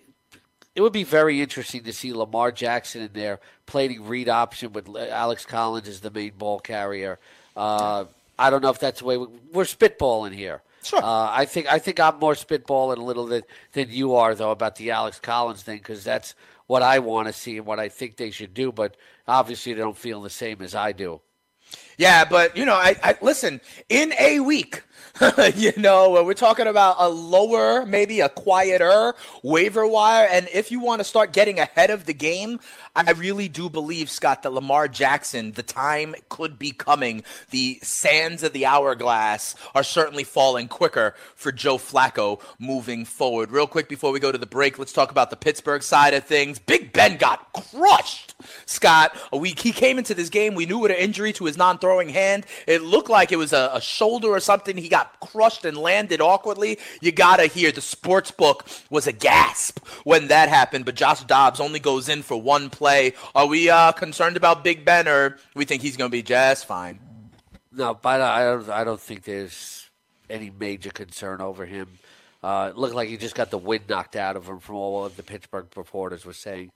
it 0.74 0.82
would 0.82 0.92
be 0.92 1.04
very 1.04 1.40
interesting 1.40 1.82
to 1.84 1.92
see 1.92 2.12
Lamar 2.12 2.52
Jackson 2.52 3.02
in 3.02 3.12
there 3.12 3.40
playing 3.66 4.06
read 4.06 4.28
option 4.28 4.72
with 4.72 4.94
Alex 4.96 5.44
Collins 5.46 5.88
as 5.88 6.00
the 6.00 6.10
main 6.10 6.32
ball 6.36 6.60
carrier. 6.60 7.18
Uh, 7.56 8.04
I 8.40 8.50
don't 8.50 8.62
know 8.62 8.70
if 8.70 8.78
that's 8.78 9.00
the 9.00 9.04
way 9.04 9.18
we, 9.18 9.26
we're 9.52 9.64
spitballing 9.64 10.34
here. 10.34 10.62
Sure. 10.82 10.98
Uh, 11.02 11.30
I 11.30 11.44
think 11.44 11.70
I 11.70 11.78
think 11.78 12.00
I'm 12.00 12.18
more 12.18 12.32
spitballing 12.32 12.96
a 12.96 13.02
little 13.02 13.28
bit 13.28 13.44
than 13.72 13.90
you 13.90 14.14
are 14.14 14.34
though 14.34 14.50
about 14.50 14.76
the 14.76 14.90
Alex 14.92 15.20
Collins 15.20 15.62
thing 15.62 15.76
because 15.76 16.02
that's 16.02 16.34
what 16.66 16.82
I 16.82 17.00
want 17.00 17.26
to 17.26 17.34
see 17.34 17.58
and 17.58 17.66
what 17.66 17.78
I 17.78 17.90
think 17.90 18.16
they 18.16 18.30
should 18.30 18.54
do. 18.54 18.72
But 18.72 18.96
obviously, 19.28 19.74
they 19.74 19.80
don't 19.80 19.96
feel 19.96 20.22
the 20.22 20.30
same 20.30 20.62
as 20.62 20.74
I 20.74 20.92
do. 20.92 21.20
Yeah, 22.00 22.24
but 22.24 22.56
you 22.56 22.64
know, 22.64 22.76
I, 22.76 22.96
I 23.02 23.16
listen 23.20 23.60
in 23.90 24.14
a 24.18 24.40
week. 24.40 24.84
you 25.54 25.72
know, 25.76 26.22
we're 26.24 26.32
talking 26.32 26.66
about 26.66 26.96
a 26.98 27.08
lower, 27.08 27.84
maybe 27.84 28.20
a 28.20 28.28
quieter 28.30 29.12
waiver 29.42 29.86
wire. 29.86 30.26
And 30.30 30.48
if 30.52 30.70
you 30.70 30.80
want 30.80 31.00
to 31.00 31.04
start 31.04 31.34
getting 31.34 31.58
ahead 31.58 31.90
of 31.90 32.06
the 32.06 32.14
game, 32.14 32.58
I 32.96 33.10
really 33.12 33.48
do 33.48 33.68
believe, 33.68 34.10
Scott, 34.10 34.42
that 34.42 34.52
Lamar 34.52 34.88
Jackson, 34.88 35.52
the 35.52 35.62
time 35.62 36.14
could 36.28 36.58
be 36.58 36.72
coming. 36.72 37.22
The 37.50 37.78
sands 37.82 38.42
of 38.42 38.52
the 38.52 38.66
hourglass 38.66 39.54
are 39.74 39.82
certainly 39.82 40.24
falling 40.24 40.68
quicker 40.68 41.14
for 41.34 41.52
Joe 41.52 41.76
Flacco 41.76 42.40
moving 42.58 43.04
forward. 43.04 43.50
Real 43.50 43.66
quick 43.66 43.88
before 43.88 44.12
we 44.12 44.20
go 44.20 44.32
to 44.32 44.38
the 44.38 44.46
break, 44.46 44.78
let's 44.78 44.92
talk 44.92 45.10
about 45.10 45.30
the 45.30 45.36
Pittsburgh 45.36 45.82
side 45.82 46.14
of 46.14 46.24
things. 46.24 46.58
Big 46.58 46.92
Ben 46.92 47.16
got 47.16 47.52
crushed, 47.52 48.34
Scott. 48.66 49.16
Week 49.32 49.58
he 49.58 49.72
came 49.72 49.98
into 49.98 50.14
this 50.14 50.30
game, 50.30 50.54
we 50.54 50.66
knew 50.66 50.78
what 50.78 50.90
an 50.90 50.96
injury 50.96 51.32
to 51.34 51.44
his 51.44 51.56
non-throwing 51.90 52.08
hand. 52.08 52.46
It 52.66 52.82
looked 52.82 53.10
like 53.10 53.32
it 53.32 53.36
was 53.36 53.52
a, 53.52 53.70
a 53.74 53.80
shoulder 53.80 54.28
or 54.28 54.40
something. 54.40 54.76
He 54.76 54.88
got 54.88 55.18
crushed 55.20 55.64
and 55.64 55.76
landed 55.76 56.20
awkwardly. 56.20 56.78
You 57.00 57.12
gotta 57.12 57.46
hear 57.46 57.72
the 57.72 57.80
sports 57.80 58.30
book 58.30 58.66
was 58.90 59.06
a 59.06 59.12
gasp 59.12 59.84
when 60.04 60.28
that 60.28 60.48
happened. 60.48 60.84
But 60.84 60.94
Josh 60.94 61.22
Dobbs 61.24 61.60
only 61.60 61.80
goes 61.80 62.08
in 62.08 62.22
for 62.22 62.40
one 62.40 62.70
play. 62.70 63.14
Are 63.34 63.46
we 63.46 63.70
uh, 63.70 63.92
concerned 63.92 64.36
about 64.36 64.64
Big 64.64 64.84
Ben, 64.84 65.08
or 65.08 65.38
we 65.54 65.64
think 65.64 65.82
he's 65.82 65.96
gonna 65.96 66.10
be 66.10 66.22
just 66.22 66.66
fine? 66.66 67.00
No, 67.72 67.94
but 67.94 68.20
I 68.20 68.44
don't. 68.44 68.68
I 68.68 68.84
don't 68.84 69.00
think 69.00 69.24
there's 69.24 69.88
any 70.28 70.50
major 70.50 70.90
concern 70.90 71.40
over 71.40 71.66
him. 71.66 71.98
Uh, 72.42 72.70
it 72.70 72.78
looked 72.78 72.94
like 72.94 73.08
he 73.08 73.16
just 73.18 73.34
got 73.34 73.50
the 73.50 73.58
wind 73.58 73.84
knocked 73.88 74.16
out 74.16 74.34
of 74.36 74.46
him 74.46 74.60
from 74.60 74.76
all 74.76 75.04
of 75.04 75.16
the 75.16 75.22
Pittsburgh 75.22 75.66
reporters 75.76 76.24
were 76.24 76.32
saying. 76.32 76.72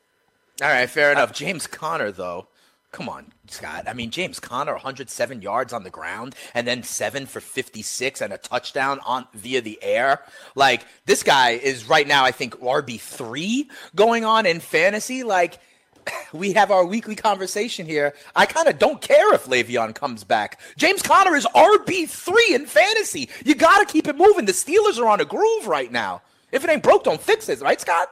All 0.62 0.68
right, 0.68 0.88
fair 0.88 1.10
enough. 1.10 1.32
James 1.32 1.66
Conner, 1.66 2.12
though, 2.12 2.46
come 2.94 3.08
on, 3.08 3.32
Scott. 3.48 3.88
I 3.88 3.92
mean, 3.92 4.10
James 4.10 4.38
Conner, 4.38 4.72
107 4.72 5.42
yards 5.42 5.72
on 5.72 5.82
the 5.82 5.90
ground, 5.90 6.36
and 6.54 6.64
then 6.64 6.84
seven 6.84 7.26
for 7.26 7.40
56 7.40 8.20
and 8.20 8.32
a 8.32 8.38
touchdown 8.38 9.00
on 9.04 9.26
via 9.34 9.60
the 9.60 9.80
air. 9.82 10.22
Like 10.54 10.86
this 11.04 11.24
guy 11.24 11.50
is 11.50 11.88
right 11.88 12.06
now, 12.06 12.24
I 12.24 12.30
think 12.30 12.54
RB 12.60 13.00
three 13.00 13.68
going 13.96 14.24
on 14.24 14.46
in 14.46 14.60
fantasy. 14.60 15.24
Like 15.24 15.58
we 16.32 16.52
have 16.52 16.70
our 16.70 16.86
weekly 16.86 17.16
conversation 17.16 17.84
here. 17.84 18.14
I 18.36 18.46
kind 18.46 18.68
of 18.68 18.78
don't 18.78 19.00
care 19.00 19.34
if 19.34 19.46
Le'Veon 19.46 19.92
comes 19.92 20.22
back. 20.22 20.60
James 20.76 21.02
Conner 21.02 21.34
is 21.34 21.46
RB 21.46 22.08
three 22.08 22.54
in 22.54 22.64
fantasy. 22.64 23.28
You 23.44 23.56
got 23.56 23.80
to 23.80 23.92
keep 23.92 24.06
it 24.06 24.16
moving. 24.16 24.44
The 24.44 24.52
Steelers 24.52 25.00
are 25.00 25.08
on 25.08 25.20
a 25.20 25.24
groove 25.24 25.66
right 25.66 25.90
now. 25.90 26.22
If 26.52 26.62
it 26.62 26.70
ain't 26.70 26.84
broke, 26.84 27.02
don't 27.02 27.20
fix 27.20 27.48
it, 27.48 27.60
right, 27.60 27.80
Scott? 27.80 28.08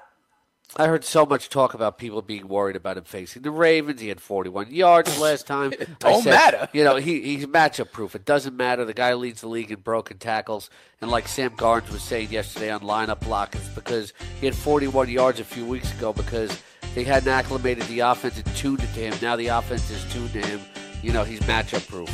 I 0.77 0.87
heard 0.87 1.05
so 1.05 1.27
much 1.27 1.51
talk 1.51 1.75
about 1.75 1.99
people 1.99 2.23
being 2.23 2.49
worried 2.49 2.77
about 2.77 2.97
him 2.97 3.05
facing 3.05 3.43
the 3.43 3.51
Ravens. 3.51 4.01
He 4.01 4.09
had 4.09 4.21
41 4.21 4.71
yards 4.71 5.19
last 5.19 5.47
time. 5.47 5.73
It 5.83 5.99
don't 5.99 6.25
matter. 6.25 6.69
You 6.73 6.85
know, 6.85 6.97
he, 6.97 7.21
he's 7.23 7.47
matchup 7.47 7.93
proof. 7.93 8.15
It 8.15 8.25
doesn't 8.25 8.57
matter. 8.57 8.85
The 8.85 8.95
guy 8.95 9.15
leads 9.15 9.41
the 9.41 9.49
league 9.49 9.71
in 9.71 9.81
broken 9.81 10.19
tackles. 10.19 10.71
And 11.01 11.11
like 11.11 11.29
Sam 11.29 11.51
Garnes 11.51 11.91
was 11.91 12.03
saying 12.03 12.31
yesterday 12.31 12.71
on 12.71 12.81
lineup 12.81 13.21
block, 13.21 13.55
it's 13.55 13.69
because 13.69 14.13
he 14.41 14.47
had 14.47 14.55
41 14.55 15.09
yards 15.09 15.41
a 15.41 15.45
few 15.45 15.67
weeks 15.67 15.93
ago 15.93 16.13
because 16.13 16.63
they 16.95 17.05
hadn't 17.05 17.29
acclimated 17.29 17.85
the 17.85 18.01
offense 18.01 18.37
and 18.37 18.47
tuned 18.57 18.81
it 18.81 18.93
to 18.95 19.01
him. 19.01 19.15
Now 19.21 19.37
the 19.37 19.49
offense 19.49 19.91
is 19.91 20.11
tuned 20.13 20.33
to 20.35 20.47
him. 20.47 20.61
You 21.03 21.13
know, 21.13 21.25
he's 21.25 21.41
matchup 21.41 21.87
proof. 21.89 22.11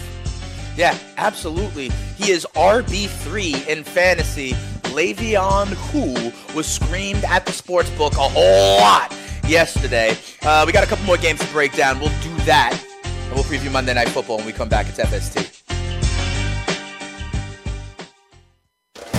Yeah, 0.77 0.97
absolutely. 1.17 1.91
He 2.17 2.31
is 2.31 2.47
RB3 2.55 3.67
in 3.69 3.85
fantasy. 3.85 4.55
Le'Veon 4.99 5.68
Who 5.92 6.57
was 6.57 6.66
screamed 6.66 7.22
at 7.22 7.46
the 7.46 7.53
sports 7.53 7.88
book 7.90 8.14
a 8.14 8.28
whole 8.28 8.80
lot 8.80 9.14
yesterday. 9.46 10.16
Uh, 10.42 10.64
we 10.66 10.72
got 10.72 10.82
a 10.82 10.88
couple 10.88 11.05
more 11.05 11.16
games 11.16 11.38
to 11.38 11.46
break 11.53 11.72
down. 11.74 12.01
We'll 12.01 12.09
do 12.20 12.36
that. 12.46 12.76
And 13.05 13.32
we'll 13.32 13.44
preview 13.44 13.70
Monday 13.70 13.94
Night 13.94 14.09
Football 14.09 14.38
when 14.38 14.46
we 14.46 14.53
come 14.53 14.68
back. 14.68 14.88
It's 14.88 14.99
FST. 14.99 15.58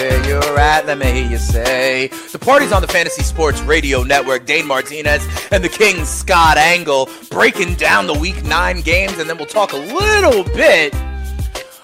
Where 0.00 0.26
you're 0.26 0.58
at, 0.58 0.86
let 0.86 0.96
me 0.96 1.12
hear 1.12 1.30
you 1.30 1.36
say. 1.36 2.06
The 2.32 2.38
party's 2.38 2.72
on 2.72 2.80
the 2.80 2.88
Fantasy 2.88 3.22
Sports 3.22 3.60
Radio 3.60 4.02
Network. 4.02 4.46
Dane 4.46 4.66
Martinez 4.66 5.22
and 5.52 5.62
the 5.62 5.68
King 5.68 6.06
Scott 6.06 6.56
Engel 6.56 7.10
breaking 7.30 7.74
down 7.74 8.06
the 8.06 8.14
week 8.14 8.42
nine 8.42 8.80
games, 8.80 9.18
and 9.18 9.28
then 9.28 9.36
we'll 9.36 9.44
talk 9.44 9.74
a 9.74 9.76
little 9.76 10.44
bit 10.54 10.94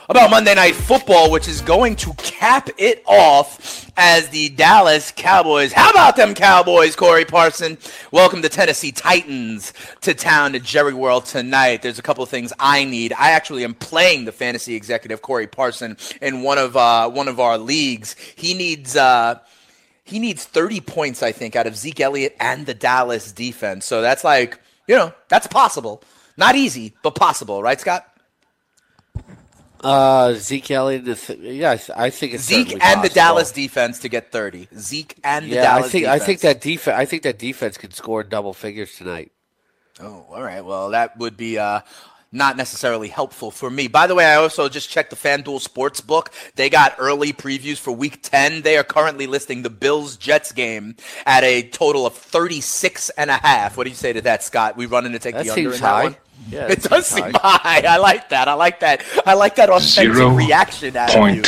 about 0.09 0.31
Monday 0.31 0.55
Night 0.55 0.75
Football, 0.75 1.31
which 1.31 1.47
is 1.47 1.61
going 1.61 1.95
to 1.97 2.15
cap 2.15 2.71
it 2.79 3.03
off 3.05 3.86
as 3.97 4.29
the 4.29 4.51
Dallas 4.51 5.13
Cowboys. 5.15 5.73
How 5.73 5.91
about 5.91 6.17
them 6.17 6.35
Cowboys, 6.35 6.97
Corey 6.97 7.25
Parson? 7.25 7.79
Welcome 8.11 8.43
the 8.43 8.49
Tennessee 8.49 8.93
Titans 8.93 9.73
to 10.03 10.15
town 10.15 10.53
to 10.53 10.61
Jerry 10.61 10.95
World 10.95 11.25
tonight. 11.25 11.83
There's 11.83 11.99
a 11.99 12.03
couple 12.03 12.23
of 12.23 12.29
things 12.29 12.53
I 12.59 12.85
need. 12.85 13.13
I 13.15 13.31
actually 13.31 13.65
am 13.65 13.75
playing 13.75 14.25
the 14.25 14.33
fantasy 14.33 14.75
executive 14.75 15.23
Corey 15.23 15.47
Parson 15.47 15.97
in 16.21 16.43
one 16.43 16.59
of 16.59 16.77
uh, 16.77 17.09
one 17.11 17.29
of 17.29 17.41
our 17.41 17.59
leagues. 17.59 18.17
He 18.37 18.55
needs. 18.55 18.97
Uh, 18.97 19.39
he 20.05 20.21
needs 20.21 20.45
30 20.45 20.83
points, 20.83 21.21
I 21.21 21.33
think, 21.33 21.57
out 21.57 21.67
of 21.67 21.77
Zeke 21.77 21.99
Elliott 21.99 22.37
and 22.39 22.65
the 22.65 22.75
Dallas 22.75 23.33
defense. 23.33 23.85
So 23.85 24.03
that's 24.03 24.23
like, 24.23 24.61
you 24.87 24.95
know, 24.95 25.13
that's 25.27 25.49
possible. 25.49 26.01
Not 26.37 26.55
easy, 26.55 26.95
but 27.03 27.17
possible, 27.17 27.61
right, 27.61 27.81
Scott? 27.81 28.07
Uh, 29.87 30.35
Zeke 30.35 30.71
Elliott, 30.73 31.05
the 31.05 31.15
th- 31.15 31.39
yeah, 31.39 31.71
I 31.73 31.77
th- 31.77 31.91
I 31.97 32.11
think 32.11 32.35
it's 32.35 32.45
Zeke 32.45 32.77
and 32.83 33.05
the. 33.05 33.09
Dallas 33.09 33.53
defense 33.53 34.01
to 34.01 34.09
get 34.09 34.33
30. 34.33 34.69
Zeke 34.77 35.15
and 35.23 35.45
the 35.47 35.51
Yeah, 35.57 35.63
Dallas 35.63 35.87
I 35.87 35.89
think 35.91 36.05
defense. 36.05 36.23
I 36.23 36.27
think 36.27 36.41
that 36.41 36.61
defense. 36.61 36.97
I 36.99 37.05
think 37.05 37.23
that 37.23 37.39
defense 37.39 37.79
can 37.79 37.91
score 37.93 38.23
double 38.25 38.53
figures 38.53 38.97
tonight. 38.97 39.31
Oh, 40.01 40.27
all 40.31 40.43
right. 40.43 40.65
Well, 40.65 40.91
that 40.91 41.17
would 41.19 41.37
be 41.37 41.57
uh, 41.59 41.81
not 42.33 42.57
necessarily 42.57 43.09
helpful 43.09 43.51
for 43.51 43.71
me. 43.71 43.87
By 43.89 44.07
the 44.09 44.15
way, 44.15 44.27
I 44.27 44.35
also 44.35 44.69
just 44.69 44.91
checked 44.91 45.11
the 45.11 45.17
FanDuel 45.17 45.67
Sportsbook. 45.67 46.29
They 46.57 46.69
got 46.69 46.97
early 46.99 47.33
previews 47.33 47.79
for 47.79 47.93
Week 47.93 48.21
10. 48.23 48.63
They 48.63 48.77
are 48.77 48.85
currently 48.85 49.27
listing 49.27 49.63
the 49.63 49.71
Bills-Jets 49.71 50.53
game 50.53 50.97
at 51.25 51.45
a 51.45 51.63
total 51.69 52.05
of 52.07 52.13
36 52.15 53.09
and 53.11 53.31
a 53.31 53.39
half. 53.39 53.77
What 53.79 53.85
do 53.85 53.91
you 53.91 53.97
say 53.97 54.13
to 54.13 54.21
that, 54.23 54.43
Scott? 54.43 54.77
We 54.77 54.85
running 54.87 55.13
to 55.13 55.19
take 55.19 55.35
That 55.37 55.45
the 55.45 55.51
under 55.53 55.73
in 55.73 55.81
that 55.81 55.81
high. 55.81 56.03
one? 56.05 56.17
Yeah, 56.49 56.69
it 56.69 56.83
does 56.83 57.07
seems 57.07 57.25
seem 57.25 57.35
high. 57.35 57.83
I 57.87 57.97
like 57.97 58.29
that. 58.29 58.49
I 58.49 58.55
like 58.55 58.81
that. 58.81 59.03
I 59.27 59.35
like 59.35 59.57
that 59.57 59.69
authentic 59.69 60.15
Zero 60.15 60.31
reaction 60.31 60.97
out 60.97 61.15
of 61.15 61.35
you. 61.35 61.43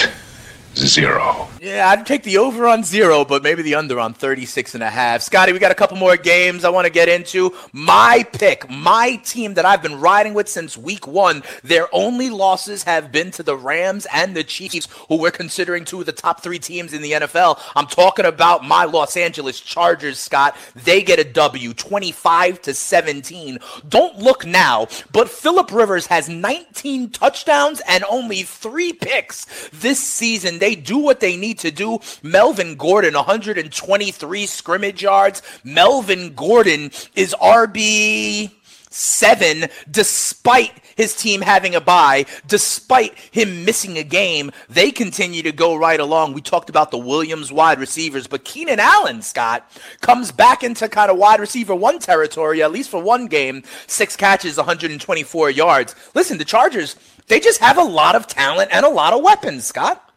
Zero. 0.74 1.48
Yeah, 1.60 1.88
I'd 1.88 2.06
take 2.06 2.22
the 2.22 2.38
over 2.38 2.68
on 2.68 2.84
zero, 2.84 3.24
but 3.24 3.42
maybe 3.42 3.62
the 3.62 3.74
under 3.74 3.98
on 3.98 4.14
36 4.14 4.74
and 4.74 4.82
a 4.82 4.88
half. 4.88 5.22
Scotty, 5.22 5.52
we 5.52 5.58
got 5.58 5.72
a 5.72 5.74
couple 5.74 5.96
more 5.96 6.16
games 6.16 6.64
I 6.64 6.68
want 6.68 6.86
to 6.86 6.92
get 6.92 7.08
into. 7.08 7.54
My 7.72 8.24
pick, 8.32 8.70
my 8.70 9.16
team 9.24 9.54
that 9.54 9.64
I've 9.64 9.82
been 9.82 9.98
riding 9.98 10.34
with 10.34 10.48
since 10.48 10.78
week 10.78 11.06
one, 11.08 11.42
their 11.64 11.88
only 11.92 12.30
losses 12.30 12.84
have 12.84 13.10
been 13.10 13.32
to 13.32 13.42
the 13.42 13.56
Rams 13.56 14.06
and 14.12 14.36
the 14.36 14.44
Chiefs, 14.44 14.86
who 15.08 15.16
we're 15.16 15.32
considering 15.32 15.84
two 15.84 16.00
of 16.00 16.06
the 16.06 16.12
top 16.12 16.42
three 16.42 16.60
teams 16.60 16.92
in 16.92 17.02
the 17.02 17.12
NFL. 17.12 17.60
I'm 17.74 17.86
talking 17.86 18.26
about 18.26 18.64
my 18.64 18.84
Los 18.84 19.16
Angeles 19.16 19.60
Chargers, 19.60 20.20
Scott. 20.20 20.56
They 20.76 21.02
get 21.02 21.18
a 21.18 21.24
W, 21.24 21.74
25 21.74 22.62
to 22.62 22.74
17. 22.74 23.58
Don't 23.88 24.18
look 24.18 24.46
now, 24.46 24.86
but 25.10 25.28
Philip 25.28 25.72
Rivers 25.72 26.06
has 26.06 26.28
19 26.28 27.10
touchdowns 27.10 27.82
and 27.88 28.04
only 28.08 28.42
three 28.44 28.92
picks 28.92 29.46
this 29.70 29.98
season. 29.98 30.57
They 30.58 30.74
do 30.74 30.98
what 30.98 31.20
they 31.20 31.36
need 31.36 31.58
to 31.60 31.70
do. 31.70 32.00
Melvin 32.22 32.76
Gordon, 32.76 33.14
123 33.14 34.46
scrimmage 34.46 35.02
yards. 35.02 35.42
Melvin 35.64 36.34
Gordon 36.34 36.90
is 37.14 37.34
RB 37.40 38.52
seven 38.90 39.68
despite 39.90 40.72
his 40.96 41.14
team 41.14 41.40
having 41.40 41.74
a 41.74 41.80
bye, 41.80 42.26
despite 42.46 43.16
him 43.30 43.64
missing 43.64 43.96
a 43.98 44.02
game. 44.02 44.50
They 44.68 44.90
continue 44.90 45.42
to 45.42 45.52
go 45.52 45.76
right 45.76 46.00
along. 46.00 46.32
We 46.32 46.40
talked 46.40 46.68
about 46.68 46.90
the 46.90 46.98
Williams 46.98 47.52
wide 47.52 47.78
receivers, 47.78 48.26
but 48.26 48.44
Keenan 48.44 48.80
Allen, 48.80 49.22
Scott, 49.22 49.70
comes 50.00 50.32
back 50.32 50.64
into 50.64 50.88
kind 50.88 51.10
of 51.10 51.16
wide 51.16 51.40
receiver 51.40 51.74
one 51.74 52.00
territory, 52.00 52.62
at 52.62 52.72
least 52.72 52.90
for 52.90 53.00
one 53.00 53.26
game. 53.26 53.62
Six 53.86 54.16
catches, 54.16 54.56
124 54.56 55.50
yards. 55.50 55.94
Listen, 56.14 56.38
the 56.38 56.44
Chargers, 56.44 56.96
they 57.28 57.38
just 57.38 57.60
have 57.60 57.78
a 57.78 57.82
lot 57.82 58.16
of 58.16 58.26
talent 58.26 58.70
and 58.72 58.84
a 58.84 58.90
lot 58.90 59.12
of 59.12 59.22
weapons, 59.22 59.66
Scott. 59.66 60.07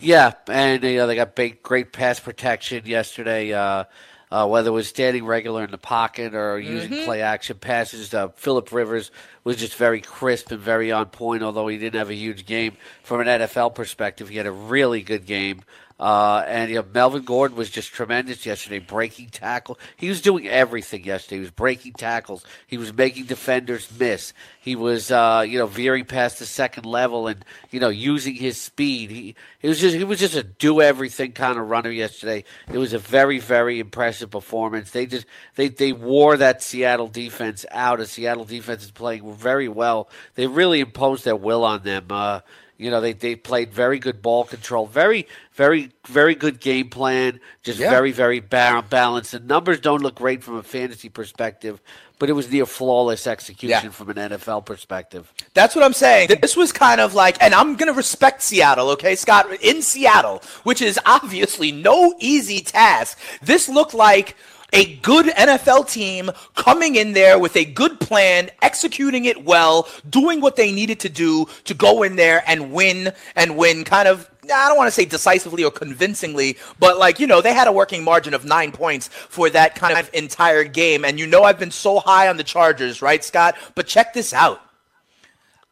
Yeah, 0.00 0.32
and 0.48 0.82
you 0.82 0.96
know 0.96 1.06
they 1.06 1.16
got 1.16 1.34
big, 1.34 1.62
great 1.62 1.92
pass 1.92 2.20
protection 2.20 2.86
yesterday. 2.86 3.52
Uh, 3.52 3.84
uh, 4.30 4.46
whether 4.46 4.68
it 4.68 4.72
was 4.72 4.86
standing 4.88 5.24
regular 5.24 5.64
in 5.64 5.70
the 5.70 5.78
pocket 5.78 6.34
or 6.34 6.58
using 6.58 6.90
Mm-hmm. 6.90 7.04
play 7.04 7.22
action 7.22 7.56
passes, 7.58 8.12
uh, 8.12 8.28
Philip 8.28 8.70
Rivers 8.72 9.10
was 9.42 9.56
just 9.56 9.74
very 9.74 10.00
crisp 10.02 10.50
and 10.50 10.60
very 10.60 10.92
on 10.92 11.06
point. 11.06 11.42
Although 11.42 11.68
he 11.68 11.78
didn't 11.78 11.98
have 11.98 12.10
a 12.10 12.14
huge 12.14 12.44
game 12.44 12.76
from 13.02 13.20
an 13.20 13.26
NFL 13.26 13.74
perspective, 13.74 14.28
he 14.28 14.36
had 14.36 14.46
a 14.46 14.52
really 14.52 15.02
good 15.02 15.24
game. 15.24 15.62
Uh, 16.00 16.44
and 16.46 16.70
you 16.70 16.76
know, 16.76 16.84
Melvin 16.94 17.22
Gordon 17.22 17.56
was 17.56 17.70
just 17.70 17.92
tremendous 17.92 18.46
yesterday, 18.46 18.78
breaking 18.78 19.30
tackle. 19.30 19.78
He 19.96 20.08
was 20.08 20.20
doing 20.20 20.46
everything 20.46 21.02
yesterday. 21.02 21.36
He 21.36 21.40
was 21.40 21.50
breaking 21.50 21.94
tackles. 21.94 22.44
He 22.68 22.78
was 22.78 22.94
making 22.94 23.24
defenders 23.24 23.88
miss. 23.98 24.32
He 24.60 24.76
was, 24.76 25.10
uh, 25.10 25.44
you 25.46 25.58
know, 25.58 25.66
veering 25.66 26.04
past 26.04 26.38
the 26.38 26.46
second 26.46 26.86
level 26.86 27.26
and 27.26 27.44
you 27.70 27.80
know 27.80 27.88
using 27.88 28.34
his 28.34 28.60
speed. 28.60 29.10
He, 29.10 29.34
he 29.58 29.68
was 29.68 29.80
just 29.80 29.96
he 29.96 30.04
was 30.04 30.20
just 30.20 30.36
a 30.36 30.44
do 30.44 30.80
everything 30.80 31.32
kind 31.32 31.58
of 31.58 31.68
runner 31.68 31.90
yesterday. 31.90 32.44
It 32.72 32.78
was 32.78 32.92
a 32.92 32.98
very 33.00 33.40
very 33.40 33.80
impressive 33.80 34.30
performance. 34.30 34.92
They 34.92 35.06
just 35.06 35.26
they 35.56 35.66
they 35.66 35.92
wore 35.92 36.36
that 36.36 36.62
Seattle 36.62 37.08
defense 37.08 37.66
out. 37.72 38.00
As 38.00 38.12
Seattle 38.12 38.44
defense 38.44 38.84
is 38.84 38.92
playing 38.92 39.34
very 39.34 39.68
well. 39.68 40.08
They 40.36 40.46
really 40.46 40.78
imposed 40.78 41.24
their 41.24 41.34
will 41.34 41.64
on 41.64 41.82
them. 41.82 42.06
Uh, 42.10 42.40
you 42.78 42.90
know, 42.90 43.00
they, 43.00 43.12
they 43.12 43.34
played 43.36 43.72
very 43.72 43.98
good 43.98 44.22
ball 44.22 44.44
control, 44.44 44.86
very, 44.86 45.26
very, 45.52 45.90
very 46.06 46.34
good 46.34 46.60
game 46.60 46.88
plan, 46.88 47.40
just 47.64 47.78
Yeah. 47.78 47.90
very, 47.90 48.12
very 48.12 48.40
ba- 48.40 48.84
balanced. 48.88 49.32
The 49.32 49.40
numbers 49.40 49.80
don't 49.80 50.00
look 50.00 50.14
great 50.14 50.42
from 50.44 50.54
a 50.56 50.62
fantasy 50.62 51.08
perspective, 51.08 51.80
but 52.20 52.30
it 52.30 52.34
was 52.34 52.50
near 52.50 52.66
flawless 52.66 53.26
execution 53.26 53.80
Yeah. 53.84 53.90
from 53.90 54.10
an 54.10 54.16
NFL 54.16 54.64
perspective. 54.64 55.32
That's 55.54 55.74
what 55.74 55.84
I'm 55.84 55.92
saying. 55.92 56.30
This 56.40 56.56
was 56.56 56.72
kind 56.72 57.00
of 57.00 57.14
like, 57.14 57.36
and 57.42 57.52
I'm 57.52 57.74
going 57.76 57.92
to 57.92 57.96
respect 57.96 58.42
Seattle, 58.42 58.90
okay, 58.90 59.16
Scott? 59.16 59.46
In 59.60 59.82
Seattle, 59.82 60.40
which 60.62 60.80
is 60.80 60.98
obviously 61.04 61.72
no 61.72 62.14
easy 62.20 62.60
task, 62.60 63.18
this 63.42 63.68
looked 63.68 63.94
like 63.94 64.36
a 64.72 64.96
good 64.96 65.26
NFL 65.26 65.90
team 65.90 66.30
coming 66.54 66.96
in 66.96 67.12
there 67.12 67.38
with 67.38 67.56
a 67.56 67.64
good 67.64 68.00
plan, 68.00 68.50
executing 68.62 69.24
it 69.24 69.44
well, 69.44 69.88
doing 70.08 70.40
what 70.40 70.56
they 70.56 70.72
needed 70.72 71.00
to 71.00 71.08
do 71.08 71.46
to 71.64 71.74
go 71.74 72.02
in 72.02 72.16
there 72.16 72.42
and 72.46 72.72
win 72.72 73.12
and 73.36 73.56
win 73.56 73.84
kind 73.84 74.08
of. 74.08 74.30
I 74.44 74.68
don't 74.68 74.78
want 74.78 74.88
to 74.88 74.92
say 74.92 75.04
decisively 75.04 75.62
or 75.62 75.70
convincingly, 75.70 76.56
but 76.78 76.96
like, 76.96 77.20
you 77.20 77.26
know, 77.26 77.42
they 77.42 77.52
had 77.52 77.68
a 77.68 77.72
working 77.72 78.02
margin 78.02 78.32
of 78.32 78.46
nine 78.46 78.72
points 78.72 79.08
for 79.08 79.50
that 79.50 79.74
kind 79.74 79.98
of 79.98 80.08
entire 80.14 80.64
game. 80.64 81.04
And 81.04 81.18
you 81.18 81.26
know, 81.26 81.42
I've 81.42 81.58
been 81.58 81.70
so 81.70 81.98
high 81.98 82.28
on 82.28 82.38
the 82.38 82.44
Chargers, 82.44 83.02
right, 83.02 83.22
Scott? 83.22 83.56
But 83.74 83.86
check 83.86 84.14
this 84.14 84.32
out. 84.32 84.62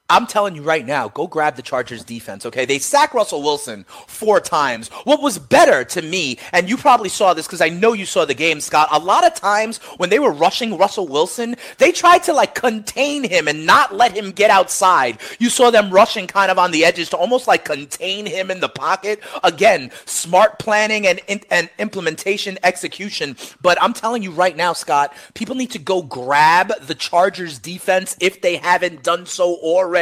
I'm 0.08 0.28
telling 0.28 0.54
you 0.54 0.62
right 0.62 0.86
now, 0.86 1.08
go 1.08 1.26
grab 1.26 1.56
the 1.56 1.62
Chargers 1.62 2.04
defense, 2.04 2.46
okay? 2.46 2.64
They 2.64 2.78
sacked 2.78 3.12
Russell 3.12 3.42
Wilson 3.42 3.84
four 4.06 4.38
times. 4.38 4.88
What 5.02 5.20
was 5.20 5.36
better 5.36 5.82
to 5.82 6.02
me, 6.02 6.38
and 6.52 6.68
you 6.68 6.76
probably 6.76 7.08
saw 7.08 7.34
this 7.34 7.46
because 7.48 7.60
I 7.60 7.70
know 7.70 7.92
you 7.92 8.06
saw 8.06 8.24
the 8.24 8.32
game, 8.32 8.60
Scott, 8.60 8.88
a 8.92 9.00
lot 9.00 9.26
of 9.26 9.34
times 9.34 9.78
when 9.96 10.08
they 10.08 10.20
were 10.20 10.30
rushing 10.30 10.78
Russell 10.78 11.08
Wilson, 11.08 11.56
they 11.78 11.90
tried 11.90 12.22
to 12.24 12.32
like 12.32 12.54
contain 12.54 13.24
him 13.24 13.48
and 13.48 13.66
not 13.66 13.96
let 13.96 14.16
him 14.16 14.30
get 14.30 14.48
outside. 14.48 15.18
You 15.40 15.50
saw 15.50 15.70
them 15.70 15.90
rushing 15.90 16.28
kind 16.28 16.52
of 16.52 16.58
on 16.58 16.70
the 16.70 16.84
edges 16.84 17.10
to 17.10 17.16
almost 17.16 17.48
like 17.48 17.64
contain 17.64 18.26
him 18.26 18.52
in 18.52 18.60
the 18.60 18.68
pocket. 18.68 19.20
Again, 19.42 19.90
smart 20.04 20.60
planning 20.60 21.08
and, 21.08 21.20
and 21.50 21.68
implementation 21.80 22.58
execution. 22.62 23.36
But 23.60 23.82
I'm 23.82 23.92
telling 23.92 24.22
you 24.22 24.30
right 24.30 24.56
now, 24.56 24.72
Scott, 24.72 25.12
people 25.34 25.56
need 25.56 25.72
to 25.72 25.80
go 25.80 26.00
grab 26.00 26.72
the 26.82 26.94
Chargers 26.94 27.58
defense 27.58 28.16
if 28.20 28.40
they 28.40 28.56
haven't 28.56 29.02
done 29.02 29.26
so 29.26 29.56
already. 29.56 29.95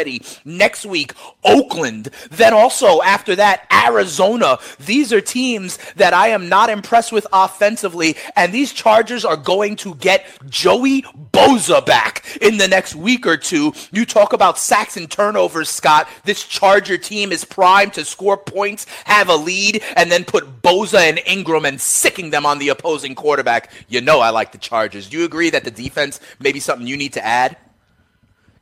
Next 0.45 0.85
week, 0.85 1.13
Oakland. 1.45 2.11
Then 2.31 2.53
also 2.53 3.01
after 3.03 3.37
that, 3.37 3.67
Arizona. 3.73 4.59
These 4.81 5.13
are 5.13 5.21
teams 5.21 5.79
that 5.97 6.13
I 6.13 6.29
am 6.29 6.49
not 6.49 6.69
impressed 6.69 7.13
with 7.13 7.27
offensively, 7.33 8.17
and 8.35 8.53
these 8.53 8.73
Chargers 8.73 9.25
are 9.25 9.37
going 9.37 9.77
to 9.77 9.95
get 9.97 10.27
Joey 10.49 11.03
Bosa 11.33 11.85
back 11.85 12.39
in 12.41 12.57
the 12.57 12.67
next 12.67 12.97
week 12.97 13.27
or 13.27 13.37
two. 13.37 13.73
You 13.93 14.05
talk 14.05 14.33
about 14.33 14.59
sacks 14.59 14.97
and 14.97 15.11
turnovers, 15.11 15.69
Scott. 15.69 16.09
This 16.25 16.43
Charger 16.45 16.99
team 16.99 17.31
is 17.31 17.45
primed 17.45 17.93
to 17.95 18.05
score 18.05 18.37
points, 18.37 18.87
have 19.05 19.29
a 19.29 19.37
lead, 19.37 19.83
and 19.97 20.11
then 20.11 20.25
put 20.25 20.63
Boza 20.63 20.99
and 20.99 21.21
Ingram 21.27 21.65
and 21.65 21.81
sicking 21.81 22.31
them 22.31 22.47
on 22.47 22.59
the 22.59 22.71
opposing 22.71 23.15
quarterback. 23.15 23.71
You 23.89 24.01
know 24.01 24.21
I 24.21 24.31
like 24.31 24.53
the 24.53 24.59
Chargers. 24.59 25.09
Do 25.09 25.19
you 25.19 25.25
agree 25.25 25.51
that 25.51 25.65
the 25.65 25.71
defense 25.71 26.21
may 26.41 26.53
be 26.53 26.61
something 26.61 26.87
you 26.87 26.97
need 26.97 27.13
to 27.13 27.25
add? 27.25 27.57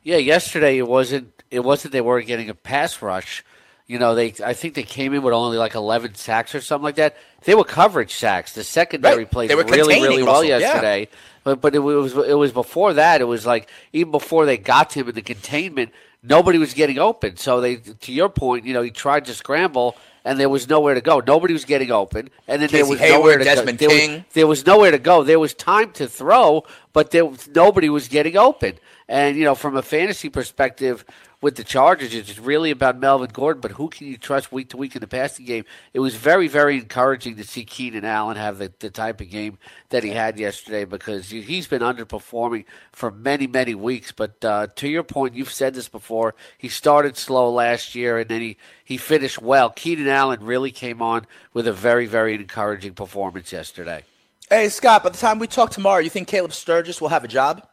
Yeah, 0.03 0.17
yesterday 0.17 0.77
it 0.77 0.87
wasn't 0.87 1.43
it 1.49 1.61
wasn't 1.61 1.93
they 1.93 2.01
weren't 2.01 2.27
getting 2.27 2.49
a 2.49 2.55
pass 2.55 3.01
rush. 3.01 3.43
You 3.87 3.99
know, 3.99 4.15
they 4.15 4.33
I 4.43 4.53
think 4.53 4.75
they 4.75 4.83
came 4.83 5.13
in 5.13 5.21
with 5.23 5.33
only 5.33 5.57
like 5.57 5.75
eleven 5.75 6.15
sacks 6.15 6.55
or 6.55 6.61
something 6.61 6.83
like 6.83 6.95
that. 6.95 7.15
They 7.43 7.55
were 7.55 7.63
coverage 7.63 8.13
sacks. 8.13 8.53
The 8.53 8.63
secondary 8.63 9.19
Right. 9.19 9.31
played 9.31 9.49
really 9.51 10.01
really 10.01 10.23
well 10.23 10.41
Russell, 10.41 10.45
yeah. 10.45 10.57
yesterday. 10.59 11.07
But 11.43 11.61
but 11.61 11.75
it 11.75 11.79
was 11.79 12.15
it 12.15 12.37
was 12.37 12.51
before 12.51 12.93
that. 12.93 13.21
It 13.21 13.25
was 13.25 13.45
like 13.45 13.69
even 13.91 14.11
before 14.11 14.45
they 14.45 14.57
got 14.57 14.89
to 14.91 14.99
him 14.99 15.09
in 15.09 15.15
the 15.15 15.21
containment, 15.21 15.91
nobody 16.21 16.57
was 16.57 16.73
getting 16.73 16.97
open. 16.97 17.37
So 17.37 17.61
they 17.61 17.75
to 17.77 18.11
your 18.11 18.29
point, 18.29 18.65
you 18.65 18.73
know, 18.73 18.81
he 18.81 18.91
tried 18.91 19.25
to 19.25 19.33
scramble 19.33 19.95
and 20.25 20.39
there 20.39 20.49
was 20.49 20.69
nowhere 20.69 20.93
to 20.93 21.01
go. 21.01 21.21
Nobody 21.25 21.53
was 21.53 21.65
getting 21.65 21.91
open, 21.91 22.29
and 22.47 22.61
then 22.61 22.69
there 22.69 22.85
was 22.85 22.99
Hayward, 22.99 23.19
nowhere 23.19 23.37
to 23.39 23.43
Desmond 23.43 23.77
go. 23.77 23.87
There 23.87 24.07
was, 24.07 24.23
there 24.33 24.47
was 24.47 24.65
nowhere 24.65 24.91
to 24.91 24.99
go. 24.99 25.23
There 25.23 25.39
was 25.39 25.53
time 25.53 25.91
to 25.93 26.07
throw, 26.07 26.63
but 26.93 27.11
there 27.11 27.25
was, 27.25 27.47
nobody 27.47 27.89
was 27.89 28.07
getting 28.07 28.37
open. 28.37 28.75
And 29.09 29.35
you 29.35 29.43
know, 29.43 29.55
from 29.55 29.75
a 29.75 29.81
fantasy 29.81 30.29
perspective, 30.29 31.03
with 31.43 31.57
the 31.57 31.63
Chargers, 31.65 32.13
it's 32.15 32.39
really 32.39 32.71
about 32.71 32.97
Melvin 32.97 33.29
Gordon. 33.33 33.59
But 33.59 33.71
who 33.71 33.89
can 33.89 34.07
you 34.07 34.17
trust 34.17 34.53
week 34.53 34.69
to 34.69 34.77
week 34.77 34.95
in 34.95 35.01
the 35.01 35.07
passing 35.07 35.45
game? 35.45 35.65
It 35.93 35.99
was 35.99 36.15
very, 36.15 36.47
very 36.47 36.77
encouraging 36.77 37.35
to 37.35 37.43
see 37.43 37.65
Keenan 37.65 38.05
Allen 38.05 38.37
have 38.37 38.59
the, 38.59 38.71
the 38.79 38.89
type 38.89 39.19
of 39.19 39.29
game 39.29 39.57
that 39.89 40.05
he 40.05 40.11
had 40.11 40.39
yesterday 40.39 40.85
because 40.85 41.29
he- 41.29 41.41
he's 41.41 41.67
been 41.67 41.81
underperforming 41.81 42.63
for 42.93 43.11
many, 43.11 43.45
many 43.45 43.75
weeks. 43.75 44.13
But 44.13 44.43
uh, 44.45 44.67
to 44.77 44.87
your 44.87 45.03
point, 45.03 45.35
you've 45.35 45.51
said 45.51 45.73
this 45.73 45.89
before. 45.89 46.33
He 46.57 46.69
started 46.69 47.17
slow 47.17 47.51
last 47.51 47.93
year, 47.93 48.19
and 48.19 48.29
then 48.29 48.39
he 48.39 48.57
he 48.85 48.95
finished 48.95 49.41
well. 49.41 49.69
Keenan 49.69 50.07
Allen 50.07 50.45
really 50.45 50.71
came 50.71 51.01
on 51.01 51.27
with 51.53 51.67
a 51.67 51.73
very, 51.73 52.05
very 52.05 52.35
encouraging 52.35 52.93
performance 52.93 53.51
yesterday. 53.51 54.05
Hey, 54.49 54.69
Scott, 54.69 55.03
by 55.03 55.09
the 55.09 55.17
time 55.17 55.39
we 55.39 55.47
talk 55.47 55.71
tomorrow, 55.71 55.99
you 55.99 56.09
think 56.09 56.27
Caleb 56.27 56.53
Sturgis 56.53 56.99
will 56.99 57.07
have 57.07 57.23
a 57.23 57.27
job? 57.27 57.65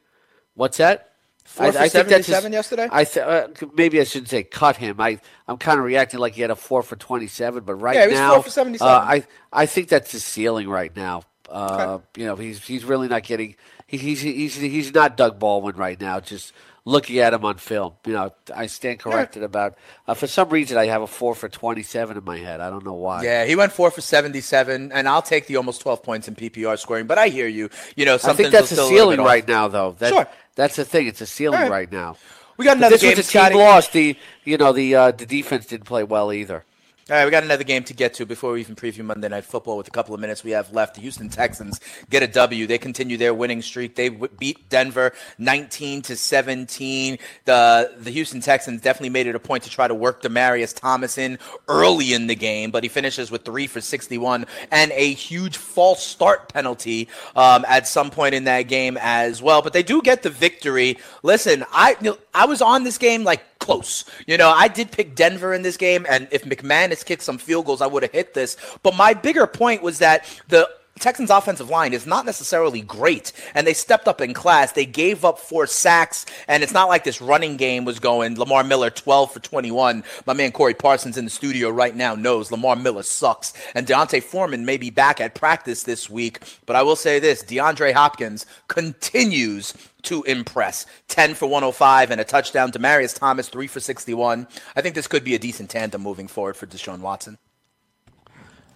What's 0.56 0.78
that? 0.78 1.09
Four 1.50 1.74
for 1.74 1.86
77 1.86 2.54
yesterday? 2.54 2.88
I 2.92 3.04
th- 3.06 3.26
uh, 3.26 3.48
maybe 3.76 4.00
I 4.00 4.04
shouldn't 4.06 4.30
say 4.30 4.44
cut 4.44 4.78
him. 4.78 5.02
I 5.02 5.20
I'm 5.48 5.58
kind 5.58 5.80
of 5.80 5.86
reacting 5.86 6.20
like 6.20 6.34
he 6.36 6.42
had 6.42 6.52
a 6.52 6.56
four 6.56 6.84
for 6.84 6.96
27, 6.96 7.64
but 7.64 7.76
right 7.76 7.96
Yeah, 7.96 8.08
now, 8.08 8.34
four 8.36 8.44
for 8.44 8.50
77. 8.52 8.88
Uh, 8.88 9.00
I 9.00 9.28
I 9.52 9.66
think 9.66 9.90
that's 9.90 10.12
his 10.12 10.24
ceiling 10.24 10.70
right 10.70 10.96
now. 10.96 11.24
Uh, 11.50 12.00
You 12.16 12.26
know, 12.26 12.36
he's 12.36 12.66
he's 12.66 12.86
really 12.86 13.08
not 13.08 13.24
getting. 13.24 13.56
He, 13.88 13.98
he's 13.98 14.22
he's 14.22 14.56
he's 14.56 14.94
not 14.94 15.18
Doug 15.18 15.40
Baldwin 15.40 15.76
right 15.76 16.00
now. 16.00 16.20
Just 16.20 16.54
looking 16.86 17.20
at 17.20 17.34
him 17.34 17.46
on 17.46 17.58
film, 17.58 17.94
you 18.06 18.14
know, 18.14 18.34
I 18.56 18.68
stand 18.68 19.00
corrected 19.00 19.44
about. 19.44 19.78
Uh, 20.08 20.14
for 20.14 20.28
some 20.28 20.50
reason, 20.50 20.78
I 20.78 20.86
have 20.88 21.02
a 21.02 21.08
four 21.08 21.36
for 21.36 21.50
27 21.50 22.18
in 22.18 22.24
my 22.24 22.38
head. 22.38 22.60
I 22.62 22.70
don't 22.70 22.86
know 22.86 22.94
why. 22.94 23.24
Yeah, 23.24 23.46
he 23.46 23.56
went 23.56 23.72
four 23.72 23.92
for 23.92 24.02
77, 24.02 24.92
and 24.92 25.08
I'll 25.08 25.22
take 25.22 25.48
the 25.48 25.58
almost 25.58 25.82
12 25.82 26.04
points 26.04 26.28
in 26.28 26.36
PPR 26.36 26.78
scoring, 26.80 27.08
but 27.08 27.18
I 27.18 27.28
hear 27.30 27.48
you. 27.48 27.70
You 27.96 28.06
know, 28.06 28.16
I 28.24 28.34
think 28.34 28.52
that's 28.52 28.72
a 28.72 28.76
ceiling 28.76 29.20
off. 29.20 29.26
right 29.26 29.48
now, 29.48 29.68
though. 29.68 29.96
That, 30.00 30.10
Sure. 30.10 30.28
That's 30.56 30.76
the 30.76 30.86
thing. 30.86 31.08
It's 31.08 31.22
a 31.22 31.26
ceiling 31.26 31.62
right. 31.62 31.72
right 31.72 31.92
now. 31.92 32.18
We 32.58 32.66
got 32.66 32.72
But 32.72 32.78
another 32.80 32.96
this 32.96 33.02
game, 33.02 33.12
was 33.12 33.20
a 33.20 33.22
team 33.24 33.42
Scotty. 33.42 33.56
loss. 33.56 33.88
The 33.88 34.18
you 34.44 34.58
know 34.58 34.74
the 34.74 34.94
uh, 34.96 35.12
the 35.12 35.26
defense 35.26 35.66
didn't 35.68 35.86
play 35.86 36.04
well 36.04 36.34
either. 36.34 36.66
All 37.10 37.16
right, 37.16 37.26
we 37.26 37.32
got 37.32 37.42
another 37.42 37.64
game 37.64 37.84
to 37.86 37.96
get 37.96 38.14
to 38.16 38.26
before 38.28 38.52
we 38.52 38.60
even 38.60 38.76
preview 38.76 39.04
Monday 39.04 39.28
Night 39.30 39.44
Football 39.44 39.78
with 39.78 39.88
a 39.88 39.92
couple 39.92 40.14
of 40.14 40.22
minutes 40.22 40.44
we 40.44 40.52
have 40.52 40.72
left. 40.72 40.94
The 40.94 41.02
Houston 41.02 41.28
Texans 41.28 41.80
get 42.12 42.22
a 42.22 42.28
W. 42.28 42.68
They 42.68 42.78
continue 42.78 43.18
their 43.18 43.34
winning 43.34 43.64
streak. 43.64 43.96
They 43.96 44.10
w- 44.10 44.32
beat 44.38 44.70
Denver 44.70 45.14
19 45.40 46.04
to 46.04 46.16
17. 46.16 47.18
The 47.46 47.96
the 47.98 48.12
Houston 48.12 48.42
Texans 48.42 48.82
definitely 48.82 49.10
made 49.10 49.26
it 49.26 49.34
a 49.34 49.40
point 49.40 49.64
to 49.64 49.72
try 49.72 49.88
to 49.88 49.96
work 49.96 50.22
Demaryius 50.22 50.80
Thomas 50.80 51.18
in 51.18 51.40
early 51.68 52.14
in 52.14 52.28
the 52.28 52.36
game, 52.36 52.70
but 52.70 52.84
he 52.84 52.90
finishes 52.90 53.32
with 53.32 53.44
3 53.44 53.66
for 53.66 53.82
61 53.82 54.46
and 54.70 54.92
a 54.92 55.12
huge 55.14 55.58
false 55.58 56.06
start 56.06 56.54
penalty 56.54 57.08
um, 57.36 57.66
at 57.68 57.88
some 57.88 58.12
point 58.12 58.36
in 58.36 58.44
that 58.44 58.64
game 58.64 59.00
as 59.02 59.42
well. 59.42 59.64
But 59.64 59.74
they 59.74 59.82
do 59.82 60.04
get 60.04 60.22
the 60.22 60.30
victory. 60.30 61.00
Listen, 61.24 61.66
I 61.72 61.98
I 62.36 62.46
was 62.46 62.62
on 62.62 62.84
this 62.84 63.00
game 63.00 63.24
like 63.24 63.42
close. 63.70 64.04
You 64.26 64.36
know, 64.38 64.50
I 64.50 64.68
did 64.68 64.92
pick 64.92 65.14
Denver 65.14 65.54
in 65.54 65.62
this 65.62 65.78
game, 65.78 66.06
and 66.10 66.28
if 66.32 66.44
McManus 66.44 67.06
kicked 67.06 67.22
some 67.22 67.38
field 67.38 67.68
goals, 67.68 67.82
I 67.82 67.88
would 67.88 68.02
have 68.02 68.12
hit 68.12 68.34
this. 68.34 68.58
But 68.82 68.96
my 68.96 69.14
bigger 69.14 69.46
point 69.46 69.84
was 69.84 70.00
that 70.00 70.26
the 70.48 70.68
Texans 71.00 71.30
offensive 71.30 71.70
line 71.70 71.94
is 71.94 72.06
not 72.06 72.26
necessarily 72.26 72.82
great, 72.82 73.32
and 73.54 73.66
they 73.66 73.74
stepped 73.74 74.08
up 74.08 74.22
in 74.22 74.34
class. 74.34 74.72
They 74.74 74.86
gave 74.86 75.24
up 75.24 75.40
four 75.40 75.66
sacks, 75.66 76.26
and 76.48 76.62
it's 76.62 76.74
not 76.74 76.90
like 76.90 77.04
this 77.04 77.22
running 77.22 77.58
game 77.58 77.86
was 77.86 78.00
going. 78.00 78.38
Lamar 78.38 78.64
Miller, 78.64 78.90
12 78.90 79.32
for 79.32 79.40
21. 79.40 80.04
My 80.26 80.34
man 80.34 80.52
Corey 80.52 80.74
Parsons 80.74 81.18
in 81.18 81.26
the 81.26 81.32
studio 81.32 81.70
right 81.70 81.96
now 81.96 82.16
knows 82.16 82.52
Lamar 82.52 82.76
Miller 82.76 83.04
sucks, 83.04 83.54
and 83.74 83.88
D'Onta 83.88 84.22
Foreman 84.22 84.66
may 84.66 84.78
be 84.78 84.90
back 84.90 85.22
at 85.22 85.36
practice 85.36 85.84
this 85.84 86.10
week. 86.10 86.40
But 86.66 86.76
I 86.76 86.84
will 86.84 86.96
say 86.96 87.20
this 87.20 87.44
DeAndre 87.44 87.94
Hopkins 87.94 88.46
continues 88.68 89.74
to 90.04 90.24
impress. 90.24 90.86
10 91.08 91.36
for 91.36 91.48
105 91.48 92.12
and 92.12 92.22
a 92.22 92.24
touchdown. 92.24 92.72
Demaryius 92.72 93.18
Thomas, 93.18 93.50
3 93.50 93.68
for 93.68 93.80
61. 93.80 94.48
I 94.76 94.82
think 94.82 94.96
this 94.96 95.08
could 95.08 95.24
be 95.24 95.36
a 95.36 95.40
decent 95.40 95.70
tandem 95.70 96.02
moving 96.02 96.28
forward 96.28 96.56
for 96.56 96.68
Deshaun 96.68 97.00
Watson. 97.00 97.38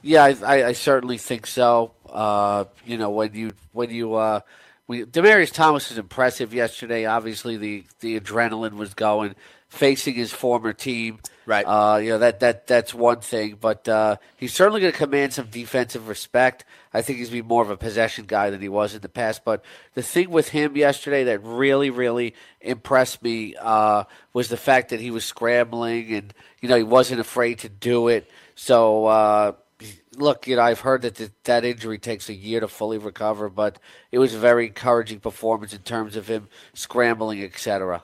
Yeah, 0.04 0.24
I, 0.24 0.36
I, 0.45 0.68
I 0.68 0.74
certainly 0.74 1.18
think 1.18 1.47
so. 1.47 1.93
Uh, 2.08 2.66
you 2.86 2.97
know, 2.97 3.10
when 3.10 3.34
you 3.34 3.51
when 3.72 3.89
you 3.89 4.14
uh, 4.14 4.41
when, 4.86 5.08
Demaryius 5.08 5.51
Thomas 5.51 5.89
was 5.89 5.97
impressive 5.97 6.54
yesterday. 6.54 7.06
Obviously, 7.06 7.58
the 7.58 7.86
the 8.01 8.20
adrenaline 8.20 8.74
was 8.74 8.93
going. 8.93 9.36
Facing 9.70 10.14
his 10.14 10.32
former 10.32 10.72
team, 10.72 11.18
Right. 11.45 11.66
Uh, 11.66 11.97
you 11.97 12.10
know 12.10 12.20
that 12.20 12.39
that 12.39 12.68
that's 12.68 12.93
one 12.93 13.20
thing, 13.20 13.58
but 13.60 13.88
uh, 13.89 14.16
he's 14.38 14.54
certainly 14.54 14.80
going 14.80 14.93
to 14.93 14.97
command 14.97 15.34
some 15.34 15.47
defensive 15.47 16.08
respect. 16.08 16.64
I 16.93 17.01
think 17.01 17.20
he's 17.20 17.30
be 17.30 17.41
more 17.41 17.62
of 17.62 17.70
a 17.70 17.76
possession 17.76 18.26
guy 18.26 18.49
than 18.49 18.62
he 18.62 18.70
was 18.70 18.95
in 18.95 19.01
the 19.01 19.10
past. 19.10 19.43
But 19.43 19.64
the 19.93 20.04
thing 20.04 20.30
with 20.30 20.49
him 20.49 20.78
yesterday 20.78 21.26
that 21.26 21.43
really, 21.43 21.89
really 21.89 22.34
impressed 22.62 23.22
me 23.22 23.56
uh, 23.60 24.06
was 24.32 24.47
the 24.47 24.58
fact 24.58 24.89
that 24.89 25.01
he 25.01 25.12
was 25.12 25.26
scrambling 25.26 26.14
and 26.14 26.34
you 26.62 26.70
know 26.70 26.78
he 26.78 26.84
wasn't 26.84 27.20
afraid 27.20 27.60
to 27.60 27.70
do 27.70 28.08
it. 28.08 28.30
So 28.56 29.08
uh, 29.08 29.51
look, 30.18 30.47
you 30.47 30.55
know, 30.55 30.61
I've 30.61 30.82
heard 30.82 31.01
that 31.03 31.16
th- 31.16 31.32
that 31.43 31.66
injury 31.66 31.97
takes 31.97 32.30
a 32.30 32.34
year 32.34 32.59
to 32.59 32.68
fully 32.68 32.97
recover, 32.97 33.49
but 33.49 33.80
it 34.11 34.20
was 34.20 34.34
a 34.34 34.39
very 34.39 34.68
encouraging 34.68 35.20
performance 35.20 35.74
in 35.74 35.80
terms 35.80 36.16
of 36.16 36.28
him 36.28 36.47
scrambling, 36.74 37.43
etc. 37.43 38.01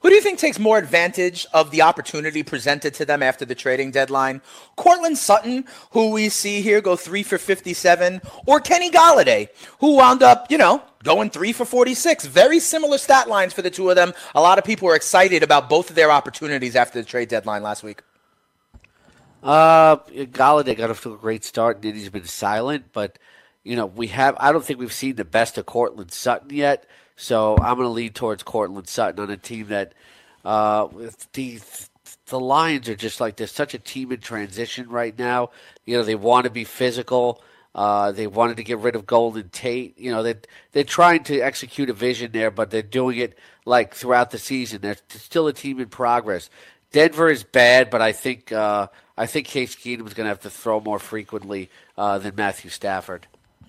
Who 0.00 0.10
do 0.10 0.14
you 0.14 0.20
think 0.20 0.38
takes 0.38 0.58
more 0.58 0.78
advantage 0.78 1.46
of 1.52 1.70
the 1.70 1.82
opportunity 1.82 2.42
presented 2.42 2.94
to 2.94 3.04
them 3.04 3.22
after 3.22 3.44
the 3.44 3.54
trading 3.54 3.90
deadline? 3.90 4.42
Courtland 4.76 5.18
Sutton, 5.18 5.64
who 5.90 6.12
we 6.12 6.28
see 6.28 6.62
here 6.62 6.80
go 6.80 6.94
three 6.94 7.24
for 7.24 7.36
57, 7.36 8.20
or 8.46 8.60
Kenny 8.60 8.90
Golladay, 8.90 9.48
who 9.80 9.96
wound 9.96 10.22
up, 10.22 10.50
you 10.50 10.58
know, 10.58 10.82
going 11.02 11.30
three 11.30 11.52
for 11.52 11.64
46. 11.64 12.26
Very 12.26 12.60
similar 12.60 12.98
stat 12.98 13.28
lines 13.28 13.52
for 13.52 13.62
the 13.62 13.70
two 13.70 13.90
of 13.90 13.96
them. 13.96 14.14
A 14.34 14.40
lot 14.40 14.58
of 14.58 14.64
people 14.64 14.86
were 14.86 14.94
excited 14.94 15.42
about 15.42 15.68
both 15.68 15.90
of 15.90 15.96
their 15.96 16.12
opportunities 16.12 16.76
after 16.76 17.00
the 17.00 17.04
trade 17.04 17.28
deadline 17.28 17.62
last 17.62 17.82
week. 17.82 18.02
Uh, 19.42 19.96
Golladay 19.96 20.76
got 20.76 20.90
off 20.90 21.02
to 21.02 21.14
a 21.14 21.18
great 21.18 21.44
start, 21.44 21.84
and 21.84 21.94
he's 21.94 22.08
been 22.10 22.24
silent. 22.24 22.86
But 22.92 23.18
you 23.64 23.76
know, 23.76 23.86
we 23.86 24.08
have. 24.08 24.36
I 24.38 24.52
don't 24.52 24.64
think 24.64 24.78
we've 24.78 24.92
seen 24.92 25.16
the 25.16 25.24
best 25.24 25.58
of 25.58 25.66
Courtland 25.66 26.12
Sutton 26.12 26.50
yet. 26.50 26.86
So 27.16 27.56
I'm 27.56 27.74
going 27.74 27.86
to 27.86 27.88
lean 27.88 28.12
towards 28.12 28.44
Courtland 28.44 28.88
Sutton 28.88 29.20
on 29.20 29.28
a 29.28 29.36
team 29.36 29.66
that, 29.68 29.92
uh, 30.44 30.86
the 31.32 31.60
the 32.26 32.40
Lions 32.40 32.88
are 32.88 32.94
just 32.94 33.20
like 33.20 33.36
there's 33.36 33.52
such 33.52 33.74
a 33.74 33.78
team 33.78 34.12
in 34.12 34.20
transition 34.20 34.88
right 34.88 35.18
now. 35.18 35.50
You 35.84 35.96
know, 35.96 36.04
they 36.04 36.14
want 36.14 36.44
to 36.44 36.50
be 36.50 36.64
physical. 36.64 37.42
Uh, 37.74 38.12
they 38.12 38.26
wanted 38.26 38.56
to 38.56 38.64
get 38.64 38.78
rid 38.78 38.96
of 38.96 39.06
Golden 39.06 39.48
Tate. 39.50 39.98
You 39.98 40.10
know, 40.10 40.22
they 40.22 40.34
they're 40.72 40.84
trying 40.84 41.24
to 41.24 41.40
execute 41.40 41.90
a 41.90 41.92
vision 41.92 42.32
there, 42.32 42.50
but 42.50 42.70
they're 42.70 42.82
doing 42.82 43.18
it 43.18 43.38
like 43.64 43.94
throughout 43.94 44.30
the 44.30 44.38
season. 44.38 44.80
They're 44.80 44.96
still 45.08 45.46
a 45.48 45.52
team 45.52 45.80
in 45.80 45.88
progress. 45.88 46.50
Denver 46.92 47.28
is 47.28 47.44
bad, 47.44 47.90
but 47.90 48.00
I 48.00 48.12
think 48.12 48.52
uh, 48.52 48.88
I 49.16 49.26
think 49.26 49.46
Case 49.46 49.74
Keenum 49.74 50.06
is 50.06 50.14
going 50.14 50.24
to 50.24 50.30
have 50.30 50.40
to 50.40 50.50
throw 50.50 50.80
more 50.80 50.98
frequently 50.98 51.70
uh, 51.96 52.18
than 52.18 52.34
Matthew 52.34 52.70
Stafford. 52.70 53.26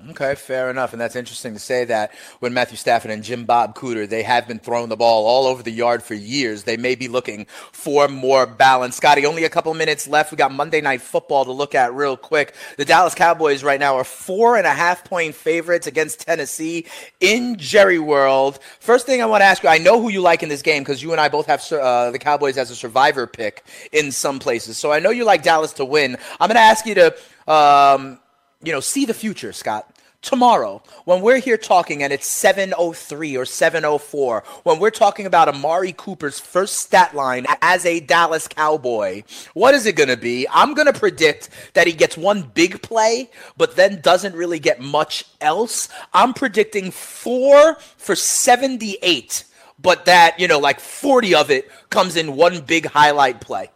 Okay, 0.07 0.33
fair 0.35 0.69
enough. 0.69 0.93
And 0.93 1.01
that's 1.01 1.17
interesting 1.17 1.53
to 1.53 1.59
say 1.59 1.83
that 1.83 2.13
when 2.39 2.53
Matthew 2.53 2.77
Stafford 2.77 3.11
and 3.11 3.21
Jim 3.21 3.43
Bob 3.43 3.75
Cooter, 3.75 4.07
they 4.07 4.23
have 4.23 4.47
been 4.47 4.57
throwing 4.57 4.87
the 4.87 4.95
ball 4.95 5.25
all 5.25 5.45
over 5.45 5.61
the 5.61 5.71
yard 5.71 6.03
for 6.03 6.13
years. 6.13 6.63
They 6.63 6.77
may 6.77 6.95
be 6.95 7.09
looking 7.09 7.47
for 7.73 8.07
more 8.07 8.45
balance. 8.45 8.95
Scotty, 8.95 9.25
only 9.25 9.43
a 9.43 9.49
couple 9.49 9.73
minutes 9.73 10.07
left. 10.07 10.31
We 10.31 10.37
got 10.37 10.53
Monday 10.53 10.79
Night 10.79 11.01
Football 11.01 11.43
to 11.43 11.51
look 11.51 11.75
at 11.75 11.93
real 11.93 12.15
quick. 12.15 12.55
The 12.77 12.85
Dallas 12.85 13.13
Cowboys 13.13 13.61
right 13.61 13.79
now 13.79 13.97
are 13.97 14.05
four 14.05 14.55
and 14.55 14.65
a 14.65 14.73
half 14.73 15.03
point 15.03 15.35
favorites 15.35 15.85
against 15.85 16.21
Tennessee 16.21 16.85
in 17.19 17.57
Jerry 17.57 17.99
World. 17.99 18.59
First 18.79 19.05
thing 19.05 19.21
I 19.21 19.25
want 19.25 19.41
to 19.41 19.45
ask 19.45 19.63
you, 19.63 19.69
I 19.69 19.79
know 19.79 20.01
who 20.01 20.07
you 20.07 20.21
like 20.21 20.43
in 20.43 20.47
this 20.47 20.61
game 20.61 20.81
because 20.81 21.03
you 21.03 21.11
and 21.11 21.19
I 21.19 21.27
both 21.27 21.47
have 21.47 21.61
uh, 21.73 22.11
the 22.11 22.19
Cowboys 22.19 22.57
as 22.57 22.71
a 22.71 22.75
survivor 22.75 23.27
pick 23.27 23.65
in 23.91 24.13
some 24.13 24.39
places. 24.39 24.77
So 24.77 24.93
I 24.93 24.99
know 24.99 25.09
you 25.09 25.25
like 25.25 25.43
Dallas 25.43 25.73
to 25.73 25.83
win. 25.83 26.15
I'm 26.39 26.47
going 26.47 26.55
to 26.55 26.61
ask 26.61 26.85
you 26.85 26.95
to. 26.95 27.15
Um, 27.51 28.19
you 28.63 28.71
know, 28.71 28.79
see 28.79 29.05
the 29.05 29.13
future, 29.13 29.53
Scott. 29.53 29.95
Tomorrow, 30.21 30.83
when 31.05 31.21
we're 31.21 31.39
here 31.39 31.57
talking 31.57 32.03
and 32.03 32.11
it's 32.11 32.27
703 32.27 33.37
or 33.37 33.45
704, 33.45 34.43
when 34.63 34.77
we're 34.77 34.89
talking 34.89 35.25
about 35.25 35.47
Amari 35.47 35.93
Cooper's 35.93 36.41
first 36.41 36.73
stat 36.77 37.15
line 37.15 37.45
as 37.61 37.85
a 37.85 38.01
Dallas 38.01 38.45
Cowboy, 38.45 39.23
what 39.53 39.73
is 39.73 39.85
it 39.85 39.95
going 39.95 40.09
to 40.09 40.17
be? 40.17 40.45
I'm 40.51 40.73
going 40.73 40.91
to 40.91 40.99
predict 40.99 41.49
that 41.73 41.87
he 41.87 41.93
gets 41.93 42.17
one 42.17 42.41
big 42.41 42.81
play, 42.81 43.29
but 43.55 43.77
then 43.77 44.01
doesn't 44.01 44.35
really 44.35 44.59
get 44.59 44.81
much 44.81 45.23
else. 45.39 45.87
I'm 46.13 46.33
predicting 46.33 46.91
four 46.91 47.75
for 47.75 48.15
78 48.15 49.45
but 49.81 50.05
that, 50.05 50.39
you 50.39 50.47
know, 50.47 50.59
like 50.59 50.79
40 50.79 51.35
of 51.35 51.51
it 51.51 51.71
comes 51.89 52.15
in 52.15 52.35
one 52.35 52.61
big 52.61 52.85
highlight 52.85 53.41
play. 53.41 53.69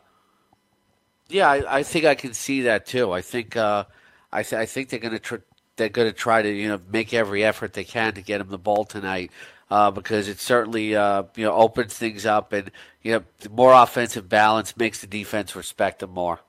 Yeah, 1.30 1.50
I, 1.50 1.80
I 1.80 1.84
think 1.84 2.06
I 2.06 2.16
can 2.16 2.34
see 2.34 2.64
that 2.64 2.86
too. 2.86 3.12
I 3.12 3.22
think 3.22 3.56
uh, 3.56 3.86
I, 4.34 4.44
th- 4.44 4.60
I 4.60 4.66
think 4.66 4.90
they're 4.90 5.00
going 5.00 5.14
to 5.14 5.20
tr- 5.20 5.36
they're 5.76 5.90
going 5.90 6.08
to 6.08 6.14
try 6.14 6.42
to 6.42 6.50
you 6.50 6.68
know 6.68 6.80
make 6.92 7.14
every 7.14 7.44
effort 7.44 7.74
they 7.74 7.84
can 7.84 8.14
to 8.14 8.22
get 8.22 8.42
him 8.42 8.50
the 8.50 8.58
ball 8.58 8.86
tonight 8.86 9.32
uh, 9.72 9.92
because 9.92 10.28
it 10.28 10.40
certainly 10.40 10.96
uh, 10.96 11.24
you 11.36 11.46
know 11.46 11.54
opens 11.54 11.94
things 11.94 12.26
up 12.26 12.54
and 12.54 12.72
you 13.02 13.12
know 13.14 13.24
more 13.52 13.74
offensive 13.74 14.28
balance 14.28 14.76
makes 14.76 15.02
the 15.02 15.08
defense 15.08 15.56
respect 15.56 16.00
them 16.00 16.12
more. 16.12 16.40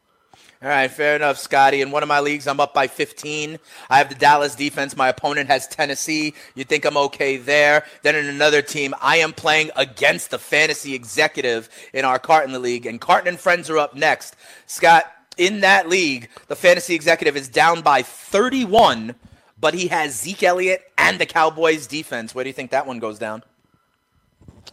All 0.63 0.71
right, 0.71 0.91
fair 0.91 1.15
enough, 1.15 1.37
Scotty. 1.37 1.83
In 1.83 1.91
one 1.91 2.03
of 2.03 2.09
my 2.09 2.21
leagues, 2.21 2.47
I'm 2.47 2.59
up 2.59 2.73
by 2.73 2.87
15. 2.87 3.59
I 3.91 3.99
have 3.99 4.09
the 4.09 4.15
Dallas 4.15 4.55
defense. 4.55 4.97
My 4.97 5.09
opponent 5.09 5.51
has 5.51 5.67
Tennessee. 5.67 6.33
You 6.55 6.65
think 6.65 6.87
I'm 6.87 6.97
okay 6.97 7.37
there? 7.37 7.85
Then 8.03 8.15
in 8.17 8.27
another 8.27 8.63
team, 8.63 8.95
I 9.03 9.19
am 9.19 9.35
playing 9.35 9.73
against 9.77 10.31
the 10.31 10.39
fantasy 10.39 10.95
executive 10.95 11.69
in 11.93 12.07
our 12.07 12.19
Carton 12.19 12.63
League, 12.63 12.87
and 12.87 12.99
Carton 12.99 13.29
and 13.29 13.39
friends 13.39 13.69
are 13.69 13.77
up 13.77 13.95
next. 13.95 14.37
Scott, 14.65 15.05
in 15.37 15.61
that 15.61 15.89
league, 15.89 16.29
the 16.49 16.57
fantasy 16.57 16.95
executive 16.95 17.37
is 17.37 17.49
down 17.49 17.83
by 17.83 18.03
31, 18.03 19.15
but 19.61 19.75
he 19.75 19.89
has 19.89 20.19
Zeke 20.19 20.43
Elliott 20.43 20.83
and 20.99 21.19
the 21.19 21.27
Cowboys 21.27 21.87
defense. 21.87 22.35
Where 22.35 22.45
do 22.45 22.49
you 22.51 22.55
think 22.55 22.71
that 22.71 22.87
one 22.87 22.99
goes 22.99 23.19
down? 23.19 23.43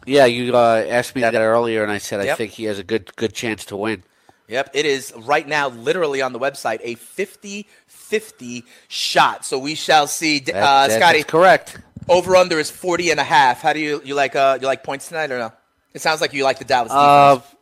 Yeah, 0.05 0.25
you 0.25 0.55
uh, 0.55 0.83
asked 0.87 1.15
me 1.15 1.21
that 1.21 1.35
earlier, 1.35 1.83
and 1.83 1.91
I 1.91 1.97
said 1.99 2.23
Yep. 2.23 2.33
I 2.33 2.35
think 2.35 2.51
he 2.53 2.63
has 2.65 2.79
a 2.79 2.83
good 2.83 3.15
good 3.15 3.33
chance 3.33 3.65
to 3.65 3.77
win. 3.77 4.03
Yep, 4.47 4.71
it 4.73 4.85
is 4.85 5.13
right 5.15 5.47
now, 5.47 5.69
literally 5.69 6.21
on 6.21 6.33
the 6.33 6.39
website, 6.39 6.79
a 6.83 6.95
50 6.95 7.67
50 7.87 8.65
shot. 8.89 9.45
So 9.45 9.57
we 9.59 9.75
shall 9.75 10.07
see. 10.07 10.41
Uh, 10.41 10.87
that- 10.87 10.91
Scotty, 10.91 11.19
that's 11.19 11.29
correct. 11.29 11.77
over 12.09 12.35
under 12.35 12.59
is 12.59 12.69
40 12.69 13.11
and 13.11 13.19
a 13.19 13.23
half. 13.23 13.61
How 13.61 13.73
do 13.73 13.79
you, 13.79 14.01
you 14.03 14.15
like 14.15 14.35
uh, 14.35 14.57
you 14.59 14.67
like 14.67 14.83
points 14.83 15.07
tonight 15.07 15.31
or 15.31 15.39
no? 15.39 15.53
It 15.93 16.01
sounds 16.01 16.19
like 16.19 16.33
you 16.33 16.43
like 16.43 16.59
the 16.59 16.65
Dallas 16.65 16.91
defense. 16.91 16.99
Uh, 16.99 17.55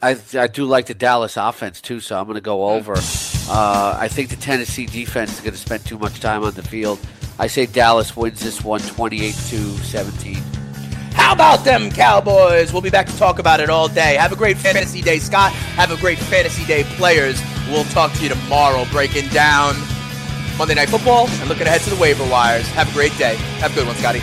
I 0.00 0.16
I 0.34 0.46
do 0.46 0.64
like 0.64 0.86
the 0.86 0.94
Dallas 0.94 1.36
offense 1.36 1.80
too, 1.80 2.00
so 2.00 2.18
I'm 2.18 2.26
going 2.26 2.36
to 2.36 2.40
go 2.40 2.68
over. 2.68 2.94
Uh, 2.94 3.96
I 3.98 4.08
think 4.08 4.28
the 4.28 4.36
Tennessee 4.36 4.86
defense 4.86 5.32
is 5.34 5.40
going 5.40 5.54
to 5.54 5.58
spend 5.58 5.84
too 5.84 5.98
much 5.98 6.20
time 6.20 6.44
on 6.44 6.52
the 6.52 6.62
field. 6.62 7.00
I 7.38 7.46
say 7.46 7.66
Dallas 7.66 8.16
wins 8.16 8.40
this 8.40 8.62
one, 8.62 8.80
28 8.80 9.32
to 9.32 9.58
17. 9.78 10.36
How 11.12 11.32
about 11.32 11.64
them 11.64 11.90
Cowboys? 11.90 12.72
We'll 12.72 12.82
be 12.82 12.90
back 12.90 13.06
to 13.06 13.16
talk 13.16 13.38
about 13.38 13.60
it 13.60 13.70
all 13.70 13.88
day. 13.88 14.14
Have 14.14 14.32
a 14.32 14.36
great 14.36 14.56
fantasy 14.56 15.02
day, 15.02 15.18
Scott. 15.18 15.52
Have 15.52 15.90
a 15.90 15.96
great 15.96 16.18
fantasy 16.18 16.64
day, 16.64 16.84
players. 16.96 17.40
We'll 17.68 17.84
talk 17.84 18.12
to 18.14 18.22
you 18.22 18.28
tomorrow, 18.28 18.84
breaking 18.92 19.28
down 19.28 19.74
Monday 20.56 20.74
Night 20.74 20.90
Football 20.90 21.28
and 21.28 21.48
looking 21.48 21.66
ahead 21.66 21.80
to 21.82 21.90
the 21.90 22.00
waiver 22.00 22.28
wires. 22.28 22.66
Have 22.68 22.88
a 22.90 22.92
great 22.92 23.16
day. 23.18 23.36
Have 23.60 23.72
a 23.72 23.74
good 23.74 23.86
one, 23.86 23.96
Scotty. 23.96 24.20